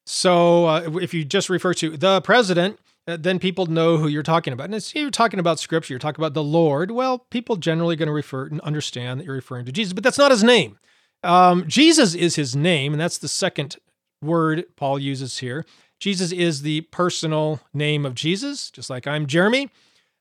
So 0.05 0.65
uh, 0.65 0.99
if 1.01 1.13
you 1.13 1.25
just 1.25 1.49
refer 1.49 1.73
to 1.75 1.97
the 1.97 2.21
president, 2.21 2.79
uh, 3.07 3.17
then 3.19 3.39
people 3.39 3.65
know 3.65 3.97
who 3.97 4.07
you're 4.07 4.23
talking 4.23 4.53
about. 4.53 4.65
And 4.65 4.75
if 4.75 4.93
you're 4.95 5.09
talking 5.09 5.39
about 5.39 5.59
scripture, 5.59 5.93
you're 5.93 5.99
talking 5.99 6.21
about 6.21 6.33
the 6.33 6.43
Lord, 6.43 6.91
well, 6.91 7.19
people 7.19 7.55
generally 7.55 7.95
going 7.95 8.07
to 8.07 8.13
refer 8.13 8.45
and 8.45 8.61
understand 8.61 9.19
that 9.19 9.25
you're 9.25 9.35
referring 9.35 9.65
to 9.65 9.71
Jesus, 9.71 9.93
but 9.93 10.03
that's 10.03 10.17
not 10.17 10.31
his 10.31 10.43
name. 10.43 10.77
Um, 11.23 11.65
Jesus 11.67 12.15
is 12.15 12.35
his 12.35 12.55
name, 12.55 12.93
and 12.93 13.01
that's 13.01 13.17
the 13.17 13.27
second 13.27 13.77
word 14.21 14.65
Paul 14.75 14.99
uses 14.99 15.39
here. 15.39 15.65
Jesus 16.03 16.33
is 16.33 16.63
the 16.63 16.81
personal 16.81 17.61
name 17.73 18.05
of 18.05 18.13
Jesus, 18.13 18.69
just 18.69 18.89
like 18.89 19.07
I'm 19.07 19.25
Jeremy. 19.25 19.69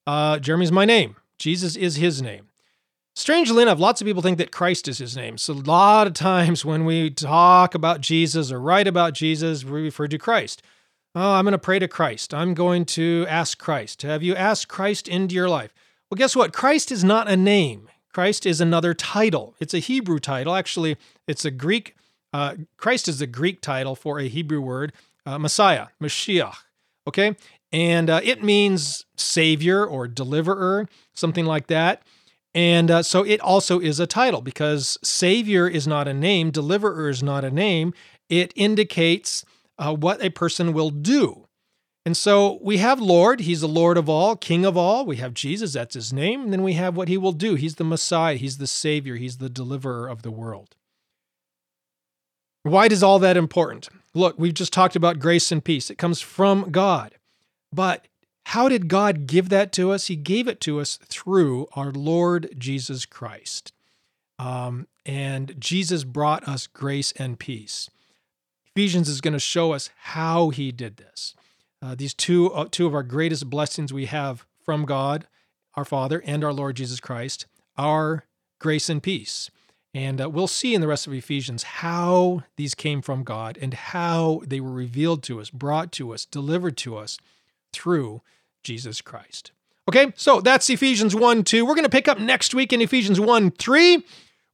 Uh, 0.06 0.38
Jeremy's 0.38 0.70
my 0.70 0.84
name. 0.84 1.16
Jesus 1.38 1.74
is 1.74 1.96
his 1.96 2.22
name. 2.22 2.46
Strangely 3.16 3.64
enough, 3.64 3.80
lots 3.80 4.00
of 4.00 4.06
people 4.06 4.22
think 4.22 4.38
that 4.38 4.52
Christ 4.52 4.86
is 4.86 4.98
his 4.98 5.16
name. 5.16 5.38
So, 5.38 5.54
a 5.54 5.54
lot 5.54 6.06
of 6.06 6.12
times 6.12 6.64
when 6.64 6.84
we 6.84 7.10
talk 7.10 7.74
about 7.74 8.00
Jesus 8.00 8.52
or 8.52 8.60
write 8.60 8.86
about 8.86 9.14
Jesus, 9.14 9.64
we 9.64 9.82
refer 9.82 10.06
to 10.06 10.18
Christ. 10.18 10.62
Oh, 11.16 11.32
I'm 11.32 11.44
going 11.44 11.50
to 11.50 11.58
pray 11.58 11.80
to 11.80 11.88
Christ. 11.88 12.32
I'm 12.32 12.54
going 12.54 12.84
to 12.84 13.26
ask 13.28 13.58
Christ. 13.58 14.02
Have 14.02 14.22
you 14.22 14.36
asked 14.36 14.68
Christ 14.68 15.08
into 15.08 15.34
your 15.34 15.48
life? 15.48 15.74
Well, 16.08 16.16
guess 16.16 16.36
what? 16.36 16.52
Christ 16.52 16.92
is 16.92 17.02
not 17.02 17.26
a 17.26 17.36
name. 17.36 17.88
Christ 18.12 18.46
is 18.46 18.60
another 18.60 18.94
title. 18.94 19.56
It's 19.58 19.74
a 19.74 19.80
Hebrew 19.80 20.20
title. 20.20 20.54
Actually, 20.54 20.96
it's 21.26 21.44
a 21.44 21.50
Greek. 21.50 21.96
Uh, 22.32 22.54
Christ 22.76 23.08
is 23.08 23.18
the 23.18 23.26
Greek 23.26 23.60
title 23.60 23.96
for 23.96 24.20
a 24.20 24.28
Hebrew 24.28 24.60
word, 24.60 24.92
uh, 25.26 25.38
Messiah, 25.38 25.88
Mashiach. 26.02 26.56
Okay, 27.08 27.36
and 27.72 28.10
uh, 28.10 28.20
it 28.22 28.42
means 28.42 29.04
savior 29.16 29.84
or 29.84 30.06
deliverer, 30.06 30.88
something 31.14 31.46
like 31.46 31.66
that. 31.68 32.02
And 32.54 32.90
uh, 32.90 33.02
so 33.02 33.22
it 33.22 33.40
also 33.40 33.80
is 33.80 33.98
a 33.98 34.06
title 34.06 34.42
because 34.42 34.98
savior 35.02 35.66
is 35.66 35.86
not 35.86 36.06
a 36.06 36.12
name, 36.12 36.50
deliverer 36.50 37.08
is 37.08 37.22
not 37.22 37.44
a 37.44 37.50
name. 37.50 37.94
It 38.28 38.52
indicates 38.54 39.44
uh, 39.78 39.94
what 39.94 40.22
a 40.22 40.30
person 40.30 40.72
will 40.72 40.90
do. 40.90 41.46
And 42.04 42.16
so 42.16 42.58
we 42.62 42.78
have 42.78 43.00
Lord, 43.00 43.40
he's 43.40 43.60
the 43.60 43.68
Lord 43.68 43.96
of 43.96 44.08
all, 44.08 44.36
King 44.36 44.64
of 44.64 44.76
all. 44.76 45.06
We 45.06 45.16
have 45.16 45.34
Jesus, 45.34 45.72
that's 45.72 45.94
his 45.94 46.12
name. 46.12 46.42
And 46.42 46.52
then 46.52 46.62
we 46.62 46.74
have 46.74 46.96
what 46.96 47.08
he 47.08 47.16
will 47.16 47.32
do. 47.32 47.54
He's 47.54 47.76
the 47.76 47.84
Messiah, 47.84 48.34
he's 48.34 48.58
the 48.58 48.66
Savior, 48.66 49.16
he's 49.16 49.38
the 49.38 49.48
deliverer 49.48 50.08
of 50.08 50.22
the 50.22 50.30
world. 50.30 50.74
Why 52.64 52.86
is 52.86 53.02
all 53.02 53.18
that 53.20 53.36
important? 53.36 53.88
Look, 54.14 54.38
we've 54.38 54.54
just 54.54 54.72
talked 54.72 54.96
about 54.96 55.18
grace 55.18 55.50
and 55.50 55.64
peace. 55.64 55.90
It 55.90 55.98
comes 55.98 56.20
from 56.20 56.70
God. 56.70 57.14
But 57.72 58.08
how 58.46 58.68
did 58.68 58.88
God 58.88 59.26
give 59.26 59.48
that 59.48 59.72
to 59.72 59.90
us? 59.92 60.08
He 60.08 60.16
gave 60.16 60.48
it 60.48 60.60
to 60.62 60.80
us 60.80 60.98
through 61.06 61.68
our 61.74 61.90
Lord 61.90 62.54
Jesus 62.58 63.06
Christ. 63.06 63.72
Um, 64.38 64.88
and 65.06 65.54
Jesus 65.58 66.04
brought 66.04 66.46
us 66.46 66.66
grace 66.66 67.12
and 67.12 67.38
peace. 67.38 67.88
Ephesians 68.74 69.08
is 69.08 69.20
going 69.20 69.32
to 69.32 69.38
show 69.38 69.72
us 69.72 69.90
how 69.96 70.50
he 70.50 70.72
did 70.72 70.96
this. 70.96 71.34
Uh, 71.80 71.94
these 71.94 72.14
two, 72.14 72.52
uh, 72.52 72.66
two 72.70 72.86
of 72.86 72.94
our 72.94 73.02
greatest 73.02 73.48
blessings 73.50 73.92
we 73.92 74.06
have 74.06 74.46
from 74.64 74.84
God, 74.84 75.26
our 75.74 75.84
Father, 75.84 76.22
and 76.24 76.44
our 76.44 76.52
Lord 76.52 76.76
Jesus 76.76 77.00
Christ 77.00 77.46
are 77.76 78.26
grace 78.58 78.88
and 78.88 79.02
peace. 79.02 79.50
And 79.94 80.22
uh, 80.22 80.30
we'll 80.30 80.46
see 80.46 80.74
in 80.74 80.80
the 80.80 80.86
rest 80.86 81.06
of 81.06 81.12
Ephesians 81.12 81.62
how 81.62 82.44
these 82.56 82.74
came 82.74 83.02
from 83.02 83.24
God 83.24 83.58
and 83.60 83.74
how 83.74 84.42
they 84.46 84.60
were 84.60 84.72
revealed 84.72 85.22
to 85.24 85.40
us, 85.40 85.50
brought 85.50 85.92
to 85.92 86.14
us, 86.14 86.24
delivered 86.24 86.76
to 86.78 86.96
us 86.96 87.18
through 87.72 88.22
Jesus 88.62 89.00
Christ. 89.00 89.52
Okay, 89.88 90.12
so 90.16 90.40
that's 90.40 90.70
Ephesians 90.70 91.14
1 91.14 91.44
2. 91.44 91.64
We're 91.64 91.74
going 91.74 91.84
to 91.84 91.90
pick 91.90 92.08
up 92.08 92.18
next 92.18 92.54
week 92.54 92.72
in 92.72 92.80
Ephesians 92.80 93.20
1 93.20 93.50
3, 93.50 94.04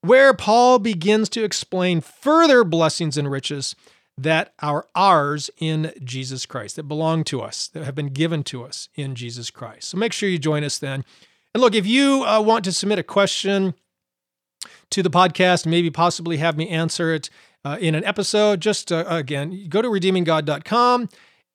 where 0.00 0.34
Paul 0.34 0.78
begins 0.78 1.28
to 1.30 1.44
explain 1.44 2.00
further 2.00 2.64
blessings 2.64 3.16
and 3.16 3.30
riches 3.30 3.76
that 4.16 4.52
are 4.60 4.86
ours 4.96 5.50
in 5.58 5.92
Jesus 6.02 6.46
Christ, 6.46 6.76
that 6.76 6.84
belong 6.84 7.22
to 7.24 7.40
us, 7.40 7.68
that 7.68 7.84
have 7.84 7.94
been 7.94 8.08
given 8.08 8.42
to 8.44 8.64
us 8.64 8.88
in 8.96 9.14
Jesus 9.14 9.50
Christ. 9.50 9.90
So 9.90 9.98
make 9.98 10.12
sure 10.12 10.28
you 10.28 10.38
join 10.38 10.64
us 10.64 10.78
then. 10.78 11.04
And 11.54 11.60
look, 11.60 11.74
if 11.74 11.86
you 11.86 12.24
uh, 12.24 12.40
want 12.40 12.64
to 12.64 12.72
submit 12.72 12.98
a 12.98 13.04
question 13.04 13.74
to 14.90 15.02
the 15.02 15.10
podcast, 15.10 15.66
maybe 15.66 15.90
possibly 15.90 16.38
have 16.38 16.56
me 16.56 16.68
answer 16.68 17.12
it 17.12 17.30
uh, 17.64 17.76
in 17.80 17.94
an 17.94 18.04
episode, 18.04 18.60
just 18.60 18.92
uh, 18.92 19.04
again, 19.08 19.66
go 19.68 19.82
to 19.82 19.88
redeeminggod.com 19.88 21.08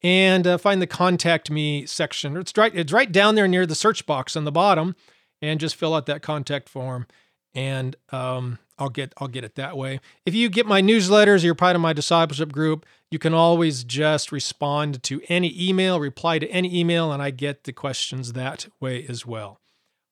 and 0.03 0.45
uh, 0.45 0.57
find 0.57 0.81
the 0.81 0.87
contact 0.87 1.49
me 1.49 1.85
section. 1.85 2.35
It's 2.37 2.55
right, 2.57 2.75
it's 2.75 2.91
right 2.91 3.11
down 3.11 3.35
there 3.35 3.47
near 3.47 3.65
the 3.65 3.75
search 3.75 4.05
box 4.05 4.35
on 4.35 4.43
the 4.43 4.51
bottom, 4.51 4.95
and 5.41 5.59
just 5.59 5.75
fill 5.75 5.95
out 5.95 6.05
that 6.07 6.21
contact 6.21 6.69
form. 6.69 7.07
And 7.55 7.95
um, 8.11 8.59
I'll 8.77 8.89
get 8.89 9.13
I'll 9.17 9.27
get 9.27 9.43
it 9.43 9.55
that 9.55 9.77
way. 9.77 9.99
If 10.25 10.33
you 10.33 10.49
get 10.49 10.65
my 10.65 10.81
newsletters, 10.81 11.43
you're 11.43 11.55
part 11.55 11.75
of 11.75 11.81
my 11.81 11.93
discipleship 11.93 12.51
group, 12.51 12.85
you 13.11 13.19
can 13.19 13.33
always 13.33 13.83
just 13.83 14.31
respond 14.31 15.03
to 15.03 15.21
any 15.29 15.53
email, 15.69 15.99
reply 15.99 16.39
to 16.39 16.47
any 16.49 16.77
email, 16.77 17.11
and 17.11 17.21
I 17.21 17.29
get 17.29 17.63
the 17.63 17.73
questions 17.73 18.33
that 18.33 18.67
way 18.79 19.05
as 19.07 19.25
well. 19.25 19.59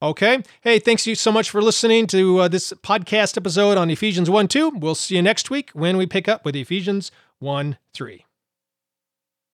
Okay. 0.01 0.41
Hey, 0.61 0.79
thanks 0.79 1.05
you 1.05 1.13
so 1.13 1.31
much 1.31 1.51
for 1.51 1.61
listening 1.61 2.07
to 2.07 2.39
uh, 2.39 2.47
this 2.47 2.73
podcast 2.73 3.37
episode 3.37 3.77
on 3.77 3.91
Ephesians 3.91 4.31
1 4.31 4.47
2. 4.47 4.69
We'll 4.79 4.95
see 4.95 5.15
you 5.15 5.21
next 5.21 5.51
week 5.51 5.69
when 5.73 5.95
we 5.95 6.07
pick 6.07 6.27
up 6.27 6.43
with 6.43 6.55
Ephesians 6.55 7.11
1 7.39 7.77
3. 7.93 8.25